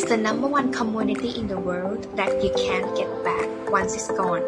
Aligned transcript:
is 0.00 0.08
the 0.08 0.16
number 0.16 0.46
one 0.46 0.72
commodity 0.72 1.28
in 1.38 1.46
the 1.46 1.58
world 1.58 2.08
that 2.16 2.42
you 2.42 2.50
can't 2.56 2.88
get 2.96 3.10
back 3.22 3.70
once 3.70 3.94
it's 3.94 4.08
gone. 4.08 4.40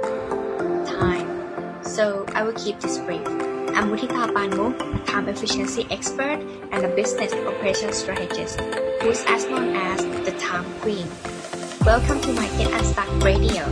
Time. 0.86 1.28
So 1.84 2.24
I 2.34 2.42
will 2.42 2.54
keep 2.54 2.80
this 2.80 2.96
brief. 2.96 3.26
I'm 3.76 3.92
Mutita 3.92 4.32
Panmuk, 4.32 4.80
a 4.80 5.04
time 5.04 5.28
efficiency 5.28 5.86
expert 5.90 6.40
and 6.72 6.86
a 6.86 6.88
business 6.96 7.34
operations 7.34 7.96
strategist, 7.98 8.60
who's 9.02 9.24
as 9.28 9.44
known 9.44 9.76
as 9.76 10.00
the 10.24 10.32
time 10.38 10.64
queen. 10.80 11.06
Welcome 11.84 12.20
to 12.22 12.32
my 12.32 12.48
Get 12.56 12.72
Unstuck 12.72 13.10
Radio. 13.22 13.68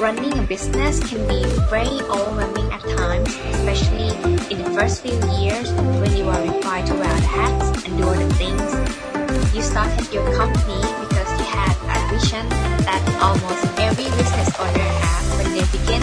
Running 0.00 0.32
a 0.38 0.42
business 0.48 0.98
can 1.04 1.20
be 1.28 1.44
very 1.68 2.00
overwhelming 2.08 2.72
at 2.72 2.80
times, 2.96 3.28
especially 3.52 4.08
in 4.48 4.64
the 4.64 4.70
first 4.72 5.02
few 5.02 5.12
years 5.36 5.70
when 6.00 6.16
you 6.16 6.24
are 6.24 6.40
required 6.40 6.86
to 6.86 6.94
wear 6.94 7.14
the 7.20 7.28
hats 7.36 7.84
and 7.84 7.98
do 7.98 8.04
all 8.04 8.14
the 8.14 8.34
things. 8.34 9.09
You 9.54 9.62
started 9.62 10.12
your 10.12 10.24
company 10.36 10.80
because 11.02 11.28
you 11.38 11.46
had 11.46 11.74
a 11.90 11.98
vision 12.12 12.48
that 12.86 13.02
almost 13.20 13.64
every 13.78 14.04
business 14.16 14.50
owner 14.58 14.90
has 15.04 15.24
when 15.36 15.48
they 15.52 15.66
begin. 15.74 16.02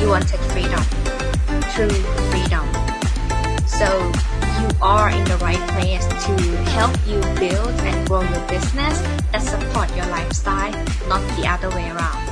You 0.00 0.08
wanted 0.08 0.40
freedom, 0.52 0.82
true 1.74 1.90
freedom. 2.30 2.66
So 3.66 3.88
you 4.60 4.68
are 4.82 5.10
in 5.10 5.24
the 5.24 5.38
right 5.40 5.60
place 5.72 6.06
to 6.06 6.32
help 6.76 6.94
you 7.06 7.20
build 7.40 7.74
and 7.80 8.06
grow 8.06 8.22
your 8.22 8.46
business 8.48 9.00
that 9.32 9.42
support 9.42 9.88
your 9.96 10.06
lifestyle, 10.06 10.72
not 11.08 11.22
the 11.36 11.48
other 11.48 11.70
way 11.70 11.90
around. 11.90 12.22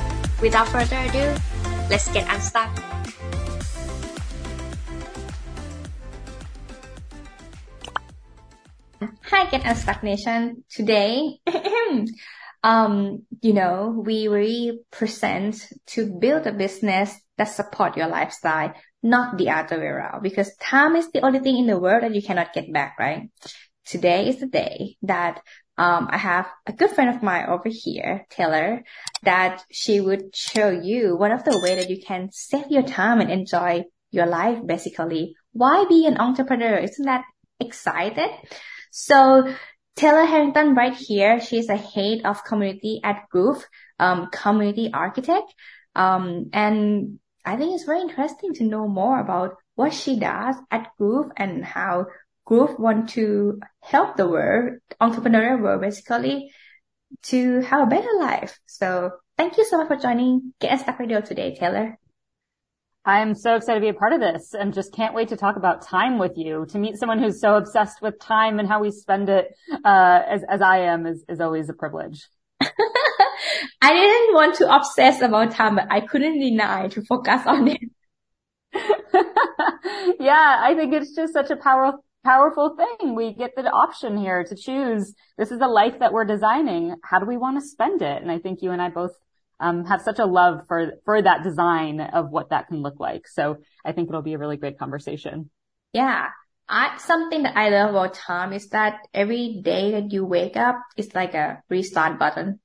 Without 0.41 0.67
further 0.67 0.97
ado, 0.97 1.33
let's 1.89 2.11
get 2.11 2.27
unstuck. 2.33 2.92
Hi, 9.53 9.59
Get 9.59 9.69
Unstuck 9.69 10.01
Nation. 10.01 10.63
Today, 10.67 11.37
um, 12.63 13.21
you 13.43 13.53
know, 13.53 14.01
we 14.03 14.27
really 14.27 14.79
present 14.89 15.67
to 15.93 16.07
build 16.19 16.47
a 16.47 16.51
business 16.51 17.13
that 17.37 17.49
support 17.49 17.95
your 17.95 18.07
lifestyle, 18.07 18.73
not 19.03 19.37
the 19.37 19.51
other 19.51 19.77
way 19.77 19.85
around, 19.85 20.23
because 20.23 20.55
time 20.57 20.95
is 20.95 21.11
the 21.11 21.21
only 21.21 21.37
thing 21.37 21.59
in 21.59 21.67
the 21.67 21.77
world 21.77 22.01
that 22.01 22.15
you 22.15 22.23
cannot 22.23 22.51
get 22.53 22.73
back, 22.73 22.95
right? 22.97 23.29
Today 23.85 24.27
is 24.27 24.39
the 24.39 24.47
day 24.47 24.97
that 25.03 25.39
um, 25.77 26.07
I 26.09 26.17
have 26.17 26.47
a 26.65 26.73
good 26.73 26.89
friend 26.89 27.15
of 27.15 27.21
mine 27.21 27.45
over 27.47 27.69
here, 27.69 28.25
Taylor, 28.31 28.81
that 29.21 29.61
she 29.71 30.01
would 30.01 30.35
show 30.35 30.71
you 30.71 31.15
one 31.15 31.31
of 31.31 31.43
the 31.43 31.59
way 31.59 31.75
that 31.75 31.91
you 31.91 32.01
can 32.01 32.29
save 32.31 32.71
your 32.71 32.83
time 32.83 33.21
and 33.21 33.29
enjoy 33.29 33.83
your 34.09 34.25
life, 34.25 34.65
basically. 34.65 35.35
Why 35.51 35.85
be 35.87 36.07
an 36.07 36.17
entrepreneur? 36.17 36.77
Isn't 36.77 37.05
that 37.05 37.25
excited? 37.59 38.31
So 38.95 39.51
Taylor 39.95 40.23
Harrington 40.23 40.75
right 40.75 40.93
here, 40.93 41.41
she's 41.41 41.67
a 41.67 41.75
head 41.75 42.21
of 42.25 42.43
community 42.43 43.01
at 43.03 43.27
Groove, 43.31 43.65
um, 43.97 44.27
community 44.31 44.91
architect. 44.93 45.51
Um, 45.95 46.51
and 46.53 47.17
I 47.43 47.55
think 47.57 47.73
it's 47.73 47.85
very 47.85 48.01
interesting 48.01 48.53
to 48.53 48.65
know 48.65 48.87
more 48.87 49.19
about 49.19 49.55
what 49.73 49.95
she 49.95 50.19
does 50.19 50.55
at 50.69 50.91
Groove 50.99 51.31
and 51.35 51.65
how 51.65 52.05
Groove 52.45 52.77
want 52.77 53.09
to 53.11 53.59
help 53.81 54.15
the 54.15 54.29
world, 54.29 54.77
entrepreneurial 55.01 55.59
world 55.59 55.81
basically, 55.81 56.51
to 57.23 57.61
have 57.61 57.87
a 57.87 57.89
better 57.89 58.13
life. 58.19 58.59
So 58.67 59.09
thank 59.39 59.57
you 59.57 59.65
so 59.65 59.79
much 59.79 59.87
for 59.87 59.95
joining 59.95 60.53
Get 60.59 60.71
Unstuck 60.71 60.99
Radio 60.99 61.19
today, 61.19 61.55
Taylor. 61.55 61.97
I'm 63.05 63.35
so 63.35 63.55
excited 63.55 63.79
to 63.79 63.83
be 63.83 63.89
a 63.89 63.93
part 63.93 64.13
of 64.13 64.21
this 64.21 64.53
and 64.53 64.73
just 64.73 64.93
can't 64.93 65.13
wait 65.13 65.27
to 65.29 65.35
talk 65.35 65.57
about 65.57 65.81
time 65.81 66.19
with 66.19 66.33
you. 66.37 66.65
To 66.69 66.79
meet 66.79 66.97
someone 66.97 67.19
who's 67.19 67.41
so 67.41 67.55
obsessed 67.55 68.01
with 68.01 68.17
time 68.19 68.59
and 68.59 68.67
how 68.67 68.81
we 68.81 68.91
spend 68.91 69.27
it, 69.27 69.53
uh, 69.83 70.21
as, 70.29 70.41
as 70.49 70.61
I 70.61 70.79
am 70.79 71.05
is, 71.05 71.25
is 71.27 71.41
always 71.41 71.67
a 71.67 71.73
privilege. 71.73 72.25
I 72.61 73.91
didn't 73.93 74.33
want 74.33 74.55
to 74.55 74.73
obsess 74.73 75.21
about 75.21 75.51
time, 75.51 75.75
but 75.75 75.87
I 75.89 75.99
couldn't 75.99 76.39
deny 76.39 76.87
to 76.89 77.01
focus 77.03 77.41
on 77.45 77.67
it. 77.67 77.81
yeah, 80.19 80.61
I 80.61 80.73
think 80.77 80.93
it's 80.93 81.13
just 81.13 81.33
such 81.33 81.51
a 81.51 81.57
powerful, 81.57 82.05
powerful 82.23 82.77
thing. 82.77 83.15
We 83.15 83.33
get 83.33 83.51
the 83.57 83.63
option 83.63 84.17
here 84.17 84.45
to 84.45 84.55
choose. 84.55 85.13
This 85.37 85.51
is 85.51 85.59
the 85.59 85.67
life 85.67 85.99
that 85.99 86.13
we're 86.13 86.23
designing. 86.23 86.95
How 87.03 87.19
do 87.19 87.25
we 87.25 87.35
want 87.35 87.59
to 87.59 87.67
spend 87.67 88.01
it? 88.01 88.21
And 88.21 88.31
I 88.31 88.39
think 88.39 88.61
you 88.61 88.71
and 88.71 88.81
I 88.81 88.87
both 88.89 89.11
um, 89.59 89.85
have 89.85 90.01
such 90.01 90.19
a 90.19 90.25
love 90.25 90.61
for 90.67 90.93
for 91.05 91.21
that 91.21 91.43
design 91.43 91.99
of 91.99 92.29
what 92.29 92.49
that 92.49 92.67
can 92.67 92.81
look 92.81 92.99
like. 92.99 93.27
So 93.27 93.57
I 93.85 93.91
think 93.91 94.09
it'll 94.09 94.21
be 94.21 94.33
a 94.33 94.37
really 94.37 94.57
great 94.57 94.77
conversation. 94.77 95.49
Yeah. 95.93 96.27
I, 96.67 96.97
something 96.97 97.43
that 97.43 97.57
I 97.57 97.69
love 97.69 97.89
about 97.89 98.13
time 98.13 98.53
is 98.53 98.69
that 98.69 98.99
every 99.13 99.59
day 99.61 99.91
that 99.91 100.11
you 100.11 100.25
wake 100.25 100.55
up, 100.55 100.77
it's 100.95 101.13
like 101.13 101.33
a 101.33 101.61
restart 101.69 102.17
button. 102.17 102.59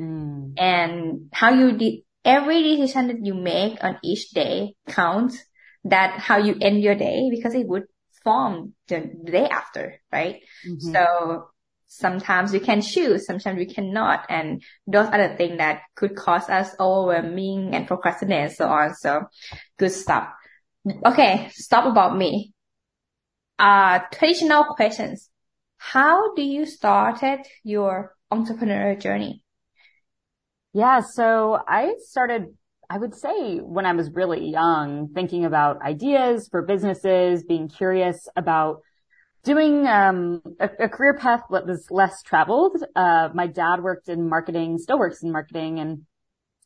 Mm. 0.00 0.54
And 0.56 1.28
how 1.32 1.52
you 1.52 1.76
did 1.76 2.00
every 2.24 2.62
decision 2.62 3.08
that 3.08 3.24
you 3.24 3.34
make 3.34 3.82
on 3.82 3.98
each 4.02 4.30
day 4.30 4.76
counts 4.88 5.38
that 5.84 6.18
how 6.18 6.38
you 6.38 6.56
end 6.60 6.82
your 6.82 6.94
day 6.94 7.28
because 7.30 7.54
it 7.54 7.68
would 7.68 7.84
form 8.22 8.74
the 8.88 9.10
day 9.24 9.46
after, 9.46 10.00
right? 10.10 10.40
Mm-hmm. 10.66 10.92
So 10.92 11.48
sometimes 11.98 12.52
we 12.52 12.60
can 12.60 12.82
choose, 12.82 13.26
sometimes 13.26 13.58
we 13.58 13.66
cannot. 13.66 14.26
And 14.28 14.62
those 14.86 15.06
are 15.08 15.28
the 15.28 15.36
things 15.36 15.58
that 15.58 15.82
could 15.94 16.16
cause 16.16 16.48
us 16.48 16.74
overwhelming 16.78 17.74
and 17.74 17.86
procrastinate 17.86 18.40
and 18.40 18.52
so 18.52 18.66
on. 18.68 18.94
So 18.94 19.22
good 19.78 19.92
stuff. 19.92 20.28
Okay. 21.06 21.48
Stop 21.52 21.86
about 21.86 22.16
me. 22.16 22.52
Uh, 23.58 24.00
traditional 24.12 24.64
questions. 24.64 25.30
How 25.76 26.34
do 26.34 26.42
you 26.42 26.66
started 26.66 27.46
your 27.62 28.14
entrepreneurial 28.32 29.00
journey? 29.00 29.42
Yeah. 30.72 31.00
So 31.00 31.58
I 31.66 31.94
started 32.00 32.54
I 32.90 32.98
would 32.98 33.14
say 33.14 33.58
when 33.58 33.86
I 33.86 33.92
was 33.92 34.10
really 34.12 34.50
young, 34.50 35.08
thinking 35.14 35.44
about 35.44 35.80
ideas 35.82 36.48
for 36.50 36.62
businesses, 36.62 37.42
being 37.42 37.68
curious 37.68 38.28
about 38.36 38.82
doing 39.44 39.86
um, 39.86 40.40
a, 40.58 40.68
a, 40.80 40.88
career 40.88 41.14
path 41.14 41.42
that 41.50 41.66
was 41.66 41.90
less 41.90 42.22
traveled. 42.22 42.82
Uh, 42.96 43.28
my 43.34 43.46
dad 43.46 43.82
worked 43.82 44.08
in 44.08 44.28
marketing, 44.28 44.78
still 44.78 44.98
works 44.98 45.22
in 45.22 45.30
marketing 45.30 45.78
and 45.78 46.02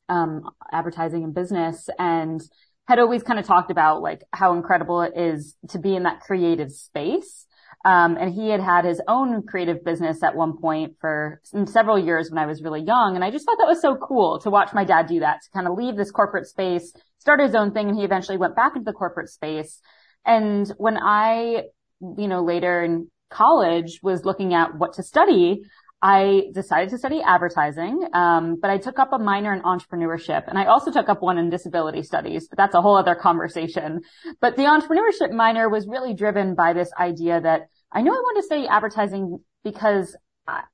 um, 0.09 0.49
advertising 0.73 1.25
and 1.25 1.35
business, 1.35 1.89
and 1.99 2.41
had 2.87 2.99
always 2.99 3.23
kind 3.23 3.39
of 3.39 3.47
talked 3.47 3.71
about 3.71 4.01
like 4.01 4.23
how 4.33 4.55
incredible 4.55 5.03
it 5.03 5.13
is 5.17 5.57
to 5.71 5.79
be 5.79 5.95
in 5.95 6.05
that 6.05 6.21
creative 6.21 6.73
space. 6.73 7.47
Um, 7.85 8.17
and 8.19 8.33
he 8.33 8.49
had 8.49 8.61
had 8.61 8.85
his 8.85 9.01
own 9.07 9.43
creative 9.47 9.85
business 9.85 10.23
at 10.23 10.35
one 10.35 10.57
point 10.59 10.97
for 11.01 11.41
several 11.67 11.99
years 11.99 12.31
when 12.31 12.39
I 12.39 12.47
was 12.47 12.63
really 12.63 12.83
young. 12.83 13.15
And 13.15 13.25
I 13.25 13.31
just 13.31 13.45
thought 13.45 13.59
that 13.59 13.69
was 13.69 13.81
so 13.81 13.97
cool 13.97 14.41
to 14.41 14.51
watch 14.51 14.73
my 14.73 14.85
dad 14.85 15.07
do 15.07 15.21
that, 15.21 15.43
to 15.43 15.51
kind 15.51 15.69
of 15.69 15.75
leave 15.77 15.97
this 15.97 16.11
corporate 16.11 16.47
space, 16.47 16.93
start 17.19 17.41
his 17.41 17.55
own 17.55 17.73
thing. 17.73 17.89
And 17.89 17.97
he 17.97 18.05
eventually 18.05 18.37
went 18.37 18.57
back 18.57 18.73
into 18.75 18.85
the 18.85 18.93
corporate 18.93 19.29
space. 19.29 19.81
And 20.25 20.69
when 20.77 20.97
I, 20.97 21.65
you 22.01 22.29
know, 22.29 22.43
later 22.43 22.83
in 22.83 23.11
college 23.31 24.01
was 24.03 24.25
looking 24.25 24.55
at 24.55 24.77
what 24.77 24.95
to 24.95 25.03
study, 25.03 25.63
I 26.01 26.45
decided 26.55 26.91
to 26.91 26.99
study 26.99 27.21
advertising, 27.21 28.09
um, 28.13 28.59
but 28.61 28.71
I 28.71 28.79
took 28.79 29.01
up 29.01 29.13
a 29.13 29.19
minor 29.19 29.53
in 29.53 29.63
entrepreneurship, 29.63 30.47
and 30.47 30.57
I 30.57 30.67
also 30.67 30.93
took 30.93 31.09
up 31.09 31.23
one 31.23 31.39
in 31.39 31.51
disability 31.51 32.05
studies. 32.05 32.47
But 32.49 32.57
that's 32.57 32.75
a 32.75 32.81
whole 32.81 32.97
other 32.97 33.17
conversation. 33.17 34.03
But 34.41 34.57
the 34.57 34.63
entrepreneurship 34.63 35.33
minor 35.33 35.69
was 35.69 35.89
really 35.89 36.15
driven 36.15 36.55
by 36.55 36.73
this 36.73 36.91
idea 36.99 37.41
that 37.41 37.63
I 37.91 38.03
knew 38.03 38.13
I 38.13 38.15
wanted 38.15 38.43
to 38.43 38.47
study 38.47 38.69
advertising 38.69 39.39
because 39.65 40.17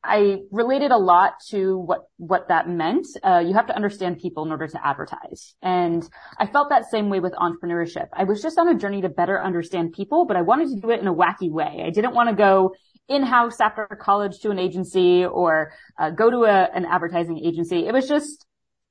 I, 0.02 0.38
related 0.50 0.90
a 0.92 0.96
lot 0.96 1.32
to 1.50 1.78
what 1.78 2.02
what 2.16 2.48
that 2.48 2.68
meant. 2.68 3.06
Uh, 3.22 3.38
you 3.38 3.54
have 3.54 3.66
to 3.66 3.76
understand 3.76 4.18
people 4.18 4.44
in 4.44 4.50
order 4.50 4.68
to 4.68 4.86
advertise, 4.86 5.54
and 5.62 6.08
I 6.38 6.46
felt 6.46 6.70
that 6.70 6.90
same 6.90 7.10
way 7.10 7.20
with 7.20 7.32
entrepreneurship. 7.32 8.08
I 8.12 8.24
was 8.24 8.40
just 8.40 8.58
on 8.58 8.68
a 8.68 8.78
journey 8.78 9.02
to 9.02 9.08
better 9.08 9.42
understand 9.42 9.92
people, 9.92 10.26
but 10.26 10.36
I 10.36 10.42
wanted 10.42 10.68
to 10.68 10.80
do 10.80 10.90
it 10.90 11.00
in 11.00 11.06
a 11.06 11.14
wacky 11.14 11.50
way. 11.50 11.82
I 11.84 11.90
didn't 11.90 12.14
want 12.14 12.28
to 12.28 12.36
go 12.36 12.74
in-house 13.08 13.60
after 13.60 13.86
college 14.00 14.38
to 14.40 14.50
an 14.50 14.58
agency 14.58 15.24
or 15.24 15.72
uh, 15.98 16.10
go 16.10 16.30
to 16.30 16.44
a, 16.44 16.70
an 16.74 16.86
advertising 16.86 17.38
agency. 17.44 17.86
It 17.86 17.92
was 17.92 18.08
just, 18.08 18.46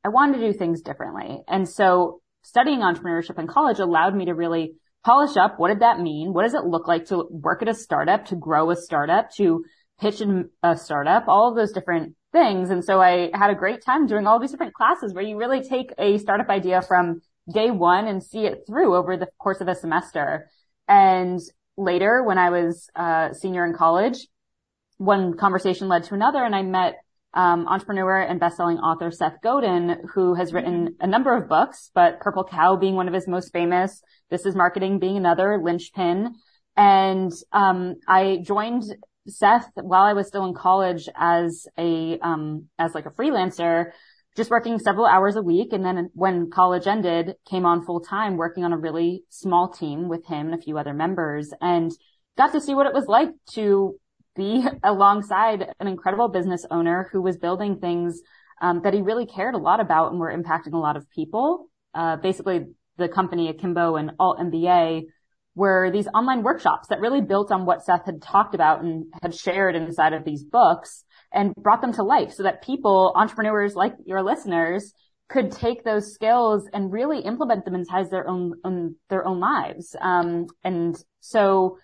I 0.06 0.10
wanted 0.10 0.40
to 0.40 0.52
do 0.52 0.58
things 0.58 0.82
differently. 0.82 1.42
And 1.48 1.68
so 1.68 2.22
studying 2.44 2.82
entrepreneurship 2.82 3.40
in 3.40 3.48
college 3.48 3.80
allowed 3.80 4.16
me 4.16 4.26
to 4.26 4.34
really 4.34 4.74
polish 5.04 5.36
up. 5.36 5.60
What 5.60 5.70
did 5.70 5.80
that 5.80 6.00
mean? 6.00 6.34
What 6.34 6.44
does 6.44 6.54
it 6.54 6.64
look 6.64 6.88
like 6.88 7.06
to 7.06 7.26
work 7.30 7.62
at 7.62 7.68
a 7.68 7.74
startup, 7.74 8.26
to 8.28 8.36
grow 8.36 8.70
a 8.70 8.76
startup, 8.76 9.32
to 9.38 9.66
pitch 10.04 10.20
in 10.20 10.50
a 10.62 10.76
startup, 10.76 11.24
all 11.30 11.50
of 11.50 11.56
those 11.56 11.72
different 11.72 12.16
things. 12.34 12.70
And 12.70 12.84
so 12.84 13.02
I 13.02 13.30
had 13.34 13.52
a 13.52 13.56
great 13.56 13.82
time 13.86 14.06
doing 14.06 14.28
all 14.28 14.38
these 14.38 14.52
different 14.52 14.74
classes 14.74 15.14
where 15.14 15.24
you 15.24 15.38
really 15.38 15.62
take 15.62 15.94
a 15.98 16.18
startup 16.18 16.50
idea 16.50 16.82
from 16.82 17.22
day 17.52 17.72
one 17.72 18.08
and 18.08 18.22
see 18.22 18.46
it 18.46 18.64
through 18.68 18.96
over 18.96 19.16
the 19.16 19.28
course 19.40 19.62
of 19.62 19.70
a 19.70 19.76
semester. 19.76 20.50
And 20.90 21.40
later 21.78 22.22
when 22.22 22.38
I 22.38 22.50
was 22.50 22.90
uh, 22.96 23.32
senior 23.32 23.66
in 23.66 23.74
college, 23.74 24.28
one 24.98 25.38
conversation 25.38 25.88
led 25.88 26.04
to 26.06 26.16
another 26.16 26.44
and 26.44 26.54
I 26.54 26.64
met 26.64 26.96
um, 27.34 27.66
entrepreneur 27.68 28.20
and 28.20 28.40
best-selling 28.40 28.80
author 28.80 29.10
Seth 29.10 29.42
Godin, 29.42 30.02
who 30.14 30.36
has 30.36 30.54
written 30.54 30.90
mm-hmm. 30.90 31.04
a 31.04 31.08
number 31.08 31.36
of 31.36 31.48
books, 31.48 31.90
but 31.96 32.20
Purple 32.20 32.44
Cow 32.44 32.76
being 32.76 32.96
one 32.96 33.08
of 33.08 33.14
his 33.14 33.28
most 33.28 33.54
famous, 33.54 34.02
This 34.30 34.46
is 34.46 34.54
Marketing 34.56 35.00
being 35.00 35.18
another, 35.18 35.60
Linchpin. 35.64 36.36
And 36.76 37.32
um, 37.52 37.96
I 38.08 38.40
joined 38.44 38.84
Seth 39.28 39.70
while 39.76 40.04
I 40.04 40.14
was 40.14 40.28
still 40.28 40.46
in 40.46 40.54
college 40.54 41.08
as 41.16 41.68
a, 41.78 42.20
um, 42.20 42.68
as 42.78 42.94
like 42.94 43.06
a 43.06 43.12
freelancer, 43.12 43.92
just 44.36 44.50
working 44.50 44.80
several 44.80 45.06
hours 45.06 45.36
a 45.36 45.42
week. 45.42 45.74
And 45.74 45.86
then 45.86 46.10
when 46.14 46.50
college 46.50 46.88
ended, 46.88 47.36
came 47.50 47.66
on 47.66 47.86
full 47.86 48.02
time 48.02 48.38
working 48.38 48.64
on 48.64 48.74
a 48.74 48.78
really 48.78 49.24
small 49.30 49.70
team 49.70 50.10
with 50.10 50.26
him 50.26 50.48
and 50.48 50.56
a 50.56 50.62
few 50.62 50.78
other 50.78 50.94
members 50.94 51.52
and 51.62 51.92
got 52.38 52.52
to 52.54 52.62
see 52.62 52.74
what 52.74 52.88
it 52.88 52.94
was 52.94 53.06
like 53.08 53.30
to 53.54 53.96
be 54.36 54.66
alongside 54.84 55.68
an 55.80 55.88
incredible 55.88 56.28
business 56.28 56.66
owner 56.72 57.10
who 57.12 57.22
was 57.22 57.38
building 57.38 57.80
things 57.80 58.22
um, 58.62 58.82
that 58.84 58.94
he 58.94 59.02
really 59.02 59.26
cared 59.26 59.56
a 59.56 59.60
lot 59.60 59.80
about 59.80 60.12
and 60.12 60.20
were 60.20 60.36
impacting 60.36 60.74
a 60.74 60.78
lot 60.78 60.98
of 60.98 61.10
people. 61.10 61.70
Uh, 61.94 62.16
basically, 62.18 62.66
the 62.98 63.10
company 63.10 63.50
Akimbo 63.50 63.96
and 63.96 64.12
Alt 64.20 64.40
MBA 64.40 65.04
were 65.56 65.92
these 65.92 66.08
online 66.14 66.44
workshops 66.44 66.88
that 66.88 67.00
really 67.00 67.22
built 67.22 67.52
on 67.52 67.66
what 67.66 67.84
Seth 67.84 68.06
had 68.06 68.22
talked 68.22 68.56
about 68.56 68.82
and 68.82 69.06
had 69.22 69.36
shared 69.36 69.76
inside 69.76 70.14
of 70.14 70.26
these 70.26 70.44
books 70.44 71.04
and 71.32 71.54
brought 71.56 71.82
them 71.82 71.94
to 71.94 72.04
life 72.04 72.34
so 72.34 72.44
that 72.44 72.64
people, 72.64 73.14
entrepreneurs 73.16 73.76
like 73.76 73.94
your 74.06 74.24
listeners, 74.24 74.94
could 75.30 75.52
take 75.52 75.84
those 75.84 76.14
skills 76.14 76.68
and 76.74 76.92
really 76.92 77.20
implement 77.20 77.66
them 77.66 77.76
inside 77.76 78.10
their 78.10 78.28
own, 78.28 78.54
own 78.64 78.96
their 79.10 79.26
own 79.26 79.40
lives. 79.40 79.96
Um, 80.00 80.48
and 80.64 80.96
so 81.20 81.78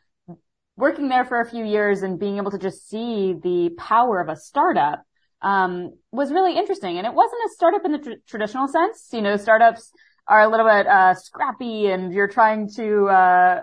working 0.76 1.10
there 1.10 1.26
for 1.26 1.42
a 1.42 1.50
few 1.50 1.66
years 1.66 2.02
and 2.04 2.20
being 2.20 2.38
able 2.38 2.52
to 2.52 2.58
just 2.58 2.88
see 2.90 3.36
the 3.42 3.72
power 3.78 4.20
of 4.20 4.30
a 4.30 4.36
startup 4.36 5.04
um, 5.42 5.94
was 6.12 6.32
really 6.32 6.58
interesting. 6.58 6.98
And 6.98 7.08
it 7.08 7.14
wasn't 7.14 7.42
a 7.46 7.54
startup 7.54 7.86
in 7.86 7.92
the 7.92 7.98
tr- 8.00 8.12
traditional 8.28 8.68
sense. 8.68 9.10
You 9.12 9.22
know, 9.22 9.38
startups 9.38 9.92
are 10.30 10.42
a 10.42 10.48
little 10.48 10.66
bit 10.66 10.88
uh, 10.88 11.14
scrappy, 11.16 11.88
and 11.88 12.14
you're 12.14 12.30
trying 12.30 12.70
to, 12.76 13.08
uh, 13.08 13.62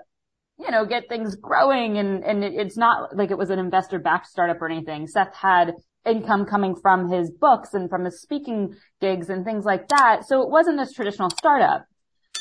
you 0.59 0.71
know, 0.71 0.85
get 0.85 1.09
things 1.09 1.37
growing. 1.37 1.97
And 1.97 2.25
and 2.25 2.45
it, 2.45 2.53
it's 2.55 2.77
not 2.77 3.17
like 3.17 3.31
it 3.31 3.39
was 3.39 3.51
an 3.51 3.59
investor-backed 3.59 4.27
startup 4.27 4.61
or 4.61 4.69
anything. 4.69 5.07
Seth 5.07 5.35
had 5.35 5.73
income 6.05 6.45
coming 6.45 6.75
from 6.77 7.11
his 7.11 7.31
books 7.31 7.75
and 7.75 7.89
from 7.89 8.05
his 8.05 8.21
speaking 8.21 8.75
gigs 9.01 9.29
and 9.31 9.45
things 9.45 9.65
like 9.65 9.89
that. 9.89 10.23
So 10.27 10.43
it 10.43 10.51
wasn't 10.51 10.79
this 10.79 10.93
traditional 10.93 11.31
startup. 11.31 11.85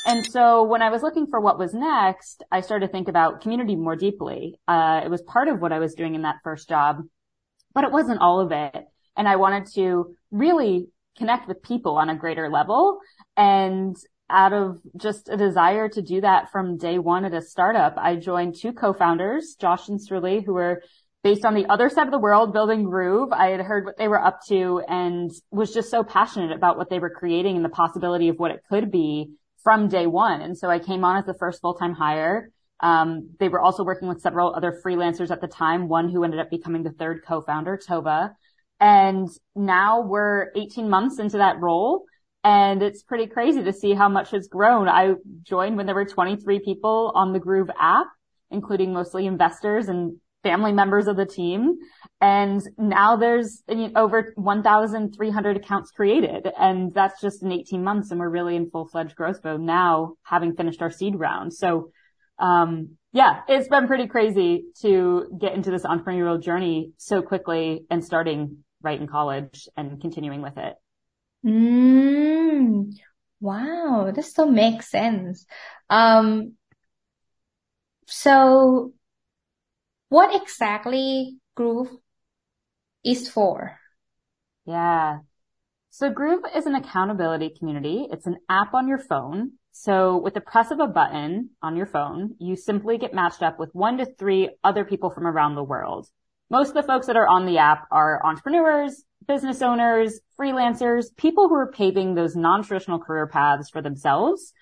And 0.06 0.24
so 0.24 0.62
when 0.62 0.82
I 0.82 0.90
was 0.90 1.02
looking 1.02 1.26
for 1.26 1.40
what 1.40 1.58
was 1.58 1.74
next, 1.74 2.44
I 2.52 2.60
started 2.60 2.86
to 2.86 2.92
think 2.92 3.08
about 3.08 3.40
community 3.40 3.74
more 3.74 3.96
deeply. 3.96 4.60
Uh, 4.68 5.00
it 5.04 5.10
was 5.10 5.22
part 5.22 5.48
of 5.48 5.60
what 5.60 5.72
I 5.72 5.80
was 5.80 5.94
doing 5.94 6.14
in 6.14 6.22
that 6.22 6.36
first 6.44 6.68
job, 6.68 7.02
but 7.74 7.82
it 7.82 7.90
wasn't 7.90 8.20
all 8.20 8.38
of 8.40 8.52
it. 8.52 8.86
And 9.16 9.26
I 9.26 9.34
wanted 9.34 9.66
to 9.74 10.14
really 10.30 10.86
connect 11.18 11.48
with 11.48 11.62
people 11.62 11.96
on 11.96 12.08
a 12.08 12.14
greater 12.14 12.48
level. 12.48 13.00
And 13.36 13.96
out 14.28 14.52
of 14.52 14.80
just 14.96 15.28
a 15.28 15.36
desire 15.36 15.88
to 15.88 16.02
do 16.02 16.20
that 16.20 16.50
from 16.50 16.78
day 16.78 16.98
one 16.98 17.24
at 17.24 17.34
a 17.34 17.42
startup, 17.42 17.94
I 17.96 18.16
joined 18.16 18.56
two 18.60 18.72
co-founders, 18.72 19.56
Josh 19.60 19.88
and 19.88 20.00
Sruli, 20.00 20.44
who 20.44 20.54
were 20.54 20.82
based 21.22 21.44
on 21.44 21.54
the 21.54 21.66
other 21.66 21.88
side 21.88 22.06
of 22.06 22.12
the 22.12 22.18
world 22.18 22.52
building 22.52 22.84
Groove. 22.84 23.32
I 23.32 23.48
had 23.48 23.60
heard 23.60 23.84
what 23.84 23.98
they 23.98 24.08
were 24.08 24.22
up 24.22 24.40
to 24.48 24.82
and 24.88 25.30
was 25.50 25.72
just 25.72 25.90
so 25.90 26.04
passionate 26.04 26.52
about 26.52 26.76
what 26.76 26.90
they 26.90 26.98
were 26.98 27.10
creating 27.10 27.56
and 27.56 27.64
the 27.64 27.70
possibility 27.70 28.28
of 28.28 28.38
what 28.38 28.50
it 28.50 28.62
could 28.68 28.90
be 28.90 29.32
from 29.62 29.88
day 29.88 30.06
one. 30.06 30.40
And 30.40 30.56
so 30.56 30.70
I 30.70 30.78
came 30.78 31.04
on 31.04 31.16
as 31.16 31.24
the 31.26 31.34
first 31.34 31.60
full-time 31.60 31.94
hire. 31.94 32.50
Um, 32.78 33.30
they 33.40 33.48
were 33.48 33.60
also 33.60 33.82
working 33.82 34.06
with 34.08 34.20
several 34.20 34.54
other 34.54 34.80
freelancers 34.84 35.30
at 35.30 35.40
the 35.40 35.48
time, 35.48 35.88
one 35.88 36.08
who 36.10 36.22
ended 36.22 36.40
up 36.40 36.50
becoming 36.50 36.82
the 36.82 36.92
third 36.92 37.24
co-founder, 37.26 37.80
Tova. 37.84 38.32
And 38.78 39.28
now 39.54 40.02
we're 40.02 40.52
18 40.54 40.88
months 40.88 41.18
into 41.18 41.38
that 41.38 41.58
role. 41.58 42.04
And 42.46 42.80
it's 42.80 43.02
pretty 43.02 43.26
crazy 43.26 43.64
to 43.64 43.72
see 43.72 43.92
how 43.92 44.08
much 44.08 44.30
has 44.30 44.46
grown. 44.46 44.88
I 44.88 45.14
joined 45.42 45.76
when 45.76 45.86
there 45.86 45.96
were 45.96 46.04
23 46.04 46.60
people 46.60 47.10
on 47.12 47.32
the 47.32 47.40
Groove 47.40 47.70
app, 47.76 48.06
including 48.52 48.92
mostly 48.92 49.26
investors 49.26 49.88
and 49.88 50.18
family 50.44 50.70
members 50.70 51.08
of 51.08 51.16
the 51.16 51.26
team. 51.26 51.76
And 52.20 52.62
now 52.78 53.16
there's 53.16 53.64
over 53.96 54.32
1,300 54.36 55.56
accounts 55.56 55.90
created. 55.90 56.46
And 56.56 56.94
that's 56.94 57.20
just 57.20 57.42
in 57.42 57.50
18 57.50 57.82
months. 57.82 58.12
And 58.12 58.20
we're 58.20 58.28
really 58.28 58.54
in 58.54 58.70
full 58.70 58.86
fledged 58.86 59.16
growth 59.16 59.40
mode 59.42 59.60
now, 59.60 60.12
having 60.22 60.54
finished 60.54 60.82
our 60.82 60.90
seed 60.92 61.18
round. 61.18 61.52
So, 61.52 61.90
um, 62.38 62.90
yeah, 63.12 63.40
it's 63.48 63.66
been 63.66 63.88
pretty 63.88 64.06
crazy 64.06 64.66
to 64.82 65.36
get 65.36 65.54
into 65.54 65.72
this 65.72 65.82
entrepreneurial 65.82 66.40
journey 66.40 66.92
so 66.96 67.22
quickly 67.22 67.86
and 67.90 68.04
starting 68.04 68.58
right 68.82 69.00
in 69.00 69.08
college 69.08 69.66
and 69.76 70.00
continuing 70.00 70.42
with 70.42 70.56
it. 70.58 70.74
Mm, 71.46 72.92
wow, 73.40 74.12
this 74.14 74.30
still 74.30 74.50
makes 74.50 74.90
sense. 74.90 75.46
Um, 75.88 76.54
so 78.06 78.92
what 80.08 80.34
exactly 80.40 81.38
Groove 81.54 81.90
is 83.04 83.28
for? 83.28 83.78
Yeah. 84.64 85.18
So 85.90 86.10
Groove 86.10 86.42
is 86.54 86.66
an 86.66 86.74
accountability 86.74 87.54
community. 87.56 88.08
It's 88.10 88.26
an 88.26 88.38
app 88.48 88.74
on 88.74 88.88
your 88.88 88.98
phone. 88.98 89.52
So 89.70 90.16
with 90.16 90.34
the 90.34 90.40
press 90.40 90.70
of 90.70 90.80
a 90.80 90.86
button 90.86 91.50
on 91.62 91.76
your 91.76 91.86
phone, 91.86 92.34
you 92.40 92.56
simply 92.56 92.98
get 92.98 93.14
matched 93.14 93.42
up 93.42 93.58
with 93.58 93.70
one 93.72 93.98
to 93.98 94.06
three 94.06 94.50
other 94.64 94.84
people 94.84 95.10
from 95.10 95.26
around 95.26 95.54
the 95.54 95.62
world. 95.62 96.08
Most 96.50 96.68
of 96.68 96.74
the 96.74 96.82
folks 96.82 97.06
that 97.06 97.16
are 97.16 97.28
on 97.28 97.46
the 97.46 97.58
app 97.58 97.86
are 97.90 98.24
entrepreneurs, 98.24 99.04
business 99.26 99.62
owners, 99.62 100.20
freelancers, 100.38 101.06
people 101.16 101.48
who 101.48 101.54
are 101.54 101.70
paving 101.70 102.14
those 102.14 102.36
non-traditional 102.36 102.98
career 102.98 103.26
paths 103.26 103.70
for 103.70 103.82
themselves 103.82 104.52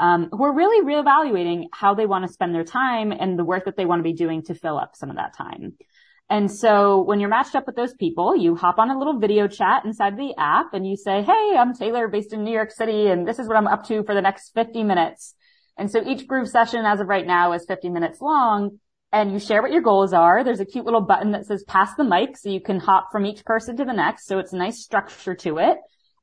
um, 0.00 0.28
who 0.32 0.44
are 0.44 0.54
really 0.54 0.84
reevaluating 0.84 1.66
how 1.72 1.94
they 1.94 2.06
want 2.06 2.26
to 2.26 2.32
spend 2.32 2.54
their 2.54 2.64
time 2.64 3.12
and 3.12 3.38
the 3.38 3.44
work 3.44 3.64
that 3.66 3.76
they 3.76 3.86
want 3.86 4.00
to 4.00 4.04
be 4.04 4.12
doing 4.12 4.42
to 4.42 4.54
fill 4.54 4.78
up 4.78 4.96
some 4.96 5.10
of 5.10 5.16
that 5.16 5.36
time. 5.36 5.74
And 6.30 6.50
so 6.50 7.02
when 7.02 7.20
you're 7.20 7.28
matched 7.28 7.54
up 7.54 7.66
with 7.66 7.76
those 7.76 7.92
people, 7.94 8.34
you 8.34 8.56
hop 8.56 8.78
on 8.78 8.90
a 8.90 8.98
little 8.98 9.18
video 9.18 9.48
chat 9.48 9.84
inside 9.84 10.16
the 10.16 10.34
app 10.38 10.72
and 10.72 10.86
you 10.86 10.96
say, 10.96 11.22
Hey, 11.22 11.54
I'm 11.58 11.74
Taylor 11.74 12.08
based 12.08 12.32
in 12.32 12.42
New 12.42 12.52
York 12.52 12.70
City 12.70 13.08
and 13.08 13.28
this 13.28 13.38
is 13.38 13.48
what 13.48 13.56
I'm 13.56 13.66
up 13.66 13.86
to 13.88 14.02
for 14.02 14.14
the 14.14 14.22
next 14.22 14.52
50 14.54 14.82
minutes. 14.82 15.34
And 15.76 15.90
so 15.90 16.02
each 16.06 16.26
Groove 16.26 16.48
session 16.48 16.84
as 16.84 17.00
of 17.00 17.08
right 17.08 17.26
now 17.26 17.52
is 17.52 17.66
50 17.66 17.90
minutes 17.90 18.20
long 18.20 18.78
and 19.12 19.30
you 19.32 19.38
share 19.38 19.60
what 19.60 19.72
your 19.72 19.82
goals 19.82 20.12
are. 20.12 20.42
There's 20.42 20.60
a 20.60 20.64
cute 20.64 20.84
little 20.84 21.02
button 21.02 21.32
that 21.32 21.44
says 21.46 21.64
pass 21.68 21.94
the 21.96 22.04
mic 22.04 22.36
so 22.36 22.48
you 22.48 22.60
can 22.60 22.80
hop 22.80 23.08
from 23.12 23.26
each 23.26 23.44
person 23.44 23.76
to 23.76 23.84
the 23.84 23.92
next. 23.92 24.26
So 24.26 24.38
it's 24.38 24.52
a 24.52 24.56
nice 24.56 24.82
structure 24.82 25.34
to 25.34 25.58
it. 25.58 25.76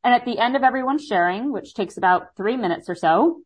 And 0.04 0.14
at 0.14 0.26
the 0.26 0.40
end 0.40 0.56
of 0.56 0.64
everyone 0.64 0.98
sharing, 0.98 1.52
which 1.52 1.74
takes 1.74 1.98
about 1.98 2.36
three 2.36 2.58
minutes 2.58 2.90
or 2.90 2.96
so, 2.96 3.42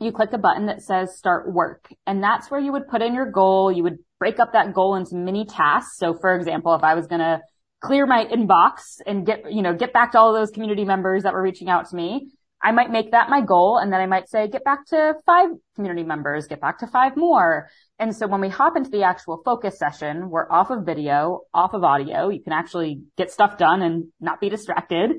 you 0.00 0.12
click 0.12 0.32
a 0.32 0.38
button 0.38 0.66
that 0.66 0.80
says 0.80 1.18
start 1.18 1.52
work. 1.52 1.92
And 2.06 2.22
that's 2.22 2.50
where 2.50 2.60
you 2.60 2.72
would 2.72 2.88
put 2.88 3.02
in 3.02 3.14
your 3.14 3.30
goal. 3.30 3.70
You 3.70 3.82
would 3.82 3.98
break 4.18 4.38
up 4.38 4.52
that 4.52 4.72
goal 4.72 4.94
into 4.94 5.16
mini 5.16 5.44
tasks. 5.44 5.98
So 5.98 6.14
for 6.14 6.34
example, 6.34 6.74
if 6.74 6.82
I 6.82 6.94
was 6.94 7.06
going 7.06 7.20
to 7.20 7.40
clear 7.80 8.06
my 8.06 8.24
inbox 8.24 9.00
and 9.06 9.26
get, 9.26 9.52
you 9.52 9.62
know, 9.62 9.74
get 9.74 9.92
back 9.92 10.12
to 10.12 10.18
all 10.18 10.32
those 10.32 10.50
community 10.50 10.84
members 10.84 11.24
that 11.24 11.32
were 11.32 11.42
reaching 11.42 11.68
out 11.68 11.90
to 11.90 11.96
me, 11.96 12.30
I 12.62 12.72
might 12.72 12.90
make 12.90 13.12
that 13.12 13.30
my 13.30 13.40
goal. 13.40 13.78
And 13.78 13.92
then 13.92 14.00
I 14.00 14.06
might 14.06 14.28
say, 14.28 14.48
get 14.48 14.64
back 14.64 14.86
to 14.86 15.14
five 15.24 15.50
community 15.74 16.02
members, 16.02 16.46
get 16.46 16.60
back 16.60 16.78
to 16.78 16.86
five 16.86 17.16
more. 17.16 17.68
And 17.98 18.14
so 18.14 18.26
when 18.26 18.40
we 18.40 18.48
hop 18.48 18.76
into 18.76 18.90
the 18.90 19.04
actual 19.04 19.42
focus 19.44 19.78
session, 19.78 20.30
we're 20.30 20.50
off 20.50 20.70
of 20.70 20.84
video, 20.84 21.42
off 21.54 21.74
of 21.74 21.84
audio. 21.84 22.28
You 22.28 22.42
can 22.42 22.52
actually 22.52 23.02
get 23.16 23.30
stuff 23.30 23.58
done 23.58 23.82
and 23.82 24.06
not 24.20 24.40
be 24.40 24.48
distracted. 24.48 25.12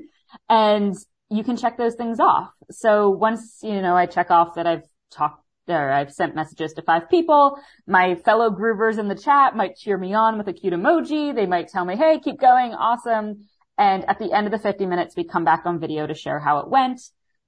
And 0.48 0.94
you 1.30 1.44
can 1.44 1.56
check 1.56 1.78
those 1.78 1.94
things 1.94 2.20
off. 2.20 2.50
So 2.70 3.10
once, 3.10 3.60
you 3.62 3.80
know, 3.80 3.96
I 3.96 4.06
check 4.06 4.30
off 4.30 4.54
that 4.56 4.66
I've 4.66 4.84
talked 5.10 5.44
or 5.68 5.90
I've 5.90 6.12
sent 6.12 6.34
messages 6.34 6.72
to 6.74 6.82
five 6.82 7.08
people. 7.08 7.56
My 7.86 8.16
fellow 8.16 8.50
groovers 8.50 8.98
in 8.98 9.08
the 9.08 9.14
chat 9.14 9.54
might 9.54 9.76
cheer 9.76 9.96
me 9.96 10.14
on 10.14 10.36
with 10.36 10.48
a 10.48 10.52
cute 10.52 10.74
emoji. 10.74 11.34
They 11.34 11.46
might 11.46 11.68
tell 11.68 11.84
me, 11.84 11.96
Hey, 11.96 12.18
keep 12.18 12.40
going. 12.40 12.72
Awesome. 12.72 13.46
And 13.78 14.04
at 14.08 14.18
the 14.18 14.32
end 14.32 14.46
of 14.46 14.52
the 14.52 14.58
50 14.58 14.84
minutes, 14.86 15.14
we 15.16 15.24
come 15.24 15.44
back 15.44 15.62
on 15.64 15.78
video 15.78 16.06
to 16.06 16.14
share 16.14 16.38
how 16.38 16.58
it 16.58 16.68
went. 16.68 17.00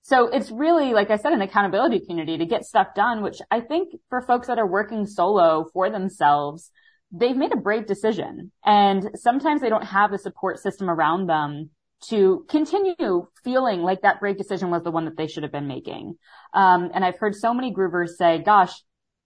So 0.03 0.27
it's 0.27 0.51
really, 0.51 0.93
like 0.93 1.11
I 1.11 1.17
said, 1.17 1.33
an 1.33 1.43
accountability 1.43 2.01
community 2.01 2.39
to 2.39 2.47
get 2.47 2.65
stuff 2.65 2.89
done, 2.95 3.23
which 3.23 3.39
I 3.51 3.61
think 3.61 3.95
for 4.09 4.21
folks 4.21 4.49
that 4.49 4.59
are 4.59 4.67
working 4.67 5.07
solo 5.07 5.67
for 5.73 5.91
themselves, 5.91 6.71
they've 7.13 7.37
made 7.37 7.53
a 7.53 7.57
brave 7.57 7.87
decision 7.87 8.51
and 8.65 9.11
sometimes 9.15 9.61
they 9.61 9.69
don't 9.69 9.85
have 9.85 10.13
a 10.13 10.19
support 10.19 10.59
system 10.59 10.91
around 10.91 11.29
them 11.29 11.71
to 12.09 12.45
continue 12.49 13.29
feeling 13.45 13.83
like 13.83 14.03
that 14.03 14.19
brave 14.19 14.37
decision 14.37 14.71
was 14.71 14.83
the 14.83 14.91
one 14.91 15.05
that 15.05 15.17
they 15.17 15.29
should 15.29 15.45
have 15.45 15.53
been 15.53 15.69
making. 15.69 16.17
Um, 16.53 16.91
and 16.93 17.05
I've 17.05 17.19
heard 17.19 17.37
so 17.37 17.55
many 17.55 17.73
groovers 17.73 18.17
say, 18.19 18.43
gosh, 18.43 18.73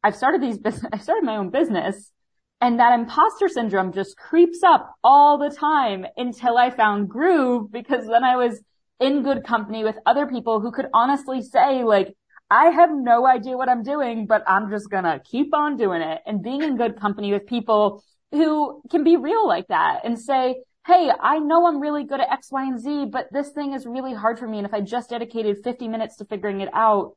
I've 0.02 0.16
started 0.16 0.42
these 0.42 0.59
business, 0.59 0.85
I 0.92 0.99
started 0.99 1.25
my 1.25 1.37
own 1.37 1.50
business 1.50 2.12
and 2.61 2.80
that 2.80 2.99
imposter 2.99 3.49
syndrome 3.49 3.92
just 3.92 4.16
creeps 4.16 4.62
up 4.62 4.95
all 5.04 5.38
the 5.38 5.54
time 5.54 6.06
until 6.16 6.56
I 6.56 6.71
found 6.71 7.09
groove 7.09 7.71
because 7.71 8.06
then 8.06 8.25
I 8.25 8.37
was 8.37 8.61
in 9.00 9.22
good 9.22 9.44
company 9.44 9.84
with 9.84 9.96
other 10.06 10.26
people 10.26 10.60
who 10.60 10.72
could 10.72 10.86
honestly 10.92 11.42
say 11.42 11.84
like, 11.84 12.14
I 12.50 12.66
have 12.66 12.90
no 12.92 13.26
idea 13.26 13.56
what 13.56 13.68
I'm 13.68 13.82
doing, 13.82 14.26
but 14.26 14.42
I'm 14.46 14.70
just 14.70 14.90
gonna 14.90 15.20
keep 15.24 15.52
on 15.54 15.76
doing 15.76 16.02
it 16.02 16.20
and 16.26 16.42
being 16.42 16.62
in 16.62 16.76
good 16.76 16.98
company 16.98 17.32
with 17.32 17.46
people 17.46 18.02
who 18.30 18.82
can 18.90 19.04
be 19.04 19.16
real 19.16 19.46
like 19.46 19.66
that 19.68 20.00
and 20.04 20.18
say, 20.18 20.56
Hey, 20.86 21.10
I 21.20 21.40
know 21.40 21.66
I'm 21.66 21.80
really 21.80 22.04
good 22.04 22.20
at 22.20 22.30
X, 22.30 22.52
Y, 22.52 22.62
and 22.62 22.80
Z, 22.80 23.06
but 23.06 23.26
this 23.32 23.50
thing 23.50 23.72
is 23.72 23.86
really 23.86 24.14
hard 24.14 24.38
for 24.38 24.46
me. 24.46 24.58
And 24.58 24.66
if 24.66 24.72
I 24.72 24.80
just 24.80 25.10
dedicated 25.10 25.56
50 25.64 25.88
minutes 25.88 26.16
to 26.16 26.24
figuring 26.24 26.60
it 26.60 26.68
out, 26.72 27.16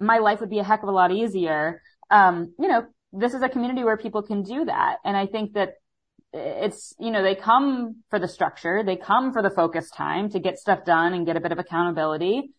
my 0.00 0.18
life 0.18 0.40
would 0.40 0.48
be 0.48 0.58
a 0.58 0.64
heck 0.64 0.82
of 0.82 0.88
a 0.88 0.92
lot 0.92 1.12
easier. 1.12 1.82
Um, 2.10 2.54
you 2.58 2.66
know, 2.66 2.86
this 3.12 3.34
is 3.34 3.42
a 3.42 3.50
community 3.50 3.84
where 3.84 3.98
people 3.98 4.22
can 4.22 4.42
do 4.42 4.64
that. 4.64 4.96
And 5.04 5.18
I 5.18 5.26
think 5.26 5.52
that 5.52 5.74
it's, 6.32 6.94
you 6.98 7.10
know, 7.10 7.22
they 7.22 7.34
come 7.34 8.02
for 8.10 8.18
the 8.18 8.28
structure, 8.28 8.82
they 8.84 8.96
come 8.96 9.32
for 9.32 9.42
the 9.42 9.50
focus 9.50 9.90
time 9.90 10.30
to 10.30 10.38
get 10.38 10.58
stuff 10.58 10.84
done 10.84 11.12
and 11.12 11.26
get 11.26 11.36
a 11.36 11.40
bit 11.40 11.52
of 11.52 11.58
accountability. 11.58 12.52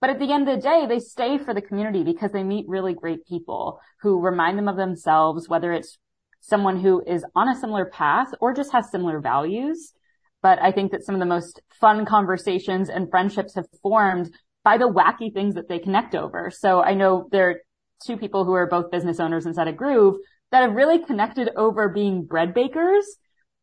But 0.00 0.10
at 0.10 0.18
the 0.18 0.32
end 0.32 0.48
of 0.48 0.56
the 0.56 0.62
day, 0.62 0.86
they 0.88 0.98
stay 0.98 1.38
for 1.38 1.54
the 1.54 1.62
community 1.62 2.02
because 2.02 2.32
they 2.32 2.42
meet 2.42 2.66
really 2.68 2.94
great 2.94 3.24
people 3.24 3.80
who 4.00 4.20
remind 4.20 4.58
them 4.58 4.68
of 4.68 4.76
themselves, 4.76 5.48
whether 5.48 5.72
it's 5.72 5.96
someone 6.40 6.80
who 6.80 7.02
is 7.06 7.24
on 7.36 7.48
a 7.48 7.58
similar 7.58 7.84
path 7.84 8.28
or 8.40 8.52
just 8.52 8.72
has 8.72 8.90
similar 8.90 9.20
values. 9.20 9.92
But 10.42 10.60
I 10.60 10.72
think 10.72 10.90
that 10.90 11.04
some 11.04 11.14
of 11.14 11.20
the 11.20 11.26
most 11.26 11.60
fun 11.80 12.04
conversations 12.04 12.88
and 12.88 13.08
friendships 13.08 13.54
have 13.54 13.66
formed 13.80 14.34
by 14.64 14.76
the 14.76 14.88
wacky 14.88 15.32
things 15.32 15.54
that 15.54 15.68
they 15.68 15.78
connect 15.78 16.16
over. 16.16 16.50
So 16.50 16.82
I 16.82 16.94
know 16.94 17.28
there 17.30 17.50
are 17.50 17.60
two 18.04 18.16
people 18.16 18.44
who 18.44 18.54
are 18.54 18.66
both 18.66 18.90
business 18.90 19.20
owners 19.20 19.46
inside 19.46 19.68
of 19.68 19.76
Groove 19.76 20.16
that 20.52 20.62
have 20.62 20.74
really 20.74 20.98
connected 21.04 21.50
over 21.56 21.88
being 21.88 22.24
bread 22.24 22.54
bakers. 22.54 23.04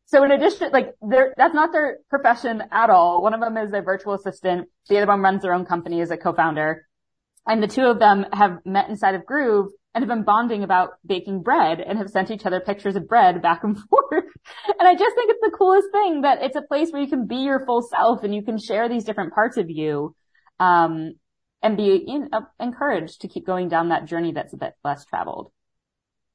So 0.06 0.24
in 0.24 0.32
addition, 0.32 0.72
like 0.72 0.94
they're, 1.00 1.32
that's 1.36 1.54
not 1.54 1.72
their 1.72 1.98
profession 2.10 2.62
at 2.72 2.90
all. 2.90 3.22
One 3.22 3.32
of 3.32 3.40
them 3.40 3.56
is 3.56 3.72
a 3.72 3.80
virtual 3.80 4.14
assistant. 4.14 4.68
The 4.88 4.98
other 4.98 5.06
one 5.06 5.22
runs 5.22 5.42
their 5.42 5.54
own 5.54 5.64
company 5.64 6.00
as 6.00 6.10
a 6.10 6.16
co-founder. 6.16 6.86
And 7.46 7.62
the 7.62 7.68
two 7.68 7.84
of 7.84 8.00
them 8.00 8.26
have 8.32 8.58
met 8.66 8.88
inside 8.88 9.14
of 9.14 9.24
Groove 9.24 9.70
and 9.94 10.02
have 10.02 10.08
been 10.08 10.24
bonding 10.24 10.62
about 10.62 10.90
baking 11.06 11.42
bread 11.42 11.80
and 11.80 11.96
have 11.96 12.10
sent 12.10 12.30
each 12.30 12.44
other 12.44 12.60
pictures 12.60 12.96
of 12.96 13.08
bread 13.08 13.40
back 13.40 13.62
and 13.62 13.78
forth. 13.88 14.24
and 14.78 14.88
I 14.88 14.94
just 14.94 15.14
think 15.14 15.30
it's 15.30 15.40
the 15.40 15.56
coolest 15.56 15.88
thing 15.92 16.22
that 16.22 16.42
it's 16.42 16.56
a 16.56 16.62
place 16.62 16.90
where 16.90 17.00
you 17.00 17.08
can 17.08 17.26
be 17.26 17.36
your 17.36 17.64
full 17.64 17.82
self 17.82 18.24
and 18.24 18.34
you 18.34 18.42
can 18.42 18.58
share 18.58 18.88
these 18.88 19.04
different 19.04 19.32
parts 19.32 19.56
of 19.56 19.70
you. 19.70 20.14
Um, 20.58 21.14
and 21.62 21.76
be 21.76 21.94
in, 21.94 22.30
uh, 22.32 22.40
encouraged 22.58 23.20
to 23.20 23.28
keep 23.28 23.46
going 23.46 23.68
down 23.68 23.90
that 23.90 24.06
journey 24.06 24.32
that's 24.32 24.54
a 24.54 24.56
bit 24.56 24.72
less 24.82 25.04
traveled. 25.04 25.52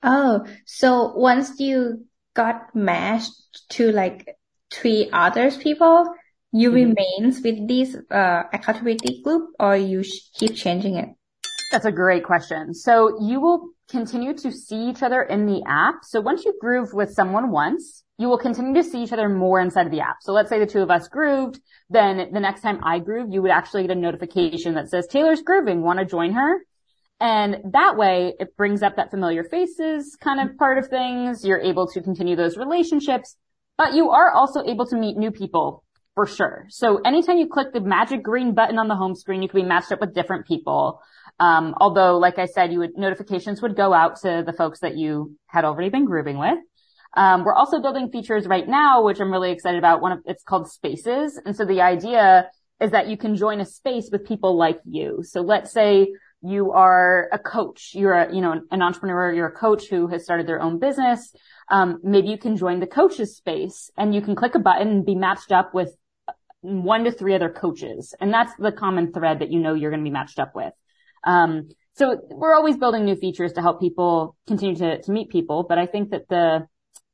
Oh, 0.03 0.45
so 0.65 1.13
once 1.15 1.59
you 1.59 2.05
got 2.35 2.75
matched 2.75 3.31
to 3.69 3.91
like 3.91 4.35
three 4.71 5.09
others 5.11 5.57
people, 5.57 6.13
you 6.51 6.69
mm-hmm. 6.69 6.93
remains 6.93 7.41
with 7.41 7.67
this 7.67 7.95
uh, 8.11 8.43
accountability 8.53 9.21
group 9.23 9.49
or 9.59 9.75
you 9.75 10.03
sh- 10.03 10.29
keep 10.33 10.55
changing 10.55 10.95
it? 10.95 11.09
That's 11.71 11.85
a 11.85 11.91
great 11.91 12.23
question. 12.23 12.73
So 12.73 13.17
you 13.21 13.39
will 13.39 13.69
continue 13.89 14.33
to 14.35 14.51
see 14.51 14.89
each 14.89 15.03
other 15.03 15.21
in 15.21 15.45
the 15.45 15.63
app. 15.67 15.95
So 16.03 16.21
once 16.21 16.45
you 16.45 16.53
groove 16.59 16.93
with 16.93 17.11
someone 17.11 17.51
once, 17.51 18.03
you 18.17 18.29
will 18.29 18.37
continue 18.37 18.73
to 18.81 18.87
see 18.87 19.03
each 19.03 19.11
other 19.11 19.27
more 19.27 19.59
inside 19.59 19.85
of 19.85 19.91
the 19.91 19.99
app. 19.99 20.17
So 20.21 20.31
let's 20.31 20.49
say 20.49 20.59
the 20.59 20.65
two 20.65 20.81
of 20.81 20.89
us 20.89 21.07
grooved, 21.07 21.59
then 21.89 22.29
the 22.31 22.39
next 22.39 22.61
time 22.61 22.79
I 22.83 22.99
groove, 22.99 23.33
you 23.33 23.41
would 23.41 23.51
actually 23.51 23.83
get 23.83 23.91
a 23.91 23.99
notification 23.99 24.75
that 24.75 24.89
says 24.89 25.07
Taylor's 25.07 25.41
grooving. 25.41 25.81
Want 25.81 25.99
to 25.99 26.05
join 26.05 26.33
her? 26.33 26.59
And 27.19 27.57
that 27.71 27.95
way 27.97 28.33
it 28.39 28.57
brings 28.57 28.83
up 28.83 28.97
that 28.97 29.09
familiar 29.09 29.43
faces 29.43 30.17
kind 30.19 30.39
of 30.39 30.57
part 30.57 30.77
of 30.77 30.87
things. 30.87 31.45
You're 31.45 31.61
able 31.61 31.87
to 31.87 32.01
continue 32.01 32.35
those 32.35 32.57
relationships, 32.57 33.37
but 33.77 33.93
you 33.93 34.09
are 34.09 34.31
also 34.31 34.63
able 34.65 34.85
to 34.87 34.97
meet 34.97 35.15
new 35.17 35.31
people 35.31 35.83
for 36.13 36.25
sure. 36.25 36.65
So 36.69 36.99
anytime 37.05 37.37
you 37.37 37.47
click 37.47 37.73
the 37.73 37.81
magic 37.81 38.23
green 38.23 38.53
button 38.53 38.79
on 38.79 38.87
the 38.87 38.95
home 38.95 39.15
screen, 39.15 39.41
you 39.41 39.49
can 39.49 39.61
be 39.61 39.67
matched 39.67 39.91
up 39.91 40.01
with 40.01 40.13
different 40.13 40.45
people. 40.45 41.01
Um, 41.39 41.75
although, 41.79 42.17
like 42.17 42.39
I 42.39 42.45
said, 42.45 42.71
you 42.71 42.79
would 42.79 42.97
notifications 42.97 43.61
would 43.61 43.75
go 43.75 43.93
out 43.93 44.21
to 44.21 44.43
the 44.45 44.53
folks 44.53 44.79
that 44.79 44.97
you 44.97 45.37
had 45.47 45.65
already 45.65 45.89
been 45.89 46.05
grooving 46.05 46.37
with. 46.37 46.57
Um, 47.17 47.43
we're 47.45 47.53
also 47.53 47.81
building 47.81 48.09
features 48.11 48.45
right 48.47 48.67
now, 48.67 49.03
which 49.03 49.19
I'm 49.19 49.31
really 49.31 49.51
excited 49.51 49.77
about. 49.77 50.01
One 50.01 50.13
of 50.13 50.19
it's 50.25 50.43
called 50.43 50.69
Spaces, 50.69 51.39
and 51.45 51.55
so 51.55 51.65
the 51.65 51.81
idea 51.81 52.49
is 52.81 52.91
that 52.91 53.07
you 53.07 53.17
can 53.17 53.35
join 53.35 53.61
a 53.61 53.65
space 53.65 54.09
with 54.11 54.25
people 54.25 54.57
like 54.57 54.79
you. 54.85 55.19
So 55.23 55.41
let's 55.41 55.71
say 55.71 56.07
you 56.45 56.71
are 56.71 57.29
a 57.31 57.39
coach, 57.39 57.91
you're 57.93 58.13
a, 58.13 58.33
you 58.33 58.41
know, 58.41 58.61
an 58.71 58.81
entrepreneur, 58.81 59.33
you're 59.33 59.47
a 59.47 59.51
coach 59.51 59.87
who 59.87 60.07
has 60.07 60.23
started 60.23 60.47
their 60.47 60.61
own 60.61 60.79
business. 60.79 61.33
Um, 61.69 61.99
maybe 62.03 62.27
you 62.27 62.37
can 62.37 62.55
join 62.55 62.79
the 62.79 62.87
coaches 62.87 63.35
space 63.35 63.89
and 63.97 64.13
you 64.13 64.21
can 64.21 64.35
click 64.35 64.55
a 64.55 64.59
button 64.59 64.87
and 64.87 65.05
be 65.05 65.15
matched 65.15 65.51
up 65.51 65.73
with 65.73 65.95
one 66.61 67.03
to 67.05 67.11
three 67.11 67.33
other 67.35 67.49
coaches. 67.49 68.13
And 68.19 68.33
that's 68.33 68.53
the 68.57 68.71
common 68.71 69.11
thread 69.11 69.39
that 69.39 69.51
you 69.51 69.59
know 69.59 69.73
you're 69.73 69.91
going 69.91 70.01
to 70.01 70.07
be 70.07 70.13
matched 70.13 70.39
up 70.39 70.55
with. 70.55 70.73
Um, 71.23 71.69
so 71.93 72.19
we're 72.29 72.55
always 72.55 72.77
building 72.77 73.05
new 73.05 73.15
features 73.15 73.53
to 73.53 73.61
help 73.61 73.79
people 73.79 74.35
continue 74.47 74.75
to, 74.75 75.01
to 75.01 75.11
meet 75.11 75.29
people. 75.29 75.65
But 75.67 75.77
I 75.77 75.85
think 75.85 76.11
that 76.11 76.27
the 76.27 76.67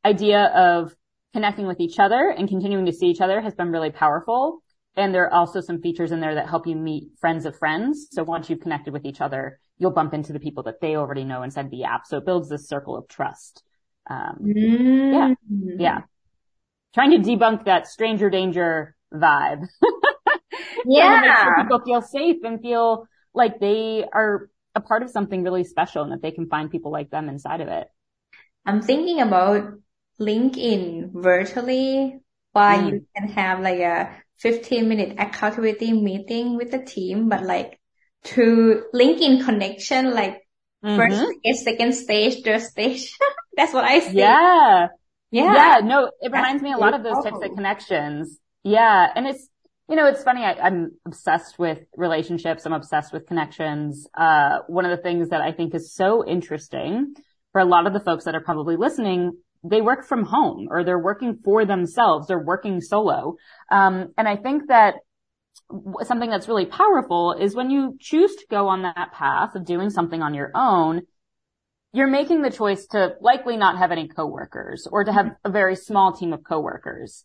idea 0.03 0.45
of 0.45 0.95
connecting 1.33 1.67
with 1.67 1.79
each 1.79 1.99
other 1.99 2.33
and 2.35 2.49
continuing 2.49 2.85
to 2.85 2.91
see 2.91 3.07
each 3.07 3.21
other 3.21 3.39
has 3.39 3.53
been 3.53 3.71
really 3.71 3.91
powerful. 3.91 4.61
And 4.95 5.13
there 5.13 5.25
are 5.25 5.33
also 5.33 5.61
some 5.61 5.81
features 5.81 6.11
in 6.11 6.19
there 6.19 6.35
that 6.35 6.49
help 6.49 6.67
you 6.67 6.75
meet 6.75 7.11
friends 7.19 7.45
of 7.45 7.57
friends. 7.57 8.07
So 8.11 8.23
once 8.23 8.49
you've 8.49 8.59
connected 8.59 8.91
with 8.91 9.05
each 9.05 9.21
other, 9.21 9.59
you'll 9.77 9.91
bump 9.91 10.13
into 10.13 10.33
the 10.33 10.39
people 10.39 10.63
that 10.63 10.81
they 10.81 10.95
already 10.95 11.23
know 11.23 11.43
inside 11.43 11.71
the 11.71 11.85
app. 11.85 12.05
So 12.05 12.17
it 12.17 12.25
builds 12.25 12.49
this 12.49 12.67
circle 12.67 12.97
of 12.97 13.07
trust. 13.07 13.63
Um, 14.09 14.37
mm. 14.41 15.13
yeah, 15.13 15.33
yeah. 15.77 16.01
Trying 16.93 17.11
to 17.11 17.17
debunk 17.17 17.65
that 17.65 17.87
stranger 17.87 18.29
danger 18.29 18.95
vibe. 19.13 19.65
yeah. 20.85 21.21
make 21.21 21.37
sure 21.37 21.55
people 21.63 21.81
feel 21.85 22.01
safe 22.01 22.37
and 22.43 22.61
feel 22.61 23.07
like 23.33 23.59
they 23.59 24.05
are 24.11 24.49
a 24.75 24.81
part 24.81 25.03
of 25.03 25.09
something 25.09 25.43
really 25.43 25.63
special 25.63 26.03
and 26.03 26.11
that 26.11 26.21
they 26.21 26.31
can 26.31 26.47
find 26.47 26.69
people 26.69 26.91
like 26.91 27.09
them 27.09 27.29
inside 27.29 27.61
of 27.61 27.69
it. 27.69 27.87
I'm 28.65 28.81
thinking 28.81 29.21
about 29.21 29.73
LinkedIn 30.19 31.11
virtually 31.13 32.19
why 32.51 32.77
mm. 32.77 32.91
you 32.91 33.05
can 33.15 33.29
have 33.29 33.61
like 33.61 33.79
a 33.79 34.15
15 34.41 34.89
minute 34.89 35.15
accountability 35.19 35.93
meeting 35.93 36.57
with 36.57 36.71
the 36.71 36.79
team, 36.79 37.29
but 37.29 37.43
like 37.43 37.79
to 38.23 38.83
LinkedIn 38.93 39.45
connection, 39.45 40.13
like 40.13 40.41
mm-hmm. 40.83 40.97
first 40.97 41.17
stage, 41.17 41.55
second 41.63 41.93
stage, 41.93 42.43
third 42.43 42.61
stage. 42.61 43.17
That's 43.55 43.73
what 43.73 43.83
I 43.83 43.99
see. 43.99 44.17
Yeah. 44.17 44.87
Yeah. 45.31 45.53
Yeah. 45.53 45.79
No, 45.83 46.11
it 46.21 46.31
reminds 46.31 46.63
me 46.63 46.73
a 46.73 46.77
lot 46.77 46.93
of 46.93 47.03
those 47.03 47.23
types 47.23 47.39
of 47.43 47.55
connections. 47.55 48.39
Yeah. 48.63 49.07
And 49.15 49.27
it's, 49.27 49.47
you 49.89 49.95
know, 49.95 50.07
it's 50.07 50.23
funny. 50.23 50.43
I, 50.43 50.67
am 50.67 50.91
obsessed 51.05 51.59
with 51.59 51.79
relationships. 51.95 52.65
I'm 52.65 52.73
obsessed 52.73 53.13
with 53.13 53.27
connections. 53.27 54.07
Uh, 54.17 54.59
one 54.67 54.85
of 54.85 54.95
the 54.95 55.01
things 55.01 55.29
that 55.29 55.41
I 55.41 55.51
think 55.51 55.75
is 55.75 55.93
so 55.93 56.25
interesting 56.25 57.13
for 57.51 57.59
a 57.61 57.65
lot 57.65 57.87
of 57.87 57.93
the 57.93 57.99
folks 57.99 58.25
that 58.25 58.35
are 58.35 58.41
probably 58.41 58.77
listening 58.77 59.33
they 59.63 59.81
work 59.81 60.05
from 60.05 60.25
home 60.25 60.67
or 60.71 60.83
they're 60.83 60.99
working 60.99 61.37
for 61.43 61.65
themselves. 61.65 62.27
They're 62.27 62.39
working 62.39 62.81
solo. 62.81 63.35
Um, 63.71 64.13
and 64.17 64.27
I 64.27 64.35
think 64.35 64.67
that 64.69 64.95
something 66.03 66.29
that's 66.29 66.47
really 66.47 66.65
powerful 66.65 67.33
is 67.33 67.55
when 67.55 67.69
you 67.69 67.97
choose 67.99 68.35
to 68.35 68.45
go 68.49 68.67
on 68.67 68.81
that 68.81 69.11
path 69.13 69.55
of 69.55 69.65
doing 69.65 69.89
something 69.89 70.21
on 70.21 70.33
your 70.33 70.51
own, 70.55 71.01
you're 71.93 72.07
making 72.07 72.41
the 72.41 72.49
choice 72.49 72.85
to 72.87 73.15
likely 73.21 73.57
not 73.57 73.77
have 73.77 73.91
any 73.91 74.07
coworkers 74.07 74.87
or 74.91 75.03
to 75.03 75.11
have 75.11 75.31
a 75.43 75.51
very 75.51 75.75
small 75.75 76.13
team 76.13 76.33
of 76.33 76.43
coworkers. 76.43 77.23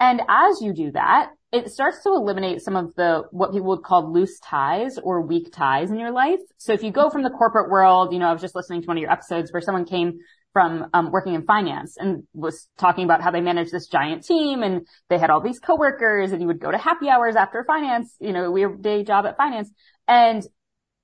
And 0.00 0.20
as 0.28 0.60
you 0.60 0.72
do 0.72 0.92
that, 0.92 1.30
it 1.50 1.70
starts 1.70 2.02
to 2.02 2.10
eliminate 2.10 2.60
some 2.60 2.76
of 2.76 2.94
the, 2.94 3.22
what 3.30 3.52
people 3.52 3.68
would 3.68 3.82
call 3.82 4.12
loose 4.12 4.38
ties 4.40 4.98
or 4.98 5.22
weak 5.22 5.52
ties 5.52 5.90
in 5.90 5.98
your 5.98 6.12
life. 6.12 6.40
So 6.58 6.72
if 6.72 6.82
you 6.82 6.92
go 6.92 7.10
from 7.10 7.22
the 7.22 7.30
corporate 7.30 7.70
world, 7.70 8.12
you 8.12 8.18
know, 8.18 8.28
I 8.28 8.32
was 8.32 8.42
just 8.42 8.54
listening 8.54 8.82
to 8.82 8.86
one 8.86 8.96
of 8.96 9.00
your 9.00 9.10
episodes 9.10 9.52
where 9.52 9.62
someone 9.62 9.86
came 9.86 10.18
from 10.58 10.86
um, 10.92 11.12
working 11.12 11.34
in 11.34 11.44
finance 11.44 11.96
and 11.96 12.24
was 12.34 12.66
talking 12.78 13.04
about 13.04 13.22
how 13.22 13.30
they 13.30 13.40
managed 13.40 13.70
this 13.70 13.86
giant 13.86 14.24
team 14.24 14.64
and 14.64 14.88
they 15.08 15.16
had 15.16 15.30
all 15.30 15.40
these 15.40 15.60
coworkers 15.60 16.32
and 16.32 16.40
you 16.40 16.48
would 16.48 16.58
go 16.58 16.72
to 16.72 16.76
happy 16.76 17.08
hours 17.08 17.36
after 17.36 17.62
finance, 17.62 18.16
you 18.18 18.32
know, 18.32 18.50
weird 18.50 18.82
day 18.82 19.04
job 19.04 19.24
at 19.24 19.36
finance. 19.36 19.70
And 20.08 20.42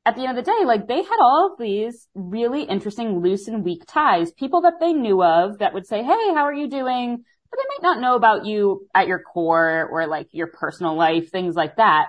at 0.05 0.17
the 0.17 0.27
end 0.27 0.37
of 0.37 0.45
the 0.45 0.51
day, 0.51 0.65
like 0.67 0.89
they 0.89 1.05
had 1.05 1.21
all 1.21 1.53
of 1.53 1.65
these 1.65 2.09
really 2.17 2.65
interesting 2.65 3.23
loose 3.23 3.47
and 3.47 3.63
weak 3.63 3.85
ties, 3.87 4.33
people 4.33 4.63
that 4.63 4.81
they 4.81 4.93
knew 4.93 5.23
of 5.23 5.59
that 5.59 5.73
would 5.73 5.87
say, 5.87 6.03
Hey, 6.03 6.35
how 6.35 6.47
are 6.47 6.53
you 6.53 6.69
doing? 6.69 7.23
But 7.49 7.57
they 7.57 7.77
might 7.77 7.89
not 7.89 8.01
know 8.01 8.17
about 8.17 8.47
you 8.47 8.89
at 8.93 9.07
your 9.07 9.21
core 9.23 9.89
or 9.89 10.09
like 10.09 10.27
your 10.33 10.49
personal 10.49 10.97
life, 10.97 11.31
things 11.31 11.55
like 11.55 11.77
that. 11.77 12.07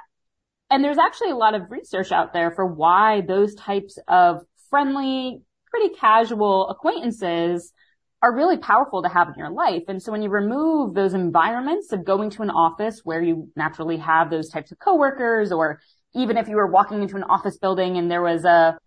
And 0.72 0.84
there's 0.84 0.98
actually 0.98 1.30
a 1.30 1.38
lot 1.38 1.54
of 1.54 1.70
research 1.70 2.12
out 2.12 2.34
there 2.34 2.50
for 2.50 2.66
why 2.66 3.22
those 3.22 3.54
types 3.54 4.00
of 4.08 4.42
friendly, 4.72 5.44
pretty 5.76 5.94
casual 5.96 6.70
acquaintances 6.70 7.74
are 8.22 8.34
really 8.34 8.58
powerful 8.58 9.04
to 9.04 9.10
have 9.10 9.28
in 9.28 9.34
your 9.38 9.50
life. 9.50 9.84
And 9.90 10.02
so 10.02 10.12
when 10.12 10.22
you 10.22 10.30
remove 10.30 10.94
those 10.94 11.14
environments 11.14 11.92
of 11.92 12.06
going 12.06 12.30
to 12.32 12.44
an 12.44 12.50
office 12.50 13.02
where 13.04 13.22
you 13.22 13.50
naturally 13.56 13.98
have 13.98 14.30
those 14.30 14.50
types 14.50 14.72
of 14.72 14.80
coworkers, 14.80 15.52
or 15.52 15.82
even 16.14 16.38
if 16.38 16.48
you 16.48 16.56
were 16.56 16.72
walking 16.72 17.02
into 17.02 17.18
an 17.18 17.24
office 17.24 17.58
building 17.58 17.98
and 17.98 18.10
there 18.10 18.22
was 18.22 18.46
a 18.46 18.78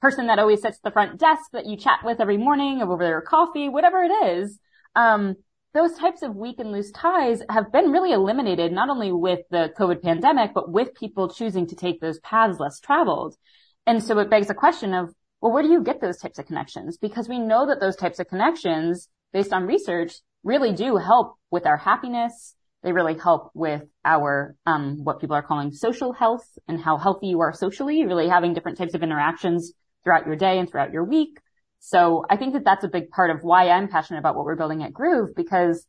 person 0.00 0.28
that 0.28 0.38
always 0.38 0.62
sits 0.62 0.76
at 0.76 0.82
the 0.84 0.92
front 0.92 1.18
desk 1.18 1.42
that 1.52 1.66
you 1.66 1.76
chat 1.76 1.98
with 2.04 2.20
every 2.20 2.36
morning 2.36 2.80
over 2.80 2.96
their 3.02 3.20
coffee, 3.20 3.68
whatever 3.68 4.04
it 4.04 4.12
is, 4.28 4.60
um, 4.94 5.34
those 5.74 5.98
types 5.98 6.22
of 6.22 6.36
weak 6.36 6.60
and 6.60 6.70
loose 6.70 6.92
ties 6.92 7.42
have 7.50 7.72
been 7.72 7.90
really 7.90 8.12
eliminated, 8.12 8.72
not 8.72 8.88
only 8.88 9.10
with 9.10 9.40
the 9.50 9.72
COVID 9.76 10.00
pandemic, 10.00 10.54
but 10.54 10.70
with 10.70 10.94
people 10.94 11.28
choosing 11.28 11.66
to 11.66 11.74
take 11.74 12.00
those 12.00 12.20
paths 12.20 12.60
less 12.60 12.78
traveled. 12.78 13.34
And 13.84 14.02
so 14.02 14.18
it 14.20 14.30
begs 14.30 14.46
the 14.46 14.54
question 14.54 14.94
of, 14.94 15.12
well, 15.40 15.52
where 15.52 15.62
do 15.62 15.70
you 15.70 15.82
get 15.82 16.00
those 16.00 16.18
types 16.18 16.38
of 16.38 16.46
connections? 16.46 16.96
Because 16.96 17.28
we 17.28 17.38
know 17.38 17.66
that 17.66 17.80
those 17.80 17.96
types 17.96 18.18
of 18.18 18.28
connections, 18.28 19.08
based 19.32 19.52
on 19.52 19.66
research, 19.66 20.14
really 20.42 20.72
do 20.72 20.96
help 20.96 21.34
with 21.50 21.66
our 21.66 21.76
happiness. 21.76 22.54
They 22.82 22.92
really 22.92 23.18
help 23.18 23.50
with 23.54 23.82
our, 24.04 24.54
um, 24.64 25.02
what 25.02 25.20
people 25.20 25.36
are 25.36 25.42
calling 25.42 25.72
social 25.72 26.12
health 26.12 26.46
and 26.68 26.80
how 26.80 26.96
healthy 26.96 27.28
you 27.28 27.40
are 27.40 27.52
socially, 27.52 28.04
really 28.06 28.28
having 28.28 28.54
different 28.54 28.78
types 28.78 28.94
of 28.94 29.02
interactions 29.02 29.72
throughout 30.04 30.26
your 30.26 30.36
day 30.36 30.58
and 30.58 30.70
throughout 30.70 30.92
your 30.92 31.04
week. 31.04 31.38
So 31.80 32.24
I 32.30 32.36
think 32.36 32.54
that 32.54 32.64
that's 32.64 32.84
a 32.84 32.88
big 32.88 33.10
part 33.10 33.30
of 33.30 33.42
why 33.42 33.68
I'm 33.68 33.88
passionate 33.88 34.20
about 34.20 34.36
what 34.36 34.44
we're 34.44 34.56
building 34.56 34.82
at 34.82 34.92
Groove 34.92 35.34
because 35.36 35.86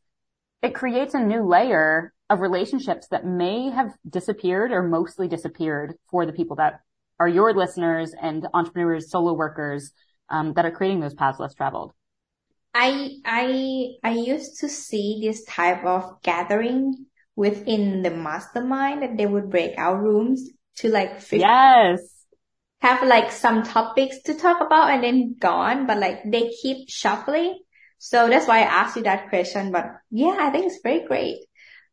it 0.61 0.73
creates 0.75 1.13
a 1.13 1.19
new 1.19 1.47
layer 1.47 2.13
of 2.29 2.41
relationships 2.41 3.07
that 3.11 3.25
may 3.25 3.69
have 3.69 3.93
disappeared 4.09 4.71
or 4.71 4.83
mostly 4.83 5.27
disappeared 5.27 5.95
for 6.09 6.25
the 6.25 6.33
people 6.33 6.57
that 6.57 6.81
are 7.19 7.27
your 7.27 7.53
listeners 7.53 8.13
and 8.19 8.47
entrepreneurs, 8.53 9.09
solo 9.09 9.33
workers, 9.33 9.91
um, 10.29 10.53
that 10.53 10.65
are 10.65 10.71
creating 10.71 10.99
those 10.99 11.13
paths 11.13 11.39
less 11.39 11.53
traveled. 11.53 11.93
I 12.73 13.15
I 13.25 13.87
I 14.03 14.11
used 14.11 14.59
to 14.59 14.69
see 14.69 15.19
this 15.21 15.43
type 15.45 15.83
of 15.83 16.21
gathering 16.21 17.05
within 17.35 18.03
the 18.03 18.11
mastermind 18.11 19.01
that 19.03 19.17
they 19.17 19.25
would 19.25 19.49
break 19.49 19.77
out 19.77 20.01
rooms 20.01 20.49
to 20.77 20.89
like 20.89 21.21
50, 21.21 21.37
yes 21.37 22.17
have 22.79 23.01
like 23.07 23.31
some 23.31 23.63
topics 23.63 24.19
to 24.23 24.35
talk 24.35 24.61
about 24.61 24.91
and 24.91 25.03
then 25.03 25.35
gone, 25.39 25.87
but 25.87 25.97
like 25.97 26.19
they 26.25 26.51
keep 26.61 26.89
shuffling. 26.89 27.59
So 27.97 28.29
that's 28.29 28.47
why 28.47 28.59
I 28.59 28.81
asked 28.81 28.95
you 28.95 29.03
that 29.03 29.29
question. 29.29 29.71
But 29.71 29.85
yeah, 30.11 30.37
I 30.39 30.51
think 30.51 30.67
it's 30.67 30.81
very 30.83 31.05
great. 31.05 31.39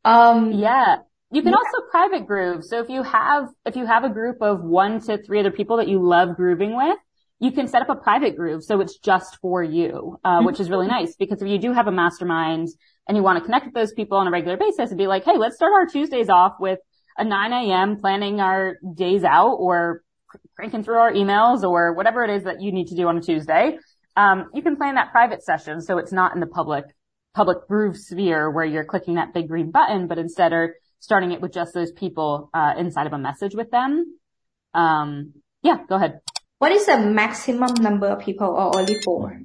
Um, 0.04 0.52
yeah. 0.52 0.96
You 1.34 1.42
can 1.42 1.50
yeah. 1.50 1.58
also 1.58 1.86
private 1.90 2.26
groove. 2.26 2.64
So 2.64 2.80
if 2.80 2.88
you 2.88 3.02
have, 3.02 3.48
if 3.66 3.74
you 3.74 3.86
have 3.86 4.04
a 4.04 4.08
group 4.08 4.40
of 4.40 4.62
one 4.62 5.00
to 5.02 5.18
three 5.18 5.40
other 5.40 5.50
people 5.50 5.78
that 5.78 5.88
you 5.88 6.00
love 6.00 6.36
grooving 6.36 6.76
with, 6.76 6.96
you 7.40 7.50
can 7.50 7.66
set 7.66 7.82
up 7.82 7.88
a 7.88 7.96
private 7.96 8.36
groove. 8.36 8.62
So 8.62 8.80
it's 8.80 8.98
just 8.98 9.38
for 9.40 9.62
you, 9.62 10.18
uh, 10.24 10.42
which 10.42 10.60
is 10.60 10.70
really 10.70 10.86
nice 10.86 11.16
because 11.16 11.42
if 11.42 11.48
you 11.48 11.58
do 11.58 11.72
have 11.72 11.88
a 11.88 11.92
mastermind 11.92 12.68
and 13.08 13.16
you 13.16 13.22
want 13.24 13.38
to 13.38 13.44
connect 13.44 13.66
with 13.66 13.74
those 13.74 13.92
people 13.92 14.16
on 14.16 14.28
a 14.28 14.30
regular 14.30 14.56
basis 14.56 14.90
and 14.90 14.98
be 14.98 15.08
like, 15.08 15.24
Hey, 15.24 15.36
let's 15.36 15.56
start 15.56 15.72
our 15.72 15.86
Tuesdays 15.86 16.28
off 16.28 16.54
with 16.60 16.78
a 17.18 17.24
9 17.24 17.52
a.m. 17.52 17.96
planning 17.96 18.40
our 18.40 18.78
days 18.94 19.24
out 19.24 19.54
or 19.54 20.02
cranking 20.54 20.84
through 20.84 20.98
our 20.98 21.12
emails 21.12 21.64
or 21.64 21.94
whatever 21.94 22.22
it 22.22 22.30
is 22.30 22.44
that 22.44 22.62
you 22.62 22.70
need 22.70 22.86
to 22.88 22.94
do 22.94 23.08
on 23.08 23.18
a 23.18 23.20
Tuesday. 23.20 23.76
Um, 24.16 24.50
you 24.54 24.62
can 24.62 24.76
plan 24.76 24.94
that 24.94 25.10
private 25.10 25.42
session 25.42 25.80
so 25.80 25.98
it's 25.98 26.12
not 26.12 26.34
in 26.34 26.40
the 26.40 26.46
public 26.46 26.84
public 27.34 27.66
groove 27.66 27.96
sphere 27.96 28.48
where 28.48 28.64
you're 28.64 28.84
clicking 28.84 29.14
that 29.16 29.34
big 29.34 29.48
green 29.48 29.72
button, 29.72 30.06
but 30.06 30.18
instead 30.18 30.52
are 30.52 30.76
starting 31.04 31.32
it 31.32 31.40
with 31.42 31.52
just 31.52 31.74
those 31.74 31.92
people 31.92 32.48
uh, 32.54 32.72
inside 32.78 33.06
of 33.06 33.12
a 33.12 33.18
message 33.18 33.54
with 33.54 33.70
them. 33.70 34.18
Um, 34.72 35.34
yeah, 35.62 35.76
go 35.86 35.96
ahead. 35.96 36.20
What 36.58 36.72
is 36.72 36.86
the 36.86 36.98
maximum 36.98 37.74
number 37.74 38.06
of 38.06 38.20
people 38.20 38.48
or 38.48 38.78
only 38.78 38.96
four? 39.04 39.42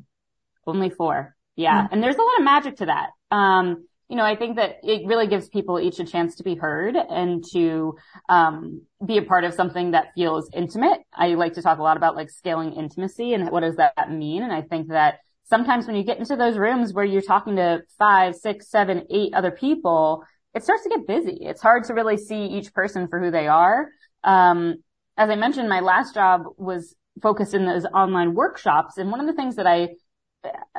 Only 0.66 0.90
four. 0.90 1.36
Yeah. 1.58 1.84
Mm-hmm. 1.84 1.94
And 1.94 2.04
there's 2.04 2.16
a 2.16 2.22
lot 2.22 2.40
of 2.40 2.46
magic 2.46 2.78
to 2.78 2.86
that. 2.86 3.10
Um, 3.36 3.86
you 4.08 4.16
know, 4.16 4.24
I 4.24 4.38
think 4.38 4.56
that 4.56 4.78
it 4.84 5.06
really 5.06 5.28
gives 5.28 5.50
people 5.50 5.80
each 5.80 6.00
a 6.00 6.06
chance 6.06 6.38
to 6.38 6.44
be 6.44 6.56
heard 6.56 6.96
and 6.96 7.44
to 7.52 7.96
um, 8.30 8.84
be 9.06 9.18
a 9.18 9.22
part 9.22 9.44
of 9.44 9.54
something 9.54 9.92
that 9.92 10.14
feels 10.16 10.50
intimate. 10.54 11.02
I 11.14 11.36
like 11.36 11.54
to 11.56 11.62
talk 11.62 11.78
a 11.78 11.84
lot 11.84 11.98
about 11.98 12.16
like 12.16 12.30
scaling 12.30 12.74
intimacy 12.74 13.34
and 13.34 13.52
what 13.52 13.60
does 13.60 13.76
that 13.76 14.12
mean. 14.12 14.42
And 14.44 14.54
I 14.54 14.62
think 14.62 14.88
that 14.88 15.20
sometimes 15.44 15.88
when 15.88 15.96
you 15.96 16.04
get 16.04 16.20
into 16.20 16.38
those 16.38 16.58
rooms 16.58 16.94
where 16.94 17.06
you're 17.06 17.22
talking 17.22 17.58
to 17.58 17.82
five, 17.98 18.36
six, 18.36 18.70
seven, 18.70 19.06
eight 19.12 19.34
other 19.34 19.52
people, 19.52 20.24
it 20.60 20.64
starts 20.64 20.84
to 20.84 20.90
get 20.90 21.08
busy. 21.08 21.38
It's 21.42 21.62
hard 21.62 21.86
to 21.86 21.94
really 21.94 22.18
see 22.18 22.46
each 22.46 22.74
person 22.74 23.08
for 23.08 23.20
who 23.20 23.32
they 23.32 23.48
are. 23.48 23.88
Um, 24.26 24.84
as 25.18 25.30
I 25.30 25.36
mentioned, 25.36 25.70
my 25.70 25.80
last 25.80 26.14
job 26.14 26.42
was 26.58 26.96
focused 27.22 27.54
in 27.54 27.66
those 27.66 27.86
online 27.86 28.34
workshops. 28.36 28.98
And 28.98 29.10
one 29.10 29.22
of 29.22 29.28
the 29.28 29.34
things 29.34 29.56
that 29.56 29.66
I 29.66 29.90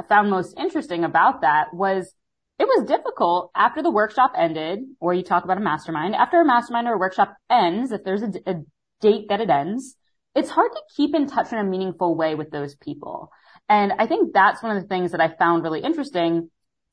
found 0.06 0.30
most 0.30 0.54
interesting 0.58 1.04
about 1.04 1.40
that 1.40 1.72
was 1.72 2.12
it 2.58 2.64
was 2.64 2.87
difficult 2.87 3.50
after 3.56 3.82
the 3.82 3.90
workshop 3.90 4.32
ended, 4.37 4.80
or 5.00 5.14
you 5.14 5.22
talk 5.22 5.44
about 5.44 5.56
a 5.56 5.62
mastermind, 5.62 6.14
after 6.14 6.42
a 6.42 6.44
mastermind 6.44 6.87
or 6.87 6.94
a 6.94 6.99
workshop 6.99 7.34
ends, 7.49 7.90
if 7.90 8.04
there's 8.04 8.22
a, 8.22 8.32
a 8.46 8.56
date 9.00 9.30
that 9.30 9.40
it 9.40 9.49
ends, 9.49 9.96
it's 10.34 10.50
hard 10.50 10.72
to 10.72 10.80
keep 10.94 11.14
in 11.14 11.26
touch 11.26 11.52
in 11.52 11.58
a 11.58 11.64
meaningful 11.64 12.14
way 12.14 12.34
with 12.34 12.50
those 12.50 12.75
people. 12.76 13.30
And 13.70 13.94
I 13.99 14.06
think 14.06 14.34
that's 14.34 14.62
one 14.62 14.76
of 14.76 14.82
the 14.82 14.88
things 14.88 15.12
that 15.12 15.22
I 15.22 15.34
found 15.38 15.62
really 15.62 15.80
interesting 15.80 16.50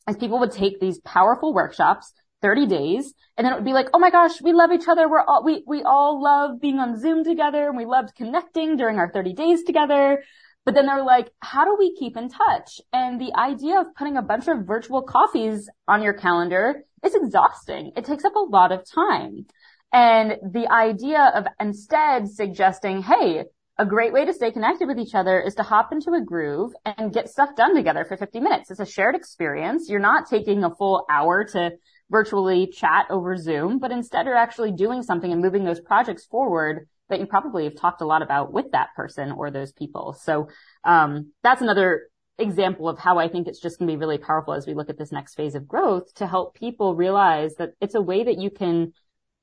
is 0.10 0.15
people 0.15 0.39
would 0.39 0.51
take 0.51 0.79
these 0.79 1.00
powerful 1.00 1.53
workshops, 1.53 2.13
30 2.41 2.67
days, 2.67 3.13
and 3.38 3.46
then 3.46 3.53
it 3.53 3.56
would 3.56 3.65
be 3.65 3.74
like, 3.74 3.88
oh 3.94 4.00
my 4.00 4.10
gosh, 4.10 4.41
we 4.41 4.53
love 4.53 4.72
each 4.72 4.88
other. 4.88 5.10
We're 5.10 5.22
all, 5.22 5.44
we, 5.44 5.63
we 5.67 5.84
all 5.84 6.21
love 6.21 6.60
being 6.62 6.80
on 6.80 7.00
Zoom 7.00 7.23
together 7.23 7.67
and 7.67 7.78
we 7.78 7.86
loved 7.86 8.15
connecting 8.15 8.78
during 8.78 8.97
our 8.97 9.12
30 9.12 9.34
days 9.34 9.63
together. 9.63 10.23
But 10.65 10.76
then 10.76 10.86
they're 10.86 11.04
like, 11.04 11.32
how 11.39 11.63
do 11.63 11.78
we 11.80 11.95
keep 11.95 12.17
in 12.17 12.30
touch? 12.30 12.82
And 12.91 13.21
the 13.21 13.34
idea 13.38 13.80
of 13.80 13.95
putting 13.95 14.17
a 14.17 14.21
bunch 14.21 14.47
of 14.47 14.65
virtual 14.65 15.02
coffees 15.02 15.69
on 15.88 16.04
your 16.04 16.13
calendar 16.13 16.84
is 17.04 17.15
exhausting. 17.15 17.93
It 17.95 18.06
takes 18.06 18.26
up 18.26 18.36
a 18.36 18.39
lot 18.39 18.71
of 18.71 18.84
time. 18.89 19.45
And 19.93 20.38
the 20.43 20.67
idea 20.69 21.32
of 21.34 21.45
instead 21.60 22.28
suggesting, 22.28 23.02
hey, 23.02 23.45
a 23.80 23.86
great 23.86 24.12
way 24.12 24.26
to 24.26 24.34
stay 24.34 24.52
connected 24.52 24.88
with 24.88 25.00
each 25.00 25.13
other 25.13 25.39
is 25.39 25.56
to 25.56 25.63
hop 25.63 25.93
into 25.93 26.12
a 26.12 26.21
groove 26.21 26.73
and 26.86 27.13
get 27.13 27.30
stuff 27.30 27.56
done 27.56 27.76
together 27.76 28.04
for 28.04 28.17
50 28.17 28.39
minutes. 28.39 28.71
It's 28.71 28.80
a 28.80 28.86
shared 28.86 29.15
experience. 29.15 29.88
You're 29.88 30.00
not 30.00 30.28
taking 30.30 30.63
a 30.63 30.76
full 30.76 31.06
hour 31.10 31.45
to 31.45 31.71
virtually 32.10 32.67
chat 32.67 33.06
over 33.10 33.36
Zoom, 33.38 33.80
but 33.80 33.91
instead 33.91 34.26
you're 34.26 34.36
actually 34.36 34.72
doing 34.72 35.04
something 35.04 35.32
and 35.32 35.41
moving 35.41 35.65
those 35.65 35.80
projects 35.80 36.26
forward 36.26 36.88
that 37.10 37.20
you 37.20 37.26
probably 37.26 37.63
have 37.65 37.76
talked 37.76 38.02
a 38.02 38.06
lot 38.06 38.22
about 38.22 38.52
with 38.52 38.72
that 38.72 38.89
person 38.96 39.32
or 39.32 39.50
those 39.50 39.72
people. 39.72 40.13
So, 40.13 40.50
um, 40.84 41.32
that's 41.43 41.62
another 41.62 42.10
example 42.38 42.88
of 42.88 43.00
how 43.00 43.17
I 43.17 43.30
think 43.30 43.48
it's 43.48 43.60
just 43.60 43.80
going 43.80 43.88
to 43.88 43.93
be 43.93 44.00
really 44.00 44.17
powerful 44.17 44.54
as 44.54 44.67
we 44.67 44.74
look 44.74 44.89
at 44.89 44.98
this 44.98 45.12
next 45.12 45.36
phase 45.36 45.56
of 45.56 45.67
growth 45.67 46.13
to 46.15 46.28
help 46.28 46.56
people 46.56 46.96
realize 46.96 47.56
that 47.56 47.72
it's 47.82 47.96
a 47.96 48.02
way 48.02 48.24
that 48.24 48.38
you 48.38 48.50
can, 48.50 48.93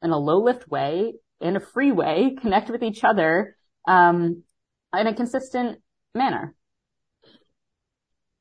in 0.03 0.11
a 0.11 0.18
low 0.18 0.42
lift 0.42 0.68
way, 0.68 1.14
in 1.40 1.57
a 1.57 1.61
free 1.61 1.92
way, 1.92 2.37
connect 2.40 2.70
with 2.70 2.83
each 2.83 3.03
other 3.05 3.57
um, 3.87 4.42
in 4.96 5.07
a 5.07 5.14
consistent 5.14 5.79
manner? 6.14 6.55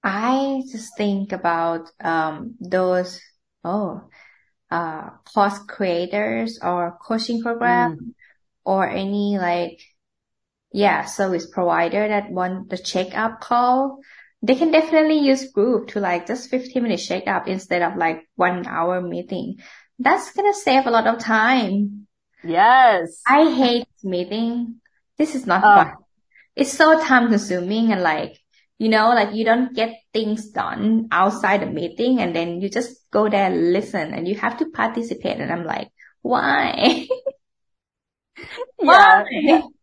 I 0.03 0.61
just 0.69 0.97
think 0.97 1.31
about 1.31 1.89
um, 2.03 2.55
those 2.59 3.21
oh 3.63 4.03
uh, 4.71 5.09
course 5.33 5.59
creators 5.67 6.59
or 6.61 6.97
coaching 7.01 7.41
program 7.41 7.97
mm. 7.97 8.13
or 8.63 8.89
any 8.89 9.37
like 9.37 9.79
yeah 10.71 11.05
service 11.05 11.45
provider 11.47 12.07
that 12.07 12.31
want 12.31 12.69
the 12.69 12.77
checkup 12.77 13.41
call. 13.41 13.99
They 14.41 14.55
can 14.55 14.71
definitely 14.71 15.19
use 15.19 15.51
Groove 15.51 15.87
to 15.87 16.01
like 16.01 16.27
just 16.27 16.49
15 16.49 16.83
minute 16.83 16.97
checkup 16.97 17.47
instead 17.47 17.81
of 17.81 17.95
like 17.95 18.27
one 18.35 18.67
hour 18.67 18.99
meeting. 18.99 19.59
That's 19.99 20.33
gonna 20.33 20.53
save 20.53 20.85
a 20.85 20.91
lot 20.91 21.07
of 21.07 21.19
time. 21.19 22.07
Yes. 22.43 23.21
I 23.25 23.49
hate 23.49 23.87
meeting 24.03 24.81
this 25.17 25.35
is 25.35 25.45
not 25.45 25.63
uh, 25.63 25.85
fun. 25.85 25.93
It's 26.55 26.73
so 26.73 26.99
time 26.99 27.29
consuming 27.29 27.91
and 27.91 28.01
like, 28.01 28.39
you 28.77 28.89
know, 28.89 29.09
like 29.09 29.33
you 29.33 29.45
don't 29.45 29.75
get 29.75 29.95
things 30.13 30.49
done 30.49 31.07
outside 31.11 31.61
the 31.61 31.67
meeting 31.67 32.19
and 32.19 32.35
then 32.35 32.61
you 32.61 32.69
just 32.69 33.09
go 33.11 33.29
there 33.29 33.45
and 33.45 33.73
listen 33.73 34.13
and 34.13 34.27
you 34.27 34.35
have 34.35 34.57
to 34.57 34.69
participate. 34.69 35.39
And 35.39 35.51
I'm 35.51 35.65
like, 35.65 35.89
why? 36.21 37.07
why? 38.77 39.23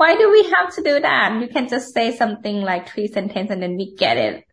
Why 0.00 0.16
do 0.16 0.30
we 0.30 0.44
have 0.44 0.74
to 0.76 0.82
do 0.82 0.98
that? 0.98 1.42
You 1.42 1.48
can 1.48 1.68
just 1.68 1.92
say 1.92 2.16
something 2.16 2.62
like 2.62 2.88
three 2.88 3.06
sentences 3.06 3.50
and 3.50 3.62
then 3.62 3.76
we 3.76 3.94
get 3.94 4.16
it. 4.16 4.44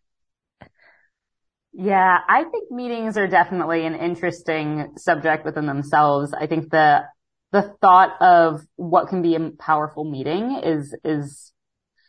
Yeah, 1.72 2.18
I 2.28 2.44
think 2.44 2.70
meetings 2.70 3.18
are 3.18 3.28
definitely 3.28 3.86
an 3.86 3.96
interesting 3.96 4.96
subject 4.98 5.46
within 5.46 5.66
themselves. 5.66 6.34
I 6.34 6.48
think 6.48 6.70
the 6.70 7.06
the 7.54 7.74
thought 7.80 8.22
of 8.22 8.60
what 8.76 9.08
can 9.08 9.22
be 9.22 9.36
a 9.36 9.52
powerful 9.52 10.04
meeting 10.04 10.60
is, 10.62 10.94
is, 11.06 11.54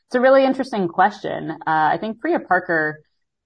it's 0.09 0.15
a 0.15 0.21
really 0.21 0.45
interesting 0.45 0.89
question. 0.89 1.51
Uh, 1.51 1.57
I 1.67 1.99
think 2.01 2.21
Priya 2.21 2.41
Parker 2.41 3.03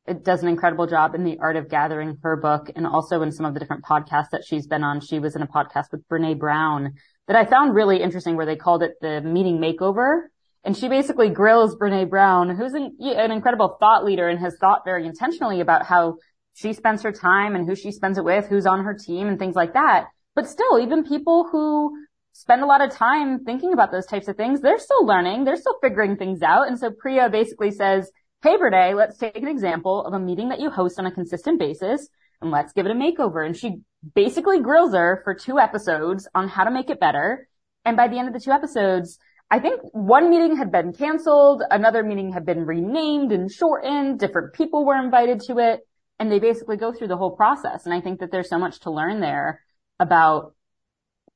it 0.06 0.24
does 0.24 0.42
an 0.42 0.48
incredible 0.48 0.86
job 0.86 1.14
in 1.14 1.24
the 1.24 1.38
art 1.38 1.56
of 1.56 1.68
gathering 1.68 2.18
her 2.22 2.36
book 2.36 2.70
and 2.74 2.86
also 2.86 3.22
in 3.22 3.30
some 3.30 3.46
of 3.46 3.54
the 3.54 3.60
different 3.60 3.84
podcasts 3.84 4.30
that 4.32 4.44
she's 4.44 4.66
been 4.66 4.82
on. 4.82 5.00
She 5.00 5.18
was 5.20 5.36
in 5.36 5.42
a 5.42 5.46
podcast 5.46 5.92
with 5.92 6.06
Brene 6.08 6.38
Brown 6.38 6.94
that 7.28 7.36
I 7.36 7.44
found 7.44 7.74
really 7.74 8.02
interesting 8.02 8.36
where 8.36 8.46
they 8.46 8.56
called 8.56 8.82
it 8.82 8.94
the 9.00 9.20
meeting 9.20 9.58
makeover. 9.58 10.22
And 10.64 10.76
she 10.76 10.88
basically 10.88 11.30
grills 11.30 11.76
Brene 11.76 12.10
Brown, 12.10 12.50
who's 12.56 12.74
an, 12.74 12.96
an 13.00 13.30
incredible 13.30 13.76
thought 13.78 14.04
leader 14.04 14.28
and 14.28 14.40
has 14.40 14.56
thought 14.60 14.82
very 14.84 15.06
intentionally 15.06 15.60
about 15.60 15.86
how 15.86 16.16
she 16.54 16.72
spends 16.72 17.02
her 17.02 17.12
time 17.12 17.54
and 17.54 17.68
who 17.68 17.76
she 17.76 17.92
spends 17.92 18.18
it 18.18 18.24
with, 18.24 18.46
who's 18.46 18.66
on 18.66 18.84
her 18.84 18.94
team 18.94 19.28
and 19.28 19.38
things 19.38 19.54
like 19.54 19.74
that. 19.74 20.06
But 20.34 20.48
still, 20.48 20.80
even 20.80 21.04
people 21.04 21.48
who 21.50 21.96
spend 22.32 22.62
a 22.62 22.66
lot 22.66 22.80
of 22.80 22.90
time 22.90 23.44
thinking 23.44 23.72
about 23.72 23.92
those 23.92 24.06
types 24.06 24.28
of 24.28 24.36
things, 24.36 24.60
they're 24.60 24.78
still 24.78 25.06
learning, 25.06 25.44
they're 25.44 25.56
still 25.56 25.78
figuring 25.82 26.16
things 26.16 26.42
out. 26.42 26.68
And 26.68 26.78
so 26.78 26.90
Priya 26.90 27.28
basically 27.30 27.70
says, 27.70 28.10
Hey, 28.42 28.56
Brene, 28.56 28.96
let's 28.96 29.18
take 29.18 29.36
an 29.36 29.46
example 29.46 30.04
of 30.04 30.14
a 30.14 30.18
meeting 30.18 30.48
that 30.48 30.58
you 30.58 30.68
host 30.68 30.98
on 30.98 31.06
a 31.06 31.12
consistent 31.12 31.60
basis 31.60 32.08
and 32.40 32.50
let's 32.50 32.72
give 32.72 32.86
it 32.86 32.92
a 32.92 32.94
makeover. 32.94 33.46
And 33.46 33.56
she 33.56 33.82
basically 34.14 34.60
grills 34.60 34.92
her 34.94 35.20
for 35.22 35.34
two 35.34 35.58
episodes 35.58 36.28
on 36.34 36.48
how 36.48 36.64
to 36.64 36.70
make 36.70 36.90
it 36.90 36.98
better. 36.98 37.48
And 37.84 37.96
by 37.96 38.08
the 38.08 38.18
end 38.18 38.28
of 38.28 38.34
the 38.34 38.40
two 38.40 38.50
episodes, 38.50 39.18
I 39.50 39.58
think 39.58 39.80
one 39.92 40.30
meeting 40.30 40.56
had 40.56 40.72
been 40.72 40.92
canceled, 40.92 41.62
another 41.70 42.02
meeting 42.02 42.32
had 42.32 42.46
been 42.46 42.64
renamed 42.64 43.32
and 43.32 43.50
shortened, 43.50 44.18
different 44.18 44.54
people 44.54 44.84
were 44.84 44.96
invited 44.96 45.40
to 45.42 45.58
it, 45.58 45.80
and 46.18 46.32
they 46.32 46.38
basically 46.38 46.76
go 46.76 46.92
through 46.92 47.08
the 47.08 47.16
whole 47.16 47.36
process. 47.36 47.84
And 47.84 47.94
I 47.94 48.00
think 48.00 48.20
that 48.20 48.30
there's 48.30 48.48
so 48.48 48.58
much 48.58 48.80
to 48.80 48.90
learn 48.90 49.20
there 49.20 49.60
about 50.00 50.54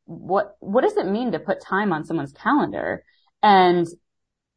what, 0.07 0.57
what 0.61 0.83
does 0.83 0.97
it 0.97 1.07
mean 1.07 1.33
to 1.33 1.39
put 1.39 1.61
time 1.61 1.93
on 1.93 2.05
someone's 2.05 2.33
calendar? 2.33 3.05
And 3.43 3.87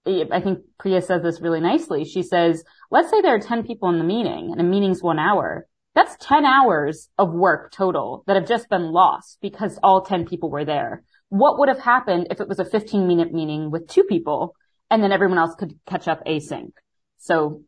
I 0.06 0.42
think 0.42 0.60
Priya 0.80 1.02
says 1.02 1.22
this 1.22 1.42
really 1.42 1.60
nicely. 1.60 2.06
She 2.06 2.24
says, 2.24 2.64
let's 2.90 3.10
say 3.10 3.22
there 3.22 3.36
are 3.36 3.40
10 3.40 3.64
people 3.64 3.90
in 3.90 3.98
the 3.98 4.04
meeting 4.04 4.50
and 4.52 4.62
a 4.62 4.64
meeting's 4.64 5.04
one 5.04 5.20
hour. 5.20 5.68
That's 5.96 6.16
10 6.26 6.46
hours 6.46 7.10
of 7.18 7.34
work 7.34 7.72
total 7.72 8.24
that 8.28 8.36
have 8.36 8.48
just 8.48 8.70
been 8.70 8.92
lost 8.92 9.40
because 9.42 9.80
all 9.84 10.02
10 10.02 10.26
people 10.26 10.50
were 10.50 10.66
there. 10.66 11.04
What 11.30 11.60
would 11.60 11.68
have 11.68 11.80
happened 11.80 12.28
if 12.32 12.40
it 12.40 12.48
was 12.48 12.60
a 12.60 12.66
15 12.66 13.08
minute 13.08 13.34
meeting 13.34 13.70
with 13.70 13.88
two 13.88 14.04
people 14.04 14.56
and 14.90 15.04
then 15.04 15.12
everyone 15.12 15.38
else 15.38 15.56
could 15.56 15.78
catch 15.86 16.08
up 16.08 16.26
async? 16.26 16.72
So 17.18 17.64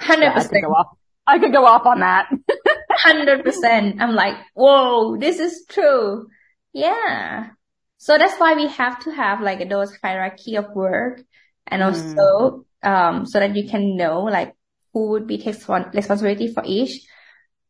100%. 0.00 0.20
Yeah, 0.20 0.34
I, 0.36 0.44
could 0.44 0.62
go 0.62 0.68
off, 0.68 0.86
I 1.26 1.38
could 1.38 1.52
go 1.52 1.66
off 1.66 1.86
on 1.86 2.00
that. 2.00 2.30
100%. 3.04 4.00
I'm 4.00 4.14
like, 4.14 4.36
whoa, 4.54 5.16
this 5.16 5.38
is 5.38 5.64
true. 5.68 6.28
Yeah. 6.72 7.50
So 7.98 8.18
that's 8.18 8.38
why 8.38 8.54
we 8.54 8.68
have 8.68 8.98
to 9.04 9.12
have 9.12 9.40
like 9.40 9.68
those 9.68 9.96
hierarchy 10.02 10.56
of 10.56 10.74
work 10.74 11.22
and 11.66 11.82
hmm. 11.82 11.88
also, 11.88 12.64
mm. 12.84 12.88
um, 12.88 13.26
so 13.26 13.38
that 13.38 13.54
you 13.54 13.68
can 13.68 13.96
know 13.96 14.22
like 14.22 14.54
who 14.92 15.10
would 15.10 15.26
be 15.26 15.38
takes 15.38 15.68
responsibility 15.68 16.52
for 16.52 16.62
each. 16.66 17.06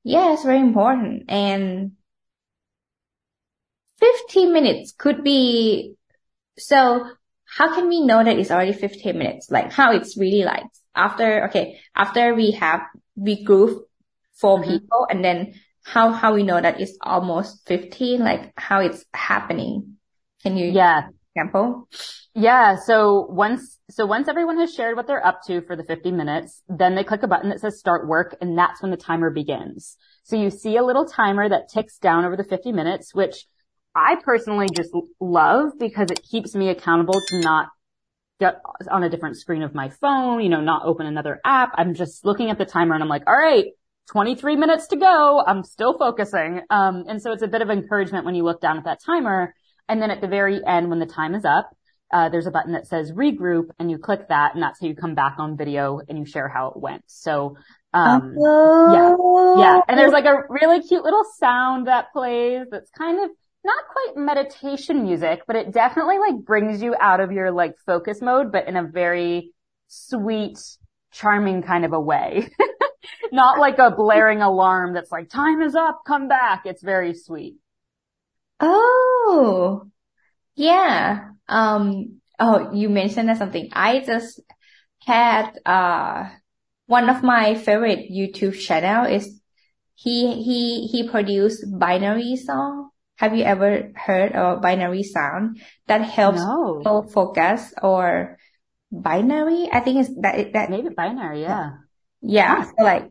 Yeah, 0.05 0.33
it's 0.33 0.45
very 0.45 0.61
important. 0.61 1.25
And 1.29 1.93
15 4.01 4.53
minutes 4.53 4.93
could 4.97 5.23
be, 5.23 5.95
so 6.59 7.07
how 7.45 7.75
can 7.75 7.89
we 7.89 8.01
know 8.01 8.25
that 8.25 8.39
it's 8.39 8.51
already 8.51 8.73
15 8.73 9.17
minutes? 9.17 9.51
Like 9.51 9.73
how 9.73 9.93
it's 9.93 10.17
really 10.17 10.45
like 10.45 10.65
after, 10.95 11.47
okay, 11.49 11.79
after 11.95 12.35
we 12.35 12.53
have, 12.53 12.81
we 13.15 13.45
group 13.45 13.87
4 14.41 14.59
mm-hmm. 14.59 14.71
people 14.71 15.07
and 15.09 15.25
then 15.25 15.55
how, 15.85 16.13
how 16.13 16.35
we 16.35 16.43
know 16.43 16.61
that 16.61 16.81
it's 16.81 16.97
almost 17.03 17.67
15, 17.67 18.21
like 18.21 18.53
how 18.57 18.81
it's 18.81 19.05
happening. 19.13 19.97
Can 20.43 20.57
you? 20.57 20.71
Yeah. 20.71 21.09
Example? 21.35 21.89
Yeah. 22.35 22.77
So 22.77 23.27
once, 23.31 23.79
so 23.91 24.05
once 24.07 24.29
everyone 24.29 24.59
has 24.59 24.75
shared 24.75 24.97
what 24.97 25.07
they're 25.07 25.25
up 25.25 25.41
to 25.47 25.63
for 25.63 25.77
the 25.77 25.85
50 25.85 26.13
minutes, 26.13 26.63
then 26.69 26.95
they 26.95 27.05
click 27.05 27.23
a 27.23 27.29
button 27.29 27.49
that 27.51 27.61
says 27.61 27.79
start 27.79 28.07
work 28.07 28.37
and 28.41 28.57
that's 28.57 28.83
when 28.83 28.91
the 28.91 28.97
timer 28.97 29.31
begins. 29.31 29.97
So 30.25 30.37
you 30.37 30.51
see 30.51 30.77
a 30.77 30.85
little 30.85 31.07
timer 31.07 31.49
that 31.49 31.69
ticks 31.73 31.99
down 31.99 32.25
over 32.25 32.37
the 32.37 32.45
50 32.45 32.73
minutes, 32.73 33.15
which 33.15 33.47
I 33.95 34.17
personally 34.23 34.69
just 34.75 34.91
love 35.21 35.73
because 35.79 36.11
it 36.11 36.23
keeps 36.23 36.55
me 36.55 36.69
accountable 36.69 37.21
to 37.29 37.41
not 37.41 37.69
get 38.41 38.61
on 38.91 39.05
a 39.05 39.11
different 39.11 39.37
screen 39.37 39.63
of 39.63 39.75
my 39.75 39.89
phone, 39.89 40.41
you 40.41 40.49
know, 40.49 40.61
not 40.61 40.85
open 40.85 41.07
another 41.07 41.41
app. 41.45 41.73
I'm 41.77 41.95
just 41.95 42.25
looking 42.25 42.51
at 42.51 42.59
the 42.59 42.65
timer 42.65 42.95
and 42.95 43.03
I'm 43.03 43.09
like, 43.09 43.25
all 43.27 43.37
right, 43.37 43.67
23 44.13 44.57
minutes 44.57 44.89
to 44.89 44.97
go. 44.97 45.43
I'm 45.47 45.65
still 45.65 45.97
focusing. 45.97 46.61
Um, 46.71 47.05
and 47.09 47.21
so 47.21 47.33
it's 47.33 47.43
a 47.43 47.49
bit 47.49 47.63
of 47.63 47.71
encouragement 47.71 48.25
when 48.27 48.35
you 48.35 48.45
look 48.45 48.61
down 48.61 48.77
at 48.79 48.85
that 48.85 48.99
timer 49.05 49.55
and 49.89 50.01
then 50.01 50.11
at 50.11 50.21
the 50.21 50.29
very 50.29 50.61
end, 50.65 50.91
when 50.91 50.99
the 50.99 51.07
time 51.07 51.35
is 51.35 51.45
up, 51.45 51.71
uh, 52.13 52.29
there's 52.29 52.47
a 52.47 52.51
button 52.51 52.73
that 52.73 52.87
says 52.87 53.11
regroup 53.11 53.69
and 53.79 53.91
you 53.91 53.97
click 53.97 54.29
that 54.29 54.55
and 54.55 54.63
that's 54.63 54.81
how 54.81 54.87
you 54.87 54.95
come 54.95 55.15
back 55.15 55.37
on 55.39 55.57
video 55.57 56.01
and 56.09 56.19
you 56.19 56.27
share 56.27 56.47
how 56.47 56.69
it 56.69 56.77
went. 56.77 57.03
So, 57.07 57.57
um, 57.95 58.35
yeah, 58.39 59.17
yeah. 59.59 59.81
And 59.89 59.99
there's 59.99 60.13
like 60.13 60.27
a 60.27 60.43
really 60.51 60.83
cute 60.83 61.05
little 61.05 61.25
sound 61.39 61.87
that 61.87 62.13
plays 62.13 62.67
that's 62.71 62.91
kind 62.91 63.23
of 63.25 63.31
not 63.65 63.85
quite 63.91 64.23
meditation 64.23 65.05
music, 65.05 65.43
but 65.47 65.57
it 65.57 65.73
definitely 65.73 66.19
like 66.19 66.45
brings 66.45 66.83
you 66.83 66.95
out 67.01 67.21
of 67.21 67.33
your 67.33 67.51
like 67.51 67.77
focus 67.87 68.21
mode, 68.21 68.53
but 68.53 68.69
in 68.69 68.77
a 68.77 68.83
very 68.83 69.53
sweet, 69.89 70.59
charming 71.13 71.63
kind 71.63 71.85
of 71.85 71.93
a 71.93 72.01
way. 72.01 72.49
not 73.33 73.59
like 73.59 73.79
a 73.79 73.91
blaring 73.91 74.43
alarm 74.43 74.95
that's 74.95 75.11
like, 75.11 75.29
time 75.29 75.63
is 75.63 75.75
up, 75.75 76.03
come 76.07 76.29
back. 76.29 76.63
It's 76.67 76.83
very 76.83 77.15
sweet. 77.15 77.57
Oh, 78.61 79.87
yeah. 80.55 81.31
Um, 81.49 82.21
oh, 82.39 82.73
you 82.73 82.89
mentioned 82.89 83.29
that 83.29 83.39
something. 83.39 83.71
I 83.73 84.01
just 84.01 84.41
had, 85.01 85.59
uh, 85.65 86.29
one 86.87 87.09
of 87.09 87.23
my 87.23 87.55
favorite 87.55 88.11
YouTube 88.11 88.59
channel 88.59 89.07
is 89.07 89.41
he, 89.95 90.43
he, 90.43 90.87
he 90.89 91.09
produced 91.09 91.65
binary 91.79 92.37
song. 92.37 92.91
Have 93.17 93.37
you 93.37 93.45
ever 93.45 93.93
heard 93.95 94.33
of 94.33 94.63
binary 94.63 95.05
sound 95.05 95.61
that 95.87 96.03
helps 96.03 96.41
no. 96.41 96.79
people 96.79 97.03
focus 97.05 97.73
or 97.83 98.37
binary? 98.93 99.69
I 99.73 99.81
think 99.81 100.01
it's 100.01 100.15
that, 100.21 100.53
that 100.53 100.71
maybe 100.71 100.91
binary. 100.91 101.43
Yeah. 101.43 101.71
Yeah. 102.21 102.65
So 102.65 102.85
like, 102.85 103.11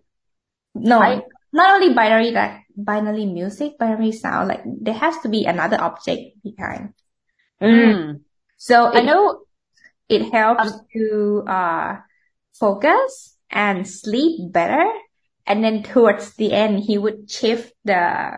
no, 0.75 1.01
I, 1.01 1.23
not 1.51 1.81
only 1.81 1.93
binary, 1.93 2.31
like 2.31 2.61
binary 2.77 3.25
music, 3.25 3.77
binary 3.77 4.13
sound, 4.13 4.47
like 4.47 4.61
there 4.63 4.93
has 4.93 5.17
to 5.23 5.29
be 5.29 5.45
another 5.45 5.81
object 5.81 6.41
behind. 6.43 6.93
Mm. 7.61 8.21
So 8.57 8.87
it, 8.89 8.97
I 8.97 9.01
know 9.01 9.41
it 10.07 10.31
helps 10.31 10.71
um, 10.71 10.79
to, 10.93 11.43
uh, 11.47 11.95
focus 12.53 13.35
and 13.49 13.87
sleep 13.87 14.51
better. 14.51 14.85
And 15.47 15.63
then 15.63 15.83
towards 15.83 16.35
the 16.35 16.53
end, 16.53 16.79
he 16.79 16.97
would 16.97 17.29
shift 17.29 17.73
the, 17.83 18.37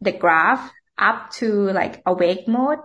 the 0.00 0.12
graph 0.12 0.70
up 0.96 1.32
to 1.32 1.72
like 1.72 2.02
awake 2.06 2.46
mode. 2.46 2.78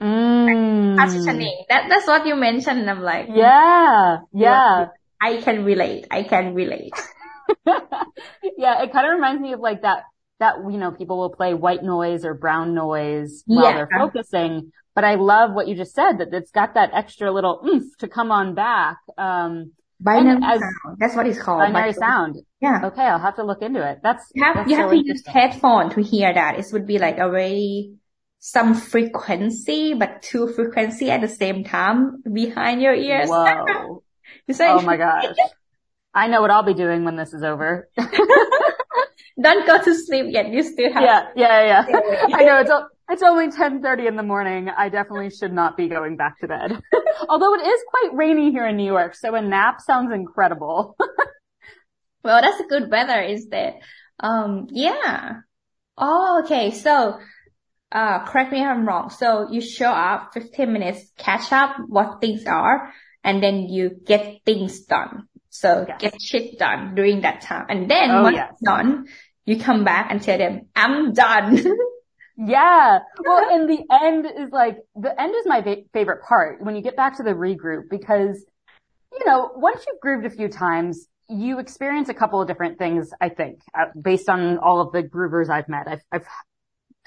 Mm. 0.00 0.96
Transitioning. 0.96 1.64
That, 1.68 1.88
that's 1.88 2.06
what 2.06 2.26
you 2.26 2.36
mentioned. 2.36 2.80
And 2.80 2.90
I'm 2.90 3.02
like, 3.02 3.26
yeah, 3.32 4.18
yeah. 4.32 4.86
I 5.20 5.40
can 5.40 5.64
relate. 5.64 6.06
I 6.10 6.22
can 6.22 6.54
relate. 6.54 6.92
yeah, 7.66 8.82
it 8.82 8.92
kind 8.92 9.06
of 9.06 9.14
reminds 9.14 9.40
me 9.40 9.52
of 9.52 9.60
like 9.60 9.82
that, 9.82 10.04
that, 10.38 10.56
you 10.70 10.78
know, 10.78 10.92
people 10.92 11.18
will 11.18 11.34
play 11.34 11.54
white 11.54 11.82
noise 11.82 12.24
or 12.24 12.34
brown 12.34 12.74
noise 12.74 13.42
while 13.46 13.64
yeah. 13.64 13.76
they're 13.76 13.98
focusing. 13.98 14.72
But 14.94 15.04
I 15.04 15.14
love 15.14 15.52
what 15.52 15.68
you 15.68 15.76
just 15.76 15.94
said 15.94 16.18
that 16.18 16.32
it's 16.32 16.50
got 16.50 16.74
that 16.74 16.90
extra 16.92 17.32
little 17.32 17.60
oomph 17.64 17.96
to 17.98 18.08
come 18.08 18.30
on 18.30 18.54
back. 18.54 18.98
Um, 19.16 19.72
binary 20.00 20.40
as, 20.44 20.60
sound. 20.60 20.98
That's 20.98 21.16
what 21.16 21.26
it's 21.26 21.40
called. 21.40 21.60
Binary, 21.60 21.72
binary 21.72 21.92
sound. 21.94 22.36
Yeah. 22.60 22.80
Okay. 22.84 23.02
I'll 23.02 23.18
have 23.18 23.36
to 23.36 23.44
look 23.44 23.62
into 23.62 23.88
it. 23.88 23.98
That's, 24.02 24.24
you 24.34 24.44
have, 24.44 24.56
that's 24.56 24.70
you 24.70 24.76
have 24.76 24.90
to 24.90 24.96
use 24.96 25.24
headphone 25.26 25.90
to 25.94 26.02
hear 26.02 26.32
that. 26.32 26.58
It 26.58 26.66
would 26.72 26.86
be 26.86 26.98
like 26.98 27.18
a 27.18 27.28
very, 27.30 27.94
some 28.40 28.74
frequency, 28.74 29.94
but 29.94 30.22
two 30.22 30.48
frequency 30.48 31.10
at 31.10 31.20
the 31.20 31.28
same 31.28 31.64
time 31.64 32.22
behind 32.32 32.80
your 32.80 32.94
ears. 32.94 33.28
Whoa. 33.28 34.02
oh 34.60 34.82
my 34.82 34.96
gosh. 34.96 35.24
I 36.14 36.28
know 36.28 36.40
what 36.40 36.50
I'll 36.50 36.62
be 36.62 36.74
doing 36.74 37.04
when 37.04 37.16
this 37.16 37.32
is 37.32 37.42
over. 37.42 37.88
Don't 39.40 39.66
go 39.66 39.82
to 39.82 39.94
sleep 39.94 40.26
yet. 40.30 40.48
You 40.52 40.62
still 40.62 40.92
have. 40.92 41.02
Yeah, 41.02 41.28
yeah, 41.36 41.86
yeah. 41.88 42.00
I 42.34 42.44
know 42.44 42.58
it's 42.58 42.70
it's 43.10 43.22
only 43.22 43.48
10:30 43.48 44.08
in 44.08 44.16
the 44.16 44.22
morning. 44.22 44.68
I 44.68 44.88
definitely 44.88 45.30
should 45.30 45.52
not 45.52 45.76
be 45.76 45.88
going 45.88 46.16
back 46.16 46.40
to 46.40 46.48
bed. 46.48 46.80
Although 47.28 47.54
it 47.54 47.66
is 47.66 47.80
quite 47.88 48.14
rainy 48.14 48.50
here 48.50 48.66
in 48.66 48.76
New 48.76 48.86
York, 48.86 49.14
so 49.14 49.34
a 49.34 49.40
nap 49.40 49.80
sounds 49.80 50.12
incredible. 50.12 50.96
well, 52.24 52.42
that's 52.42 52.62
good 52.68 52.90
weather, 52.90 53.20
is 53.20 53.48
that? 53.48 53.74
Um, 54.20 54.66
yeah. 54.70 55.40
Oh, 55.96 56.42
okay. 56.44 56.72
So, 56.72 57.18
uh, 57.90 58.24
correct 58.26 58.52
me 58.52 58.60
if 58.60 58.66
I'm 58.66 58.86
wrong. 58.86 59.10
So 59.10 59.48
you 59.50 59.60
show 59.60 59.90
up 59.90 60.30
15 60.34 60.72
minutes, 60.72 61.10
catch 61.16 61.52
up 61.52 61.76
what 61.86 62.20
things 62.20 62.46
are, 62.46 62.92
and 63.24 63.42
then 63.42 63.68
you 63.68 63.90
get 64.04 64.40
things 64.44 64.80
done. 64.84 65.28
So 65.50 65.86
yes. 65.88 66.00
get 66.00 66.22
shit 66.22 66.58
done 66.58 66.94
during 66.94 67.22
that 67.22 67.40
time. 67.40 67.66
And 67.68 67.90
then 67.90 68.10
oh, 68.10 68.22
once 68.22 68.36
yes. 68.36 68.52
done, 68.62 69.06
you 69.46 69.58
come 69.58 69.84
back 69.84 70.08
and 70.10 70.22
tell 70.22 70.38
them, 70.38 70.68
I'm 70.76 71.12
done. 71.14 71.56
yeah. 72.36 72.98
Well, 73.24 73.48
and 73.50 73.68
the 73.68 73.82
end 73.90 74.26
is 74.26 74.50
like, 74.52 74.76
the 74.94 75.18
end 75.20 75.34
is 75.34 75.46
my 75.46 75.62
va- 75.62 75.82
favorite 75.92 76.22
part 76.28 76.62
when 76.62 76.76
you 76.76 76.82
get 76.82 76.96
back 76.96 77.16
to 77.16 77.22
the 77.22 77.32
regroup 77.32 77.88
because, 77.90 78.44
you 79.12 79.26
know, 79.26 79.50
once 79.56 79.84
you've 79.86 80.00
grooved 80.00 80.26
a 80.26 80.30
few 80.30 80.48
times, 80.48 81.08
you 81.30 81.58
experience 81.58 82.08
a 82.08 82.14
couple 82.14 82.40
of 82.40 82.48
different 82.48 82.78
things, 82.78 83.10
I 83.20 83.30
think, 83.30 83.60
uh, 83.78 83.86
based 84.00 84.28
on 84.28 84.58
all 84.58 84.80
of 84.80 84.92
the 84.92 85.02
groovers 85.02 85.50
I've 85.50 85.68
met. 85.68 85.86
I've, 85.86 86.02
I've 86.12 86.26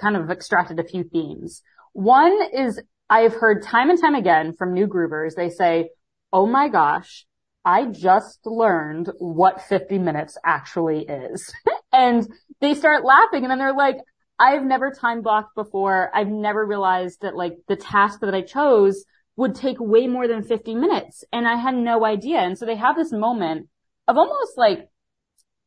kind 0.01 0.17
of 0.17 0.29
extracted 0.29 0.79
a 0.79 0.83
few 0.83 1.03
themes. 1.03 1.61
One 1.93 2.37
is 2.53 2.81
I've 3.09 3.33
heard 3.33 3.61
time 3.61 3.89
and 3.89 3.99
time 3.99 4.15
again 4.15 4.53
from 4.53 4.73
new 4.73 4.87
groovers, 4.87 5.35
they 5.35 5.49
say, 5.49 5.89
Oh 6.33 6.47
my 6.47 6.69
gosh, 6.69 7.25
I 7.65 7.85
just 7.85 8.39
learned 8.45 9.11
what 9.19 9.61
50 9.61 9.99
minutes 9.99 10.37
actually 10.45 11.05
is. 11.05 11.53
and 11.93 12.27
they 12.61 12.73
start 12.73 13.03
laughing 13.03 13.43
and 13.43 13.51
then 13.51 13.59
they're 13.59 13.73
like, 13.73 13.97
I've 14.39 14.63
never 14.63 14.91
time 14.91 15.21
blocked 15.21 15.55
before. 15.55 16.09
I've 16.15 16.29
never 16.29 16.65
realized 16.65 17.21
that 17.21 17.35
like 17.35 17.53
the 17.67 17.75
task 17.75 18.21
that 18.21 18.33
I 18.33 18.41
chose 18.41 19.05
would 19.35 19.55
take 19.55 19.77
way 19.79 20.07
more 20.07 20.27
than 20.27 20.43
50 20.43 20.75
minutes 20.75 21.23
and 21.31 21.47
I 21.47 21.55
had 21.57 21.75
no 21.75 22.05
idea. 22.05 22.39
And 22.39 22.57
so 22.57 22.65
they 22.65 22.75
have 22.75 22.95
this 22.95 23.11
moment 23.11 23.67
of 24.07 24.17
almost 24.17 24.57
like 24.57 24.89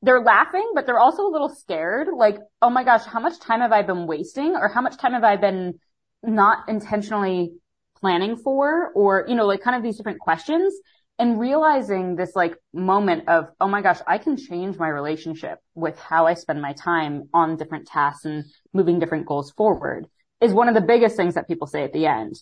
they're 0.05 0.21
laughing, 0.21 0.73
but 0.75 0.85
they're 0.85 0.99
also 0.99 1.27
a 1.27 1.33
little 1.33 1.49
scared. 1.49 2.09
Like, 2.15 2.37
oh 2.61 2.69
my 2.69 2.85
gosh, 2.85 3.05
how 3.05 3.21
much 3.21 3.41
time 3.41 3.61
have 3.61 3.73
I 3.73 3.83
been 3.83 4.07
wasting 4.07 4.55
or 4.55 4.69
how 4.69 4.83
much 4.83 4.99
time 4.99 5.13
have 5.13 5.25
I 5.25 5.37
been 5.37 5.79
not 6.23 6.69
intentionally 6.69 7.55
planning 8.01 8.37
for 8.37 8.93
or, 8.95 9.25
you 9.27 9.35
know, 9.35 9.47
like 9.47 9.63
kind 9.63 9.77
of 9.77 9.83
these 9.83 9.97
different 9.97 10.21
questions 10.21 10.75
and 11.19 11.41
realizing 11.41 12.17
this 12.17 12.37
like 12.37 12.55
moment 12.75 13.29
of, 13.29 13.47
oh 13.61 13.69
my 13.69 13.81
gosh, 13.81 13.99
I 14.07 14.19
can 14.19 14.37
change 14.37 14.77
my 14.77 14.89
relationship 14.89 15.59
with 15.75 15.99
how 15.99 16.27
I 16.27 16.35
spend 16.35 16.61
my 16.61 16.75
time 16.75 17.31
on 17.33 17.57
different 17.57 17.87
tasks 17.87 18.27
and 18.27 18.45
moving 18.75 18.99
different 18.99 19.27
goals 19.27 19.53
forward 19.53 20.07
is 20.43 20.53
one 20.53 20.69
of 20.69 20.75
the 20.75 20.83
biggest 20.83 21.17
things 21.17 21.35
that 21.35 21.49
people 21.49 21.67
say 21.67 21.83
at 21.83 21.95
the 21.95 22.07
end. 22.07 22.35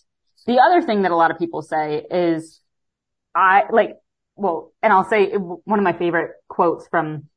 The 0.47 0.59
other 0.59 0.81
thing 0.81 1.03
that 1.03 1.11
a 1.11 1.15
lot 1.15 1.31
of 1.31 1.39
people 1.39 1.61
say 1.61 2.05
is, 2.11 2.59
I 3.33 3.63
like, 3.71 3.95
well, 4.35 4.73
and 4.81 4.91
I'll 4.91 5.07
say 5.07 5.31
one 5.31 5.79
of 5.79 5.83
my 5.83 5.93
favorite 5.93 6.31
quotes 6.49 6.87
from 6.89 7.29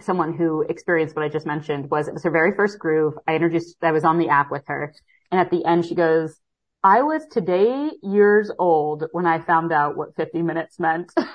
someone 0.00 0.36
who 0.36 0.62
experienced 0.62 1.14
what 1.14 1.24
I 1.24 1.28
just 1.28 1.46
mentioned 1.46 1.90
was 1.90 2.08
it 2.08 2.14
was 2.14 2.24
her 2.24 2.30
very 2.30 2.54
first 2.54 2.78
groove. 2.78 3.14
I 3.26 3.34
introduced, 3.34 3.76
I 3.82 3.92
was 3.92 4.04
on 4.04 4.18
the 4.18 4.28
app 4.28 4.50
with 4.50 4.64
her 4.66 4.94
and 5.30 5.40
at 5.40 5.50
the 5.50 5.64
end 5.64 5.86
she 5.86 5.94
goes, 5.94 6.40
I 6.82 7.02
was 7.02 7.26
today 7.30 7.90
years 8.02 8.50
old 8.58 9.04
when 9.12 9.26
I 9.26 9.40
found 9.40 9.72
out 9.72 9.96
what 9.96 10.16
50 10.16 10.42
minutes 10.42 10.78
meant. 10.78 11.10
She's 11.16 11.26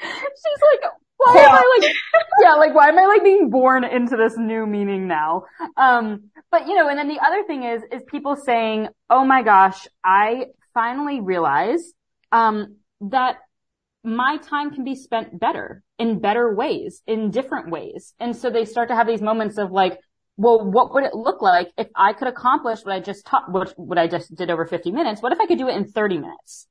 like, 0.00 0.90
why 1.16 1.36
am 1.36 1.50
I 1.52 1.78
like, 1.80 1.94
yeah, 2.40 2.54
like 2.54 2.74
why 2.74 2.88
am 2.88 2.98
I 2.98 3.06
like 3.06 3.24
being 3.24 3.50
born 3.50 3.84
into 3.84 4.16
this 4.16 4.36
new 4.36 4.66
meaning 4.66 5.06
now? 5.06 5.44
Um, 5.76 6.30
but 6.50 6.66
you 6.66 6.74
know, 6.74 6.88
and 6.88 6.98
then 6.98 7.08
the 7.08 7.20
other 7.20 7.44
thing 7.44 7.64
is, 7.64 7.82
is 7.92 8.02
people 8.06 8.36
saying, 8.36 8.88
oh 9.10 9.24
my 9.24 9.42
gosh, 9.42 9.86
I 10.02 10.46
finally 10.74 11.20
realized, 11.20 11.94
um, 12.32 12.76
that 13.00 13.36
my 14.16 14.38
time 14.38 14.72
can 14.72 14.84
be 14.84 14.94
spent 14.94 15.38
better 15.38 15.82
in 15.98 16.20
better 16.20 16.54
ways, 16.54 17.02
in 17.06 17.30
different 17.30 17.70
ways. 17.70 18.14
And 18.18 18.34
so 18.36 18.50
they 18.50 18.64
start 18.64 18.88
to 18.88 18.94
have 18.94 19.06
these 19.06 19.22
moments 19.22 19.58
of 19.58 19.70
like, 19.70 19.98
well, 20.36 20.70
what 20.70 20.94
would 20.94 21.04
it 21.04 21.14
look 21.14 21.42
like 21.42 21.68
if 21.76 21.88
I 21.96 22.12
could 22.12 22.28
accomplish 22.28 22.84
what 22.84 22.94
I 22.94 23.00
just 23.00 23.26
taught, 23.26 23.50
what, 23.50 23.74
what 23.76 23.98
I 23.98 24.06
just 24.06 24.34
did 24.34 24.50
over 24.50 24.66
50 24.66 24.92
minutes? 24.92 25.20
What 25.20 25.32
if 25.32 25.40
I 25.40 25.46
could 25.46 25.58
do 25.58 25.68
it 25.68 25.76
in 25.76 25.86
30 25.86 26.18
minutes? 26.18 26.68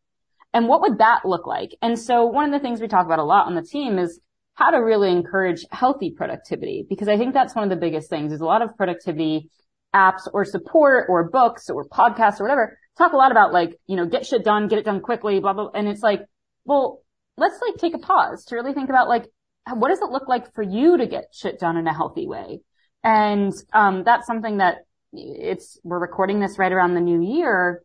And 0.54 0.68
what 0.68 0.82
would 0.82 1.00
that 1.00 1.26
look 1.26 1.46
like? 1.46 1.76
And 1.82 2.00
so 2.00 2.26
one 2.26 2.46
of 2.46 2.52
the 2.52 2.60
things 2.60 2.80
we 2.80 2.88
talk 2.88 3.06
about 3.06 3.20
a 3.20 3.24
lot 3.24 3.48
on 3.48 3.56
the 3.56 3.62
team 3.62 4.00
is 4.00 4.20
how 4.54 4.72
to 4.72 4.78
really 4.78 5.12
encourage 5.12 5.66
healthy 5.72 6.12
productivity, 6.12 6.86
because 6.88 7.10
I 7.10 7.18
think 7.18 7.34
that's 7.34 7.54
one 7.54 7.64
of 7.64 7.70
the 7.70 7.76
biggest 7.76 8.10
things. 8.10 8.32
is 8.32 8.42
a 8.42 8.46
lot 8.46 8.62
of 8.62 8.76
productivity 8.78 9.50
apps 9.94 10.28
or 10.34 10.46
support 10.46 11.08
or 11.10 11.30
books 11.30 11.70
or 11.70 11.88
podcasts 11.88 12.40
or 12.40 12.44
whatever 12.44 12.78
talk 12.98 13.14
a 13.14 13.18
lot 13.18 13.32
about 13.32 13.54
like, 13.54 13.80
you 13.86 13.96
know, 13.96 14.06
get 14.06 14.26
shit 14.26 14.44
done, 14.44 14.68
get 14.68 14.80
it 14.80 14.86
done 14.86 15.02
quickly, 15.02 15.40
blah, 15.40 15.54
blah. 15.54 15.70
And 15.74 15.88
it's 15.88 16.02
like, 16.02 16.22
well, 16.66 17.02
let's 17.38 17.60
like 17.62 17.78
take 17.78 17.94
a 17.94 18.00
pause 18.00 18.46
to 18.46 18.56
really 18.56 18.74
think 18.74 18.90
about 18.90 19.08
like, 19.08 19.26
what 19.74 19.90
does 19.90 20.02
it 20.02 20.10
look 20.10 20.28
like 20.28 20.54
for 20.54 20.64
you 20.64 20.98
to 20.98 21.08
get 21.08 21.34
shit 21.34 21.60
done 21.60 21.78
in 21.78 21.88
a 21.88 21.94
healthy 21.94 22.28
way? 22.28 22.62
And, 23.04 23.54
um, 23.74 24.04
that's 24.04 24.26
something 24.26 24.58
that 24.58 24.86
it's, 25.14 25.80
we're 25.84 26.00
recording 26.00 26.40
this 26.40 26.58
right 26.58 26.72
around 26.72 26.94
the 26.94 27.02
new 27.02 27.22
year. 27.22 27.84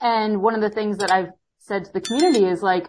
And 0.00 0.40
one 0.40 0.54
of 0.54 0.60
the 0.60 0.70
things 0.70 0.98
that 0.98 1.10
I've 1.10 1.32
said 1.58 1.84
to 1.84 1.92
the 1.92 2.00
community 2.00 2.44
is 2.44 2.62
like, 2.62 2.88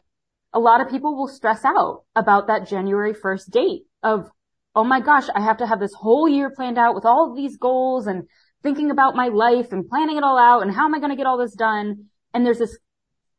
a 0.53 0.59
lot 0.59 0.81
of 0.81 0.89
people 0.89 1.15
will 1.15 1.27
stress 1.27 1.63
out 1.65 2.03
about 2.15 2.47
that 2.47 2.67
January 2.67 3.13
1st 3.13 3.51
date 3.51 3.83
of, 4.03 4.29
oh 4.75 4.83
my 4.83 4.99
gosh, 4.99 5.27
I 5.33 5.41
have 5.41 5.57
to 5.57 5.67
have 5.67 5.79
this 5.79 5.93
whole 5.93 6.27
year 6.27 6.51
planned 6.55 6.77
out 6.77 6.95
with 6.95 7.05
all 7.05 7.29
of 7.29 7.35
these 7.35 7.57
goals 7.57 8.07
and 8.07 8.23
thinking 8.63 8.91
about 8.91 9.15
my 9.15 9.27
life 9.27 9.71
and 9.71 9.87
planning 9.87 10.17
it 10.17 10.23
all 10.23 10.37
out 10.37 10.61
and 10.61 10.73
how 10.73 10.85
am 10.85 10.93
I 10.93 10.99
going 10.99 11.11
to 11.11 11.15
get 11.15 11.25
all 11.25 11.37
this 11.37 11.55
done? 11.55 12.05
And 12.33 12.45
there's 12.45 12.59
this 12.59 12.77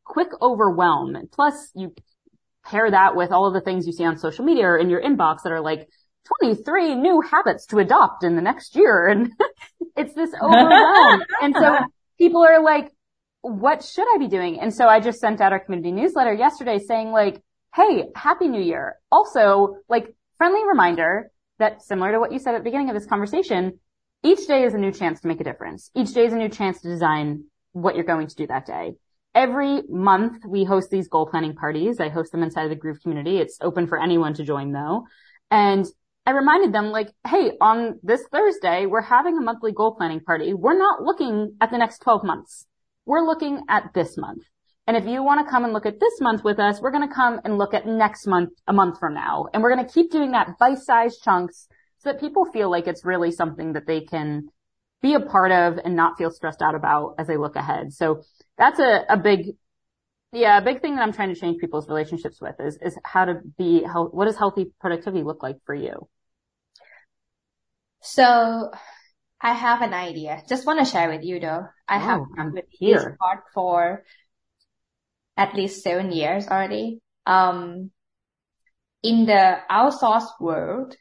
quick 0.05 0.29
overwhelm. 0.41 1.17
Plus 1.33 1.71
you 1.75 1.95
pair 2.65 2.91
that 2.91 3.17
with 3.17 3.33
all 3.33 3.47
of 3.47 3.55
the 3.55 3.61
things 3.61 3.87
you 3.87 3.93
see 3.93 4.05
on 4.05 4.19
social 4.19 4.45
media 4.45 4.67
or 4.67 4.79
in 4.79 4.91
your 4.91 5.03
inbox 5.03 5.43
that 5.45 5.53
are 5.53 5.61
like 5.61 5.89
23 6.41 6.95
new 6.95 7.21
habits 7.21 7.67
to 7.67 7.79
adopt 7.79 8.25
in 8.25 8.37
the 8.37 8.43
next 8.43 8.77
year. 8.77 9.09
And 9.13 9.31
it's 9.97 10.15
this 10.15 10.31
overwhelm. 10.41 11.23
and 11.43 11.55
so 11.55 11.79
people 12.19 12.43
are 12.43 12.63
like, 12.63 12.91
what 13.43 13.85
should 13.85 14.07
I 14.15 14.19
be 14.19 14.29
doing? 14.29 14.61
And 14.61 14.73
so 14.73 14.87
I 14.87 15.01
just 15.01 15.21
sent 15.21 15.41
out 15.41 15.53
our 15.53 15.61
community 15.61 15.93
newsletter 15.93 16.33
yesterday 16.33 16.79
saying 16.79 17.11
like, 17.11 17.43
Hey, 17.75 18.05
happy 18.15 18.49
new 18.49 18.61
year. 18.61 18.97
Also 19.11 19.77
like 19.89 20.15
friendly 20.39 20.61
reminder 20.67 21.31
that 21.59 21.83
similar 21.83 22.13
to 22.13 22.21
what 22.21 22.33
you 22.33 22.39
said 22.39 22.55
at 22.55 22.59
the 22.59 22.65
beginning 22.65 22.89
of 22.89 22.95
this 22.95 23.07
conversation, 23.07 23.79
each 24.23 24.47
day 24.47 24.65
is 24.65 24.75
a 24.75 24.79
new 24.79 24.93
chance 24.93 25.21
to 25.21 25.29
make 25.29 25.41
a 25.41 25.45
difference. 25.45 25.91
Each 25.95 26.13
day 26.13 26.27
is 26.27 26.33
a 26.33 26.37
new 26.37 26.49
chance 26.49 26.81
to 26.83 26.89
design 26.89 27.45
what 27.73 27.97
you're 27.97 28.05
going 28.05 28.29
to 28.29 28.35
do 28.35 28.47
that 28.47 28.67
day. 28.67 28.95
Every 29.35 29.83
month 29.89 30.45
we 30.47 30.65
host 30.65 30.91
these 30.91 31.09
goal 31.09 31.27
planning 31.27 31.55
parties. 31.55 32.01
I 32.01 32.09
host 32.09 32.33
them 32.33 32.43
inside 32.43 32.65
of 32.65 32.71
the 32.71 32.77
Groove 32.77 33.01
community. 33.01 33.39
It's 33.39 33.59
open 33.63 33.87
for 33.87 34.01
anyone 34.01 34.35
to 34.35 34.45
join 34.45 34.73
though. 34.73 35.07
And 35.51 35.87
I 36.27 36.33
reminded 36.33 36.73
them 36.73 36.91
like, 36.91 37.11
Hey, 37.27 37.53
on 37.61 37.99
this 38.03 38.23
Thursday, 38.31 38.87
we're 38.87 39.01
having 39.01 39.39
a 39.39 39.41
monthly 39.41 39.73
goal 39.73 39.95
planning 39.95 40.21
party. 40.21 40.53
We're 40.55 40.79
not 40.79 41.03
looking 41.03 41.57
at 41.61 41.71
the 41.71 41.79
next 41.79 42.01
12 42.01 42.25
months. 42.25 42.67
We're 43.07 43.25
looking 43.25 43.63
at 43.69 43.93
this 43.95 44.17
month. 44.17 44.43
And 44.87 44.97
if 44.97 45.07
you 45.07 45.23
want 45.23 45.45
to 45.45 45.51
come 45.51 45.65
and 45.65 45.73
look 45.73 45.87
at 45.87 46.01
this 46.01 46.21
month 46.21 46.45
with 46.45 46.59
us, 46.59 46.81
we're 46.81 46.91
going 46.91 47.09
to 47.09 47.15
come 47.15 47.41
and 47.45 47.57
look 47.57 47.73
at 47.73 47.87
next 47.87 48.27
month, 48.27 48.51
a 48.67 48.73
month 48.73 48.99
from 48.99 49.15
now. 49.15 49.47
And 49.53 49.63
we're 49.63 49.75
going 49.75 49.87
to 49.87 49.93
keep 49.93 50.11
doing 50.11 50.33
that 50.33 50.59
bite-sized 50.59 51.23
chunks 51.23 51.69
so 51.99 52.11
that 52.11 52.21
people 52.21 52.45
feel 52.45 52.71
like 52.71 52.89
it's 52.89 53.05
really 53.05 53.31
something 53.31 53.75
that 53.75 53.87
they 53.87 54.01
can 54.01 54.49
be 55.01 55.15
a 55.15 55.21
part 55.21 55.53
of 55.53 55.79
and 55.85 55.95
not 55.95 56.19
feel 56.19 56.31
stressed 56.31 56.63
out 56.63 56.75
about 56.75 57.15
as 57.19 57.29
they 57.29 57.37
look 57.37 57.57
ahead. 57.57 57.93
So 57.93 58.23
that's 58.63 58.79
a, 58.79 59.05
a 59.09 59.17
big, 59.17 59.57
yeah, 60.33 60.59
a 60.59 60.63
big 60.63 60.81
thing 60.81 60.95
that 60.95 61.03
I'm 61.03 61.13
trying 61.13 61.35
to 61.35 61.41
change 61.41 61.61
people's 61.61 61.89
relationships 61.89 62.41
with 62.41 62.55
is, 62.61 62.79
is 62.81 62.97
how 63.05 63.25
to 63.25 63.41
be, 63.59 63.83
how, 63.83 64.07
what 64.07 64.27
does 64.27 64.37
healthy 64.37 64.71
productivity 64.81 65.25
look 65.25 65.43
like 65.43 65.57
for 65.67 65.75
you? 65.75 66.09
So 68.03 68.71
I 69.41 69.53
have 69.53 69.83
an 69.83 69.93
idea. 69.93 70.45
Just 70.49 70.65
want 70.65 70.79
to 70.79 70.85
share 70.85 71.11
with 71.11 71.25
you 71.25 71.41
though. 71.41 71.67
I 71.89 71.97
oh, 71.97 71.99
have 71.99 72.21
been 72.37 72.53
with 72.53 72.65
here. 72.71 72.95
this 72.95 73.07
part 73.19 73.41
for 73.53 74.05
at 75.37 75.55
least 75.57 75.83
seven 75.83 76.13
years 76.13 76.47
already. 76.47 77.01
Um, 77.27 77.91
in 79.03 79.27
the 79.27 79.59
outsourced 79.69 80.41
world, 80.41 80.95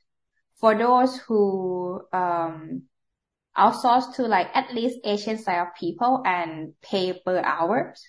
for 0.60 0.76
those 0.76 1.16
who 1.28 2.02
um, 2.12 2.84
outsource 3.58 4.16
to 4.16 4.24
like 4.24 4.48
at 4.54 4.74
least 4.74 5.00
Asian 5.04 5.38
style 5.38 5.72
people 5.80 6.22
and 6.26 6.74
pay 6.82 7.14
per 7.14 7.40
hours, 7.40 8.04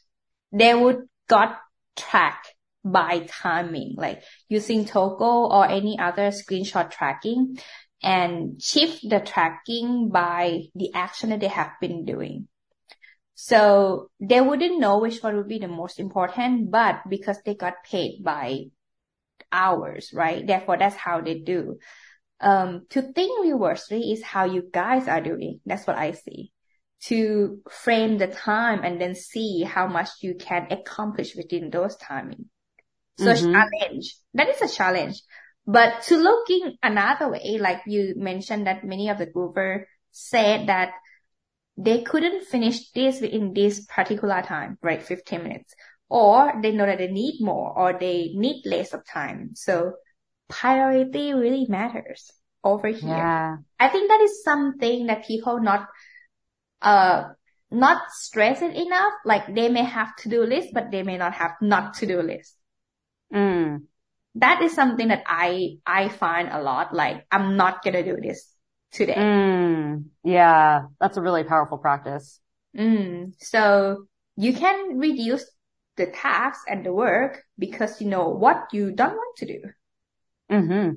they 0.52 0.74
would 0.74 0.98
got 1.28 1.58
tracked 1.96 2.54
by 2.84 3.26
timing, 3.28 3.94
like 3.96 4.22
using 4.48 4.84
Toggl 4.84 5.50
or 5.50 5.68
any 5.68 5.98
other 5.98 6.30
screenshot 6.30 6.90
tracking 6.90 7.58
and 8.02 8.60
shift 8.60 9.08
the 9.08 9.20
tracking 9.20 10.10
by 10.10 10.62
the 10.74 10.92
action 10.94 11.30
that 11.30 11.40
they 11.40 11.48
have 11.48 11.72
been 11.80 12.04
doing. 12.04 12.48
So 13.34 14.10
they 14.20 14.40
wouldn't 14.40 14.80
know 14.80 14.98
which 14.98 15.22
one 15.22 15.36
would 15.36 15.48
be 15.48 15.58
the 15.58 15.68
most 15.68 15.98
important, 15.98 16.70
but 16.70 17.00
because 17.08 17.38
they 17.44 17.54
got 17.54 17.84
paid 17.88 18.22
by 18.22 18.64
hours, 19.50 20.10
right? 20.12 20.46
Therefore, 20.46 20.76
that's 20.78 20.96
how 20.96 21.20
they 21.20 21.38
do 21.38 21.78
um, 22.42 22.86
to 22.90 23.02
think 23.02 23.44
reversely 23.44 24.12
is 24.12 24.22
how 24.22 24.44
you 24.44 24.68
guys 24.72 25.08
are 25.08 25.20
doing. 25.20 25.60
That's 25.64 25.86
what 25.86 25.96
I 25.96 26.12
see. 26.12 26.52
To 27.04 27.60
frame 27.70 28.18
the 28.18 28.28
time 28.28 28.84
and 28.84 29.00
then 29.00 29.14
see 29.14 29.62
how 29.62 29.86
much 29.86 30.08
you 30.20 30.34
can 30.34 30.68
accomplish 30.70 31.34
within 31.34 31.70
those 31.70 31.96
timing. 31.96 32.46
So 33.18 33.26
mm-hmm. 33.26 33.52
challenge. 33.52 34.16
That 34.34 34.48
is 34.48 34.62
a 34.62 34.74
challenge. 34.74 35.20
But 35.66 36.02
to 36.04 36.16
looking 36.16 36.76
another 36.82 37.30
way, 37.30 37.58
like 37.60 37.82
you 37.86 38.14
mentioned 38.16 38.66
that 38.66 38.84
many 38.84 39.08
of 39.08 39.18
the 39.18 39.26
Groover 39.26 39.84
said 40.10 40.68
that 40.68 40.92
they 41.76 42.02
couldn't 42.02 42.46
finish 42.46 42.90
this 42.90 43.20
within 43.20 43.54
this 43.54 43.84
particular 43.86 44.42
time, 44.42 44.78
right? 44.82 45.02
15 45.02 45.42
minutes. 45.42 45.74
Or 46.08 46.52
they 46.62 46.72
know 46.72 46.84
that 46.86 46.98
they 46.98 47.10
need 47.10 47.40
more 47.40 47.72
or 47.76 47.98
they 47.98 48.32
need 48.34 48.62
less 48.66 48.92
of 48.92 49.06
time. 49.06 49.52
So 49.54 49.94
priority 50.52 51.32
really 51.32 51.66
matters 51.68 52.30
over 52.62 52.88
here. 52.88 53.08
Yeah. 53.08 53.56
I 53.80 53.88
think 53.88 54.08
that 54.08 54.20
is 54.20 54.44
something 54.44 55.06
that 55.06 55.26
people 55.26 55.60
not, 55.60 55.88
uh, 56.82 57.24
not 57.70 58.02
stressing 58.10 58.74
enough. 58.74 59.12
Like 59.24 59.52
they 59.52 59.68
may 59.68 59.82
have 59.82 60.14
to 60.16 60.28
do 60.28 60.44
list, 60.44 60.68
but 60.72 60.90
they 60.90 61.02
may 61.02 61.16
not 61.16 61.32
have 61.32 61.52
not 61.60 61.94
to 61.94 62.06
do 62.06 62.20
list. 62.20 62.54
Mm. 63.34 63.84
That 64.36 64.62
is 64.62 64.74
something 64.74 65.08
that 65.08 65.24
I, 65.26 65.78
I 65.86 66.08
find 66.08 66.48
a 66.52 66.62
lot. 66.62 66.94
Like 66.94 67.26
I'm 67.30 67.56
not 67.56 67.82
going 67.82 67.94
to 67.94 68.04
do 68.04 68.20
this 68.20 68.46
today. 68.92 69.14
Mm. 69.16 70.04
Yeah. 70.22 70.82
That's 71.00 71.16
a 71.16 71.22
really 71.22 71.44
powerful 71.44 71.78
practice. 71.78 72.40
Mm. 72.76 73.32
So 73.38 74.04
you 74.36 74.52
can 74.52 74.98
reduce 74.98 75.44
the 75.96 76.06
tasks 76.06 76.64
and 76.68 76.84
the 76.84 76.92
work 76.92 77.42
because 77.58 78.00
you 78.00 78.08
know 78.08 78.28
what 78.28 78.68
you 78.72 78.92
don't 78.92 79.14
want 79.14 79.36
to 79.38 79.46
do. 79.46 79.60
Mm-hmm. 80.52 80.90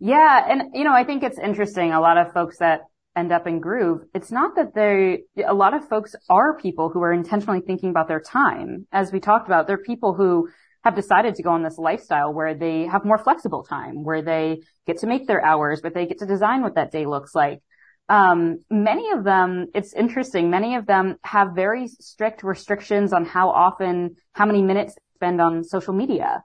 Yeah. 0.00 0.44
And, 0.48 0.74
you 0.74 0.84
know, 0.84 0.92
I 0.92 1.04
think 1.04 1.22
it's 1.22 1.38
interesting. 1.38 1.92
A 1.92 2.00
lot 2.00 2.18
of 2.18 2.32
folks 2.32 2.58
that 2.58 2.80
end 3.14 3.30
up 3.30 3.46
in 3.46 3.60
Groove, 3.60 4.00
it's 4.14 4.32
not 4.32 4.56
that 4.56 4.74
they, 4.74 5.20
a 5.44 5.54
lot 5.54 5.74
of 5.74 5.88
folks 5.88 6.14
are 6.28 6.58
people 6.58 6.88
who 6.88 7.02
are 7.02 7.12
intentionally 7.12 7.60
thinking 7.60 7.90
about 7.90 8.08
their 8.08 8.20
time. 8.20 8.86
As 8.90 9.12
we 9.12 9.20
talked 9.20 9.46
about, 9.46 9.66
they're 9.66 9.78
people 9.78 10.14
who 10.14 10.48
have 10.82 10.96
decided 10.96 11.36
to 11.36 11.42
go 11.42 11.50
on 11.50 11.62
this 11.62 11.78
lifestyle 11.78 12.32
where 12.32 12.54
they 12.54 12.86
have 12.86 13.04
more 13.04 13.18
flexible 13.18 13.62
time, 13.62 14.02
where 14.02 14.22
they 14.22 14.62
get 14.86 14.98
to 14.98 15.06
make 15.06 15.28
their 15.28 15.44
hours, 15.44 15.80
but 15.80 15.94
they 15.94 16.06
get 16.06 16.18
to 16.18 16.26
design 16.26 16.62
what 16.62 16.74
that 16.74 16.90
day 16.90 17.06
looks 17.06 17.34
like. 17.34 17.60
Um, 18.08 18.58
many 18.68 19.10
of 19.12 19.22
them, 19.22 19.66
it's 19.74 19.92
interesting. 19.94 20.50
Many 20.50 20.74
of 20.74 20.86
them 20.86 21.16
have 21.22 21.54
very 21.54 21.86
strict 21.86 22.42
restrictions 22.42 23.12
on 23.12 23.24
how 23.24 23.50
often, 23.50 24.16
how 24.32 24.46
many 24.46 24.62
minutes 24.62 24.96
spend 25.14 25.40
on 25.40 25.62
social 25.62 25.94
media. 25.94 26.42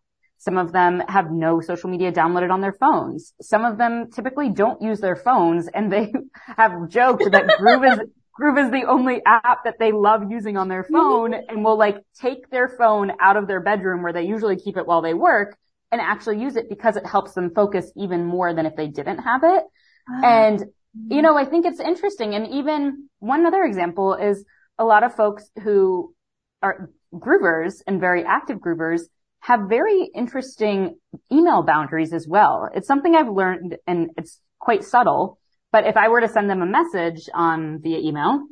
Some 0.48 0.58
of 0.58 0.72
them 0.72 1.04
have 1.10 1.30
no 1.30 1.60
social 1.60 1.90
media 1.90 2.10
downloaded 2.10 2.54
on 2.54 2.62
their 2.62 2.72
phones. 2.72 3.34
Some 3.42 3.66
of 3.66 3.78
them 3.78 4.10
typically 4.12 4.50
don't 4.50 4.82
use 4.82 5.02
their 5.02 5.18
phones 5.18 5.68
and 5.68 5.92
they 5.92 6.14
have 6.56 6.88
joked 6.88 7.30
that 7.30 7.48
Groove 7.60 7.84
is 7.84 8.00
Groove 8.32 8.58
is 8.58 8.72
the 8.72 8.86
only 8.88 9.22
app 9.26 9.66
that 9.66 9.78
they 9.78 9.92
love 9.92 10.32
using 10.32 10.56
on 10.56 10.70
their 10.70 10.84
mm-hmm. 10.84 10.96
phone 10.96 11.34
and 11.34 11.66
will 11.66 11.78
like 11.78 11.98
take 12.22 12.50
their 12.50 12.70
phone 12.70 13.12
out 13.20 13.36
of 13.36 13.46
their 13.46 13.60
bedroom 13.60 14.04
where 14.04 14.14
they 14.14 14.24
usually 14.24 14.56
keep 14.56 14.78
it 14.78 14.88
while 14.88 15.02
they 15.02 15.14
work 15.14 15.58
and 15.92 16.00
actually 16.00 16.40
use 16.40 16.56
it 16.56 16.70
because 16.70 16.96
it 16.96 17.06
helps 17.06 17.34
them 17.34 17.52
focus 17.54 17.92
even 17.98 18.24
more 18.24 18.54
than 18.54 18.66
if 18.66 18.78
they 18.78 18.88
didn't 18.88 19.18
have 19.18 19.42
it. 19.44 19.66
Oh. 20.10 20.22
And, 20.24 20.64
you 21.10 21.22
know, 21.22 21.38
I 21.38 21.44
think 21.44 21.66
it's 21.66 21.82
interesting. 21.82 22.36
And 22.36 22.48
even 22.48 23.10
one 23.20 23.46
other 23.46 23.64
example 23.64 24.14
is 24.14 24.46
a 24.80 24.86
lot 24.86 25.04
of 25.04 25.14
folks 25.14 25.50
who 25.62 26.16
are 26.62 26.90
groovers 27.14 27.82
and 27.86 28.00
very 28.00 28.24
active 28.24 28.60
groovers 28.60 29.02
have 29.42 29.70
very 29.70 30.10
interesting 30.14 30.98
email 31.32 31.64
boundaries 31.64 32.14
as 32.14 32.28
well. 32.28 32.70
It's 32.74 32.88
something 32.88 33.16
I've 33.16 33.30
learned 33.30 33.78
and 33.86 34.10
it's 34.18 34.40
quite 34.60 34.84
subtle. 34.84 35.40
But 35.72 35.86
if 35.86 35.98
I 35.98 36.08
were 36.10 36.22
to 36.22 36.28
send 36.28 36.50
them 36.50 36.62
a 36.62 36.66
message 36.66 37.30
on 37.34 37.82
via 37.82 38.00
email, 38.00 38.44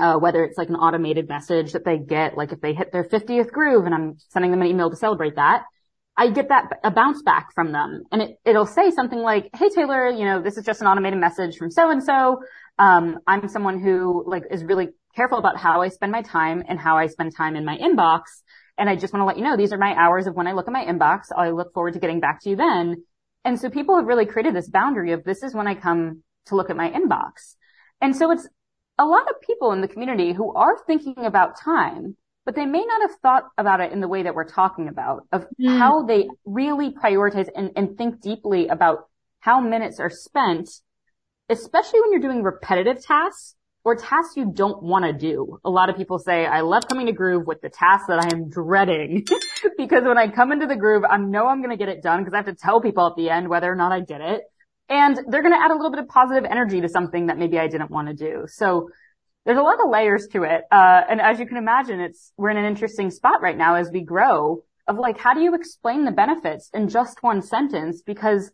uh, 0.00 0.16
whether 0.18 0.44
it's 0.44 0.58
like 0.58 0.68
an 0.68 0.76
automated 0.76 1.28
message 1.28 1.72
that 1.72 1.84
they 1.84 1.98
get, 1.98 2.36
like 2.36 2.52
if 2.52 2.60
they 2.60 2.74
hit 2.74 2.92
their 2.92 3.04
50th 3.04 3.50
groove 3.50 3.86
and 3.86 3.94
I'm 3.94 4.16
sending 4.28 4.50
them 4.50 4.62
an 4.62 4.68
email 4.68 4.90
to 4.90 4.96
celebrate 4.96 5.36
that, 5.36 5.64
I 6.16 6.30
get 6.30 6.48
that 6.48 6.68
a 6.84 6.90
bounce 6.90 7.22
back 7.22 7.54
from 7.54 7.72
them 7.72 8.04
and 8.12 8.22
it, 8.22 8.36
it'll 8.44 8.66
say 8.66 8.90
something 8.90 9.18
like, 9.18 9.48
Hey 9.54 9.68
Taylor, 9.68 10.10
you 10.10 10.24
know, 10.24 10.42
this 10.42 10.56
is 10.56 10.64
just 10.64 10.80
an 10.80 10.86
automated 10.86 11.18
message 11.18 11.56
from 11.56 11.70
so 11.70 11.90
and 11.90 12.02
so. 12.02 12.42
Um, 12.78 13.18
I'm 13.26 13.48
someone 13.48 13.80
who 13.80 14.24
like 14.26 14.44
is 14.50 14.64
really 14.64 14.88
careful 15.14 15.38
about 15.38 15.56
how 15.56 15.82
I 15.82 15.88
spend 15.88 16.12
my 16.12 16.22
time 16.22 16.62
and 16.68 16.78
how 16.78 16.96
I 16.96 17.06
spend 17.06 17.34
time 17.36 17.56
in 17.56 17.64
my 17.64 17.76
inbox. 17.76 18.22
And 18.80 18.88
I 18.88 18.96
just 18.96 19.12
want 19.12 19.20
to 19.20 19.26
let 19.26 19.36
you 19.36 19.44
know, 19.44 19.56
these 19.56 19.72
are 19.72 19.78
my 19.78 19.94
hours 19.94 20.26
of 20.26 20.34
when 20.34 20.46
I 20.46 20.52
look 20.52 20.66
at 20.66 20.72
my 20.72 20.84
inbox. 20.84 21.26
I 21.36 21.50
look 21.50 21.74
forward 21.74 21.92
to 21.92 22.00
getting 22.00 22.18
back 22.18 22.40
to 22.42 22.50
you 22.50 22.56
then. 22.56 23.04
And 23.44 23.60
so 23.60 23.68
people 23.68 23.96
have 23.96 24.06
really 24.06 24.26
created 24.26 24.54
this 24.54 24.68
boundary 24.68 25.12
of 25.12 25.22
this 25.22 25.42
is 25.42 25.54
when 25.54 25.66
I 25.66 25.74
come 25.74 26.22
to 26.46 26.56
look 26.56 26.70
at 26.70 26.76
my 26.76 26.90
inbox. 26.90 27.56
And 28.00 28.16
so 28.16 28.30
it's 28.30 28.48
a 28.98 29.04
lot 29.04 29.28
of 29.28 29.40
people 29.42 29.72
in 29.72 29.82
the 29.82 29.88
community 29.88 30.32
who 30.32 30.54
are 30.54 30.76
thinking 30.86 31.24
about 31.24 31.60
time, 31.60 32.16
but 32.44 32.54
they 32.54 32.66
may 32.66 32.84
not 32.84 33.02
have 33.02 33.18
thought 33.20 33.44
about 33.58 33.80
it 33.80 33.92
in 33.92 34.00
the 34.00 34.08
way 34.08 34.22
that 34.22 34.34
we're 34.34 34.48
talking 34.48 34.88
about 34.88 35.26
of 35.30 35.46
mm. 35.60 35.78
how 35.78 36.02
they 36.02 36.28
really 36.44 36.90
prioritize 36.90 37.48
and, 37.54 37.72
and 37.76 37.98
think 37.98 38.20
deeply 38.20 38.68
about 38.68 39.08
how 39.40 39.60
minutes 39.60 40.00
are 40.00 40.10
spent, 40.10 40.70
especially 41.48 42.00
when 42.00 42.12
you're 42.12 42.20
doing 42.20 42.42
repetitive 42.42 43.04
tasks 43.04 43.54
or 43.84 43.96
tasks 43.96 44.36
you 44.36 44.52
don't 44.52 44.82
want 44.82 45.04
to 45.04 45.12
do. 45.12 45.58
A 45.64 45.70
lot 45.70 45.88
of 45.88 45.96
people 45.96 46.18
say, 46.18 46.46
I 46.46 46.60
love 46.60 46.84
coming 46.88 47.06
to 47.06 47.12
Groove 47.12 47.46
with 47.46 47.60
the 47.62 47.70
tasks 47.70 48.08
that 48.08 48.18
I 48.18 48.34
am 48.34 48.50
dreading 48.50 49.24
because 49.78 50.04
when 50.04 50.18
I 50.18 50.28
come 50.28 50.52
into 50.52 50.66
the 50.66 50.76
Groove, 50.76 51.04
I 51.08 51.16
know 51.16 51.46
I'm 51.46 51.62
going 51.62 51.70
to 51.70 51.76
get 51.76 51.88
it 51.88 52.02
done 52.02 52.20
because 52.20 52.34
I 52.34 52.38
have 52.38 52.46
to 52.46 52.54
tell 52.54 52.80
people 52.80 53.06
at 53.06 53.16
the 53.16 53.30
end 53.30 53.48
whether 53.48 53.70
or 53.70 53.76
not 53.76 53.92
I 53.92 54.00
did 54.00 54.20
it. 54.20 54.42
And 54.88 55.16
they're 55.28 55.42
going 55.42 55.54
to 55.54 55.60
add 55.60 55.70
a 55.70 55.74
little 55.74 55.90
bit 55.90 56.00
of 56.00 56.08
positive 56.08 56.44
energy 56.44 56.80
to 56.80 56.88
something 56.88 57.26
that 57.26 57.38
maybe 57.38 57.58
I 57.58 57.68
didn't 57.68 57.90
want 57.90 58.08
to 58.08 58.14
do. 58.14 58.44
So 58.48 58.90
there's 59.46 59.58
a 59.58 59.62
lot 59.62 59.80
of 59.82 59.88
layers 59.88 60.26
to 60.32 60.42
it. 60.42 60.64
Uh, 60.70 61.02
and 61.08 61.20
as 61.20 61.38
you 61.38 61.46
can 61.46 61.56
imagine, 61.56 62.00
it's, 62.00 62.32
we're 62.36 62.50
in 62.50 62.56
an 62.58 62.66
interesting 62.66 63.10
spot 63.10 63.40
right 63.40 63.56
now 63.56 63.76
as 63.76 63.90
we 63.90 64.02
grow 64.02 64.62
of 64.86 64.98
like, 64.98 65.16
how 65.16 65.32
do 65.32 65.40
you 65.40 65.54
explain 65.54 66.04
the 66.04 66.10
benefits 66.10 66.68
in 66.74 66.88
just 66.88 67.22
one 67.22 67.40
sentence? 67.40 68.02
Because 68.02 68.50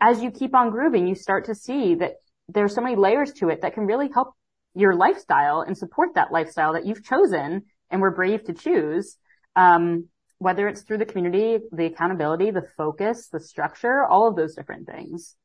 as 0.00 0.22
you 0.22 0.30
keep 0.30 0.54
on 0.54 0.70
grooving, 0.70 1.06
you 1.06 1.14
start 1.14 1.44
to 1.46 1.54
see 1.54 1.96
that 1.96 2.14
there's 2.48 2.74
so 2.74 2.80
many 2.80 2.96
layers 2.96 3.32
to 3.34 3.48
it 3.48 3.62
that 3.62 3.74
can 3.74 3.86
really 3.86 4.08
help 4.12 4.34
your 4.74 4.94
lifestyle 4.94 5.60
and 5.60 5.76
support 5.76 6.14
that 6.14 6.32
lifestyle 6.32 6.72
that 6.74 6.86
you've 6.86 7.04
chosen 7.04 7.64
and 7.90 8.00
were 8.00 8.10
brave 8.10 8.44
to 8.44 8.54
choose. 8.54 9.16
Um, 9.54 10.08
whether 10.38 10.66
it's 10.66 10.82
through 10.82 10.98
the 10.98 11.06
community, 11.06 11.62
the 11.70 11.86
accountability, 11.86 12.50
the 12.50 12.66
focus, 12.76 13.28
the 13.28 13.38
structure, 13.38 14.04
all 14.04 14.26
of 14.28 14.34
those 14.34 14.56
different 14.56 14.88
things. 14.88 15.36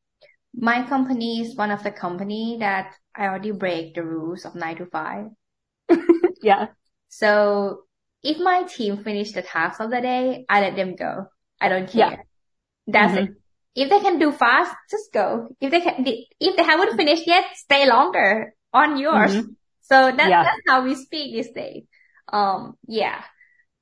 My 0.56 0.88
company 0.88 1.42
is 1.42 1.56
one 1.56 1.70
of 1.70 1.84
the 1.84 1.92
company 1.92 2.58
that 2.62 2.96
I 3.16 3.26
already 3.26 3.52
break 3.52 3.94
the 3.94 4.04
rules 4.04 4.44
of 4.44 4.56
nine 4.56 4.78
to 4.78 4.88
five. 4.88 5.26
yeah. 6.42 6.70
So 7.10 7.84
if 8.24 8.40
my 8.40 8.64
team 8.64 9.04
finish 9.04 9.34
the 9.34 9.44
task 9.44 9.80
of 9.80 9.92
the 9.92 10.02
day, 10.02 10.46
I 10.50 10.62
let 10.62 10.76
them 10.76 10.96
go. 10.96 11.28
I 11.62 11.70
don't 11.70 11.88
care. 11.88 12.12
Yeah. 12.12 12.18
That's 12.88 13.14
mm-hmm. 13.14 13.34
it. 13.34 13.84
If 13.84 13.90
they 13.92 14.00
can 14.00 14.18
do 14.18 14.32
fast, 14.32 14.76
just 14.90 15.14
go. 15.14 15.50
If 15.62 15.70
they 15.70 15.82
can, 15.82 16.04
if 16.08 16.58
they 16.58 16.64
haven't 16.64 16.98
finished 16.98 17.28
yet, 17.28 17.46
stay 17.54 17.88
longer 17.88 18.56
on 18.74 18.98
yours. 18.98 19.36
Mm-hmm. 19.36 19.52
So 19.82 20.12
that, 20.12 20.30
yeah. 20.30 20.44
that's 20.44 20.62
how 20.68 20.84
we 20.84 20.96
speak 20.96 21.34
these 21.34 21.52
days. 21.52 21.84
Um, 22.32 22.76
yeah. 22.88 23.24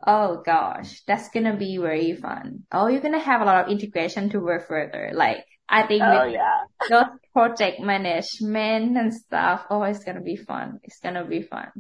Oh 0.06 0.44
gosh, 0.46 1.02
that's 1.08 1.30
gonna 1.30 1.58
be 1.58 1.78
very 1.78 2.14
fun. 2.16 2.64
Oh, 2.72 2.88
you're 2.88 3.02
gonna 3.02 3.20
have 3.20 3.42
a 3.42 3.46
lot 3.46 3.66
of 3.66 3.72
integration 3.72 4.30
to 4.30 4.40
work 4.40 4.68
further. 4.68 5.12
Like, 5.14 5.46
I 5.68 5.88
think 5.88 6.04
oh, 6.04 6.26
yeah. 6.26 6.66
those 6.90 7.06
project 7.34 7.80
management 7.80 8.98
and 8.98 9.14
stuff, 9.14 9.66
oh, 9.70 9.82
it's 9.84 10.04
gonna 10.04 10.22
be 10.22 10.36
fun. 10.36 10.80
It's 10.84 11.00
gonna 11.00 11.26
be 11.26 11.42
fun. 11.42 11.72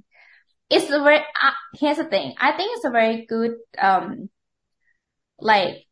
It's 0.71 0.89
a 0.89 1.03
very, 1.03 1.19
uh, 1.19 1.51
here's 1.75 1.97
the 1.97 2.05
thing. 2.05 2.33
I 2.39 2.53
think 2.53 2.71
it's 2.75 2.85
a 2.85 2.89
very 2.89 3.27
good, 3.27 3.57
um, 3.77 4.29
like, 5.39 5.85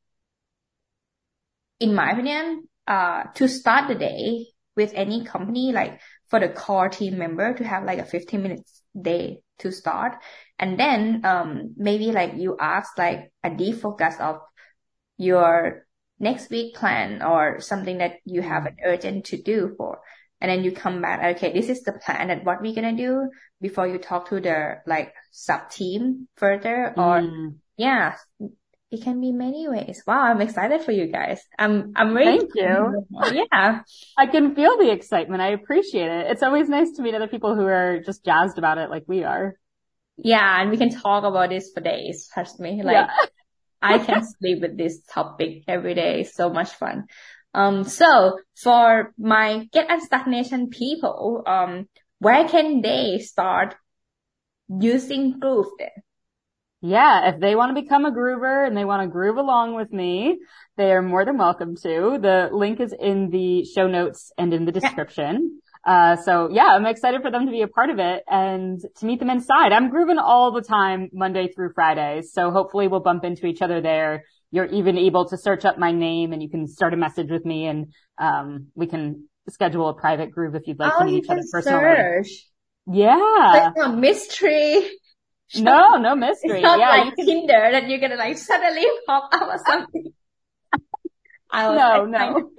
in 1.80 1.94
my 1.94 2.12
opinion, 2.12 2.68
uh, 2.88 3.26
to 3.36 3.48
start 3.48 3.90
the 3.90 3.96
day 3.96 4.48
with 4.76 4.92
any 4.96 5.24
company, 5.24 5.72
like 5.72 6.00
for 6.34 6.40
the 6.40 6.50
core 6.50 6.90
team 6.90 7.20
member 7.20 7.54
to 7.54 7.64
have 7.64 7.84
like 7.84 8.00
a 8.00 8.06
15 8.06 8.42
minutes 8.42 8.82
day 9.00 9.44
to 9.60 9.72
start. 9.72 10.16
And 10.58 10.80
then, 10.80 11.22
um, 11.24 11.76
maybe 11.78 12.12
like 12.12 12.34
you 12.38 12.58
ask 12.60 12.98
like 12.98 13.32
a 13.44 13.52
defocus 13.52 14.20
of 14.20 14.40
your 15.16 15.86
next 16.18 16.50
week 16.50 16.74
plan 16.74 17.22
or 17.22 17.62
something 17.62 18.00
that 18.00 18.14
you 18.26 18.42
have 18.42 18.66
an 18.66 18.78
urgent 18.84 19.26
to 19.26 19.40
do 19.44 19.76
for. 19.78 20.00
And 20.42 20.50
then 20.50 20.64
you 20.64 20.72
come 20.72 21.04
back, 21.04 21.38
okay, 21.38 21.54
this 21.54 21.70
is 21.70 21.84
the 21.84 21.94
plan 21.94 22.32
and 22.32 22.44
what 22.44 22.64
we're 22.64 22.74
going 22.74 22.98
to 22.98 23.04
do 23.04 23.30
before 23.62 23.86
you 23.86 24.00
talk 24.00 24.30
to 24.30 24.40
the 24.40 24.78
like 24.88 25.14
sub 25.30 25.70
team 25.70 26.28
further 26.38 26.96
or 26.98 27.22
mm. 27.22 27.58
yeah, 27.78 28.16
it 28.94 29.02
can 29.02 29.20
be 29.20 29.32
many 29.32 29.68
ways. 29.68 30.04
Wow, 30.06 30.22
I'm 30.22 30.40
excited 30.40 30.84
for 30.84 30.92
you 30.92 31.08
guys. 31.08 31.42
I'm 31.58 31.94
I'm 31.96 32.14
really 32.14 32.38
Thank 32.38 32.52
you. 32.54 33.08
Yeah. 33.34 33.82
I 34.18 34.28
can 34.28 34.54
feel 34.54 34.78
the 34.78 34.92
excitement. 34.92 35.42
I 35.42 35.50
appreciate 35.50 36.12
it. 36.12 36.28
It's 36.30 36.44
always 36.44 36.70
nice 36.70 36.92
to 36.92 37.02
meet 37.02 37.16
other 37.16 37.28
people 37.28 37.56
who 37.56 37.66
are 37.66 38.02
just 38.06 38.24
jazzed 38.24 38.60
about 38.60 38.78
it 38.78 38.92
like 38.92 39.06
we 39.08 39.24
are. 39.24 39.56
Yeah, 40.18 40.62
and 40.62 40.70
we 40.70 40.78
can 40.78 40.92
talk 40.92 41.24
about 41.24 41.50
this 41.50 41.72
for 41.74 41.82
days, 41.82 42.30
trust 42.32 42.60
me. 42.60 42.84
Like 42.84 42.94
yeah. 42.94 43.08
I 43.82 43.98
can 43.98 44.24
sleep 44.24 44.62
with 44.62 44.78
this 44.78 45.02
topic 45.12 45.64
every 45.68 45.96
day. 45.96 46.22
It's 46.22 46.36
so 46.36 46.52
much 46.52 46.70
fun. 46.70 47.06
Um 47.56 47.84
so 47.86 48.38
for 48.62 49.12
my 49.18 49.68
Get 49.74 49.90
Unstuck 49.90 50.28
Nation 50.28 50.70
people, 50.70 51.42
um 51.48 51.88
where 52.20 52.48
can 52.48 52.82
they 52.82 53.18
start 53.18 53.76
using 54.70 55.40
Groove 55.40 55.72
then? 55.80 55.90
Yeah, 56.86 57.30
if 57.30 57.40
they 57.40 57.56
want 57.56 57.74
to 57.74 57.82
become 57.82 58.04
a 58.04 58.12
groover 58.12 58.68
and 58.68 58.76
they 58.76 58.84
want 58.84 59.04
to 59.04 59.08
groove 59.08 59.38
along 59.38 59.74
with 59.74 59.94
me, 59.94 60.40
they 60.76 60.92
are 60.92 61.02
more 61.02 61.24
than 61.24 61.38
welcome 61.38 61.78
to. 61.78 62.20
The 62.22 62.50
link 62.52 62.82
is 62.82 62.94
in 63.00 63.30
the 63.30 63.64
show 63.64 63.88
notes 63.88 64.34
and 64.38 64.54
in 64.54 64.66
the 64.66 64.74
description. 64.74 65.62
Uh, 65.86 66.18
so 66.18 66.50
yeah, 66.52 66.68
I'm 66.68 66.86
excited 66.86 67.22
for 67.22 67.32
them 67.32 67.46
to 67.46 67.52
be 67.52 67.62
a 67.62 67.70
part 67.70 67.90
of 67.90 68.00
it 68.00 68.24
and 68.28 68.82
to 68.98 69.06
meet 69.06 69.20
them 69.20 69.30
inside. 69.30 69.72
I'm 69.72 69.90
grooving 69.90 70.18
all 70.18 70.52
the 70.52 70.62
time, 70.62 71.10
Monday 71.14 71.48
through 71.54 71.72
Friday. 71.74 72.22
So 72.22 72.52
hopefully 72.52 72.90
we'll 72.90 73.00
bump 73.00 73.24
into 73.24 73.46
each 73.46 73.62
other 73.62 73.80
there. 73.80 74.26
You're 74.52 74.66
even 74.66 74.98
able 74.98 75.30
to 75.30 75.38
search 75.38 75.64
up 75.64 75.78
my 75.78 75.94
name 75.94 76.34
and 76.34 76.44
you 76.44 76.50
can 76.50 76.68
start 76.68 76.94
a 76.94 76.98
message 76.98 77.32
with 77.32 77.46
me 77.46 77.66
and, 77.68 77.94
um, 78.18 78.68
we 78.76 78.88
can 78.88 79.30
schedule 79.48 79.88
a 79.88 79.94
private 79.94 80.32
groove 80.32 80.56
if 80.56 80.68
you'd 80.68 80.80
like 80.80 80.92
oh, 80.96 81.00
to 81.00 81.06
meet 81.06 81.24
each 81.24 81.30
other 81.30 81.44
personally. 81.50 81.96
Search. 81.96 82.46
Yeah. 82.88 83.72
Like 83.76 83.86
a 83.86 83.90
mystery. 83.90 84.90
No, 85.56 85.98
no 85.98 86.16
mystery. 86.16 86.60
It's 86.60 86.64
not 86.64 86.80
yeah, 86.80 86.90
like 86.90 87.16
can... 87.16 87.26
Tinder 87.26 87.70
that 87.72 87.88
you're 87.88 88.00
gonna 88.00 88.16
like 88.16 88.38
suddenly 88.38 88.86
pop 89.06 89.30
up 89.34 89.42
or 89.42 89.60
something. 89.66 90.14
I 91.52 91.70
was 91.70 91.78
no, 91.78 92.06
no. 92.06 92.50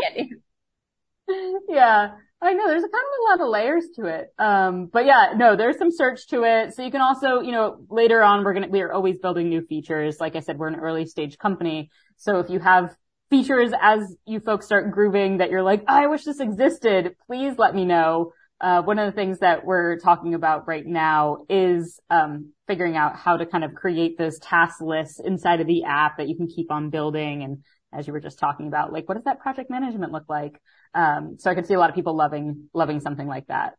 yeah. 1.69 2.13
I 2.41 2.53
know 2.53 2.69
there's 2.69 2.85
a 2.85 2.89
kind 2.89 3.05
of 3.05 3.19
a 3.19 3.25
lot 3.31 3.47
of 3.47 3.51
layers 3.51 3.87
to 3.97 4.07
it. 4.07 4.33
Um, 4.39 4.87
but 4.93 5.07
yeah, 5.07 5.33
no, 5.35 5.57
there's 5.57 5.79
some 5.79 5.91
search 5.91 6.27
to 6.29 6.43
it. 6.43 6.75
So 6.75 6.83
you 6.83 6.91
can 6.91 7.01
also, 7.01 7.41
you 7.41 7.53
know, 7.53 7.79
later 7.89 8.23
on, 8.23 8.45
we're 8.45 8.53
going 8.53 8.65
to, 8.65 8.69
we 8.69 8.83
are 8.83 8.93
always 8.93 9.17
building 9.19 9.49
new 9.49 9.63
features. 9.63 10.19
Like 10.21 10.37
I 10.37 10.41
said, 10.41 10.59
we're 10.59 10.69
an 10.69 10.77
early 10.77 11.07
stage 11.07 11.39
company. 11.39 11.91
So 12.19 12.41
if 12.41 12.51
you 12.51 12.59
have 12.59 12.95
features 13.31 13.73
as 13.81 14.15
you 14.27 14.41
folks 14.41 14.67
start 14.67 14.91
grooving 14.91 15.39
that 15.39 15.51
you're 15.51 15.63
like, 15.63 15.85
oh, 15.89 15.95
I 15.95 16.07
wish 16.09 16.25
this 16.25 16.39
existed, 16.39 17.17
please 17.27 17.55
let 17.57 17.75
me 17.75 17.87
know. 17.87 18.33
Uh, 18.65 18.81
one 18.81 18.99
of 18.99 19.05
the 19.05 19.13
things 19.13 19.41
that 19.41 19.67
we're 19.67 19.99
talking 19.99 20.33
about 20.33 20.67
right 20.67 20.87
now 20.87 21.45
is, 21.51 22.01
um, 22.09 22.55
figuring 22.67 22.97
out 22.97 23.15
how 23.15 23.37
to 23.37 23.45
kind 23.45 23.63
of 23.63 23.75
create 23.75 24.17
those 24.17 24.39
task 24.39 24.81
lists 24.81 25.21
inside 25.23 25.61
of 25.61 25.67
the 25.67 25.85
app 25.85 26.17
that 26.17 26.31
you 26.31 26.35
can 26.35 26.47
keep 26.47 26.73
on 26.73 26.89
building. 26.89 27.43
And 27.43 27.59
as 27.93 28.07
you 28.07 28.15
were 28.15 28.21
just 28.21 28.39
talking 28.39 28.67
about, 28.67 28.91
like, 28.91 29.07
what 29.07 29.17
does 29.17 29.25
that 29.25 29.41
project 29.41 29.69
management 29.69 30.13
look 30.13 30.31
like? 30.31 30.59
Um, 30.95 31.37
so 31.39 31.51
I 31.51 31.55
could 31.55 31.67
see 31.67 31.75
a 31.75 31.79
lot 31.79 31.91
of 31.91 31.95
people 31.95 32.17
loving, 32.17 32.71
loving 32.73 33.01
something 33.01 33.27
like 33.27 33.49
that. 33.49 33.75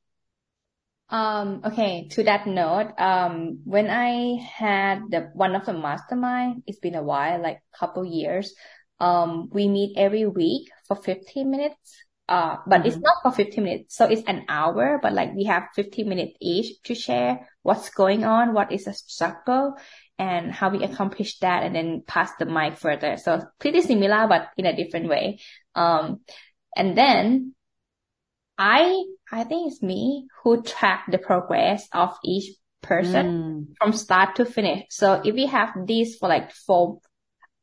Um, 1.10 1.62
okay. 1.66 2.08
To 2.12 2.24
that 2.26 2.46
note, 2.46 2.94
um, 3.00 3.62
when 3.64 3.90
I 3.90 4.40
had 4.40 5.02
the, 5.10 5.32
one 5.34 5.56
of 5.56 5.66
the 5.66 5.74
mastermind, 5.74 6.62
it's 6.68 6.78
been 6.78 6.94
a 6.94 7.02
while, 7.02 7.42
like 7.42 7.60
couple 7.74 8.06
years. 8.06 8.54
Um, 9.00 9.50
we 9.52 9.68
meet 9.68 9.98
every 9.98 10.28
week 10.28 10.70
for 10.88 10.96
15 10.96 11.50
minutes 11.50 12.05
Uh, 12.28 12.58
but 12.66 12.80
mm-hmm. 12.80 12.88
it's 12.88 12.98
not 12.98 13.22
for 13.22 13.32
15 13.32 13.64
minutes. 13.64 13.96
So 13.96 14.06
it's 14.06 14.24
an 14.28 14.46
hour, 14.50 15.00
but 15.02 15.14
like 15.14 15.34
we 15.36 15.44
have 15.44 15.68
15 15.76 16.10
minutes 16.10 16.34
each 16.42 16.82
to 16.84 16.96
share 16.96 17.48
what's 17.62 17.90
going 17.90 18.24
on, 18.24 18.54
what 18.54 18.72
is 18.72 18.88
a 18.88 18.94
struggle 18.94 19.76
and 20.18 20.52
how 20.52 20.70
we 20.70 20.84
accomplish 20.84 21.38
that 21.40 21.64
and 21.64 21.76
then 21.76 22.04
pass 22.08 22.32
the 22.40 22.46
mic 22.46 22.78
further. 22.78 23.18
So 23.18 23.44
pretty 23.60 23.82
similar, 23.82 24.28
but 24.28 24.50
in 24.58 24.66
a 24.66 24.76
different 24.76 25.08
way. 25.08 25.40
Um, 25.76 26.22
and 26.76 26.98
then 26.98 27.54
I, 28.58 29.04
I 29.32 29.44
think 29.44 29.72
it's 29.72 29.84
me 29.84 30.28
who 30.44 30.64
track 30.64 31.06
the 31.12 31.18
progress 31.20 31.88
of 31.94 32.18
each 32.24 32.56
person 32.82 33.26
mm. 33.26 33.76
from 33.78 33.94
start 33.94 34.38
to 34.38 34.46
finish. 34.46 34.86
So 34.90 35.22
if 35.24 35.36
we 35.36 35.46
have 35.48 35.74
this 35.86 36.16
for 36.16 36.30
like 36.30 36.52
for 36.52 37.00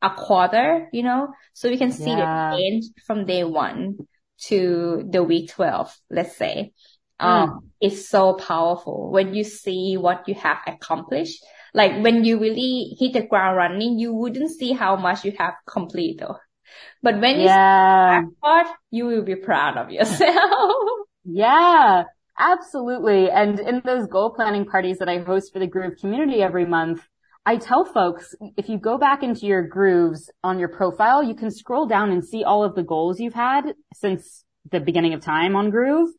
a 0.02 0.10
quarter, 0.10 0.88
you 0.92 1.02
know, 1.02 1.28
so 1.52 1.68
we 1.68 1.78
can 1.78 1.90
see 1.92 2.10
yeah. 2.10 2.50
the 2.50 2.56
change 2.56 2.84
from 3.06 3.24
day 3.24 3.44
one 3.44 3.96
to 4.48 5.04
the 5.08 5.22
week 5.22 5.50
12, 5.50 5.96
let's 6.10 6.36
say. 6.36 6.72
Mm. 7.20 7.26
Um, 7.26 7.70
it's 7.80 8.08
so 8.08 8.34
powerful 8.34 9.10
when 9.10 9.34
you 9.34 9.44
see 9.44 9.96
what 9.96 10.28
you 10.28 10.34
have 10.34 10.58
accomplished. 10.66 11.44
Like 11.74 12.02
when 12.02 12.24
you 12.24 12.38
really 12.38 12.96
hit 12.98 13.14
the 13.14 13.22
ground 13.22 13.56
running, 13.56 13.98
you 13.98 14.12
wouldn't 14.12 14.50
see 14.50 14.72
how 14.72 14.96
much 14.96 15.24
you 15.24 15.32
have 15.38 15.54
completed. 15.66 16.28
But 17.02 17.20
when 17.20 17.40
you 17.40 17.46
yeah. 17.46 18.22
see 18.22 18.28
part, 18.42 18.66
you 18.90 19.06
will 19.06 19.22
be 19.22 19.36
proud 19.36 19.76
of 19.76 19.90
yourself. 19.90 20.72
yeah. 21.24 22.04
Absolutely. 22.38 23.30
And 23.30 23.60
in 23.60 23.82
those 23.84 24.06
goal 24.06 24.30
planning 24.30 24.64
parties 24.64 24.98
that 24.98 25.08
I 25.08 25.18
host 25.18 25.52
for 25.52 25.58
the 25.58 25.66
Groove 25.66 25.98
community 26.00 26.42
every 26.42 26.64
month, 26.64 27.06
I 27.44 27.56
tell 27.56 27.84
folks, 27.84 28.36
if 28.56 28.68
you 28.68 28.78
go 28.78 28.98
back 28.98 29.24
into 29.24 29.46
your 29.46 29.66
grooves 29.66 30.30
on 30.44 30.60
your 30.60 30.68
profile, 30.68 31.24
you 31.24 31.34
can 31.34 31.50
scroll 31.50 31.86
down 31.86 32.12
and 32.12 32.24
see 32.24 32.44
all 32.44 32.62
of 32.62 32.76
the 32.76 32.84
goals 32.84 33.18
you've 33.18 33.34
had 33.34 33.74
since 33.94 34.44
the 34.70 34.78
beginning 34.78 35.12
of 35.12 35.22
time 35.22 35.56
on 35.56 35.70
Groove. 35.70 36.10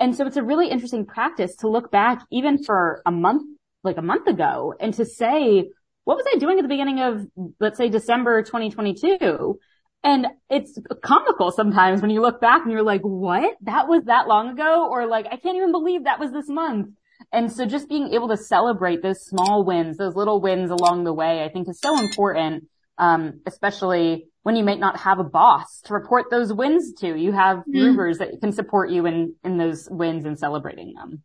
And 0.00 0.16
so 0.16 0.26
it's 0.26 0.36
a 0.36 0.42
really 0.42 0.68
interesting 0.68 1.06
practice 1.06 1.54
to 1.56 1.68
look 1.68 1.92
back 1.92 2.22
even 2.32 2.64
for 2.64 3.02
a 3.06 3.12
month, 3.12 3.44
like 3.84 3.98
a 3.98 4.02
month 4.02 4.26
ago 4.26 4.74
and 4.80 4.92
to 4.94 5.04
say, 5.04 5.70
what 6.02 6.16
was 6.16 6.26
I 6.34 6.38
doing 6.38 6.58
at 6.58 6.62
the 6.62 6.68
beginning 6.68 7.00
of, 7.00 7.24
let's 7.60 7.78
say 7.78 7.88
December 7.88 8.42
2022? 8.42 9.58
And 10.02 10.26
it's 10.50 10.76
comical 11.02 11.52
sometimes 11.52 12.02
when 12.02 12.10
you 12.10 12.20
look 12.20 12.40
back 12.40 12.62
and 12.62 12.72
you're 12.72 12.82
like, 12.82 13.02
what? 13.02 13.56
That 13.62 13.86
was 13.86 14.04
that 14.06 14.26
long 14.26 14.50
ago? 14.50 14.88
Or 14.90 15.06
like, 15.06 15.26
I 15.26 15.36
can't 15.36 15.56
even 15.56 15.70
believe 15.70 16.04
that 16.04 16.18
was 16.18 16.32
this 16.32 16.48
month. 16.48 16.88
And 17.32 17.50
so 17.50 17.66
just 17.66 17.88
being 17.88 18.12
able 18.12 18.28
to 18.28 18.36
celebrate 18.36 19.02
those 19.02 19.24
small 19.24 19.64
wins, 19.64 19.96
those 19.96 20.14
little 20.14 20.40
wins 20.40 20.70
along 20.70 21.04
the 21.04 21.12
way, 21.12 21.44
I 21.44 21.48
think 21.48 21.68
is 21.68 21.80
so 21.80 21.98
important. 21.98 22.68
Um, 22.96 23.40
especially 23.44 24.28
when 24.44 24.56
you 24.56 24.62
may 24.62 24.76
not 24.76 25.00
have 25.00 25.18
a 25.18 25.24
boss 25.24 25.80
to 25.86 25.94
report 25.94 26.26
those 26.30 26.52
wins 26.52 26.92
to. 27.00 27.16
You 27.18 27.32
have 27.32 27.64
mm. 27.68 28.18
that 28.18 28.40
can 28.40 28.52
support 28.52 28.90
you 28.90 29.06
in, 29.06 29.34
in 29.42 29.56
those 29.56 29.88
wins 29.90 30.26
and 30.26 30.38
celebrating 30.38 30.94
them. 30.94 31.22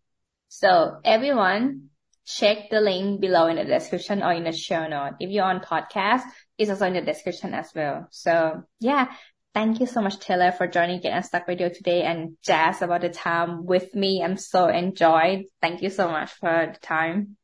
So 0.48 0.98
everyone 1.04 1.90
check 2.26 2.70
the 2.72 2.80
link 2.80 3.20
below 3.20 3.48
in 3.48 3.58
the 3.58 3.66
description 3.66 4.24
or 4.24 4.32
in 4.32 4.46
the 4.46 4.52
show 4.52 4.88
note. 4.88 5.16
If 5.20 5.30
you're 5.30 5.44
on 5.44 5.60
podcast, 5.60 6.24
it's 6.58 6.70
also 6.70 6.86
in 6.86 6.94
the 6.94 7.02
description 7.02 7.54
as 7.54 7.72
well. 7.76 8.08
So 8.12 8.64
yeah, 8.80 9.12
thank 9.54 9.80
you 9.80 9.86
so 9.86 10.02
much, 10.02 10.20
Taylor, 10.20 10.52
for 10.52 10.68
joining 10.68 11.02
Get 11.02 11.14
Unstuck 11.14 11.48
Radio 11.48 11.70
today 11.70 12.04
and 12.04 12.38
jazz 12.44 12.82
about 12.82 13.02
the 13.02 13.10
time 13.10 13.66
with 13.66 13.94
me. 13.96 14.22
I'm 14.24 14.38
so 14.38 14.68
enjoyed. 14.68 15.46
Thank 15.62 15.82
you 15.82 15.90
so 15.90 16.10
much 16.10 16.32
for 16.34 16.72
the 16.74 16.80
time. 16.80 17.38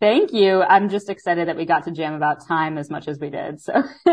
Thank 0.00 0.32
you. 0.32 0.62
I'm 0.62 0.88
just 0.88 1.10
excited 1.10 1.48
that 1.48 1.56
we 1.56 1.66
got 1.66 1.84
to 1.84 1.90
jam 1.90 2.14
about 2.14 2.46
time 2.46 2.78
as 2.78 2.88
much 2.88 3.06
as 3.06 3.18
we 3.18 3.28
did. 3.28 3.60
So 3.60 3.82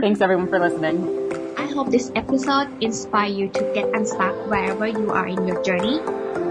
thanks 0.00 0.20
everyone 0.20 0.48
for 0.48 0.58
listening. 0.58 1.54
I 1.58 1.66
hope 1.66 1.90
this 1.90 2.10
episode 2.14 2.82
inspire 2.82 3.30
you 3.30 3.48
to 3.50 3.72
get 3.74 3.94
unstuck 3.94 4.34
wherever 4.48 4.86
you 4.86 5.10
are 5.10 5.26
in 5.26 5.46
your 5.46 5.62
journey 5.62 6.00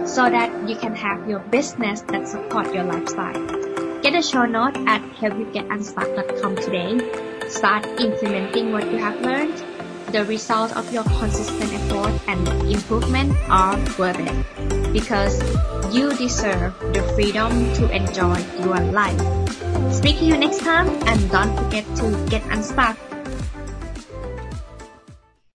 so 0.05 0.29
that 0.29 0.69
you 0.69 0.75
can 0.75 0.93
have 0.95 1.27
your 1.27 1.39
business 1.39 2.01
that 2.01 2.27
support 2.27 2.73
your 2.73 2.83
lifestyle. 2.83 4.01
Get 4.01 4.13
a 4.13 4.21
show 4.21 4.45
note 4.45 4.77
at 4.87 5.01
helpyougetunstuck.com 5.01 6.55
today 6.57 7.25
start 7.49 7.85
implementing 7.99 8.71
what 8.71 8.91
you 8.91 8.97
have 8.97 9.19
learned, 9.21 9.63
the 10.15 10.23
result 10.23 10.71
of 10.77 10.87
your 10.93 11.03
consistent 11.19 11.73
effort 11.73 12.15
and 12.31 12.47
improvement 12.71 13.35
are 13.49 13.75
worth 13.99 14.15
it 14.15 14.93
because 14.93 15.35
you 15.93 16.07
deserve 16.15 16.71
the 16.95 17.03
freedom 17.15 17.51
to 17.73 17.83
enjoy 17.91 18.39
your 18.63 18.79
life. 18.95 19.19
Speak 19.91 20.19
to 20.19 20.25
you 20.25 20.37
next 20.37 20.59
time 20.59 20.87
and 21.03 21.19
don't 21.29 21.51
forget 21.57 21.83
to 21.99 22.15
get 22.29 22.41
unstuck 22.45 22.95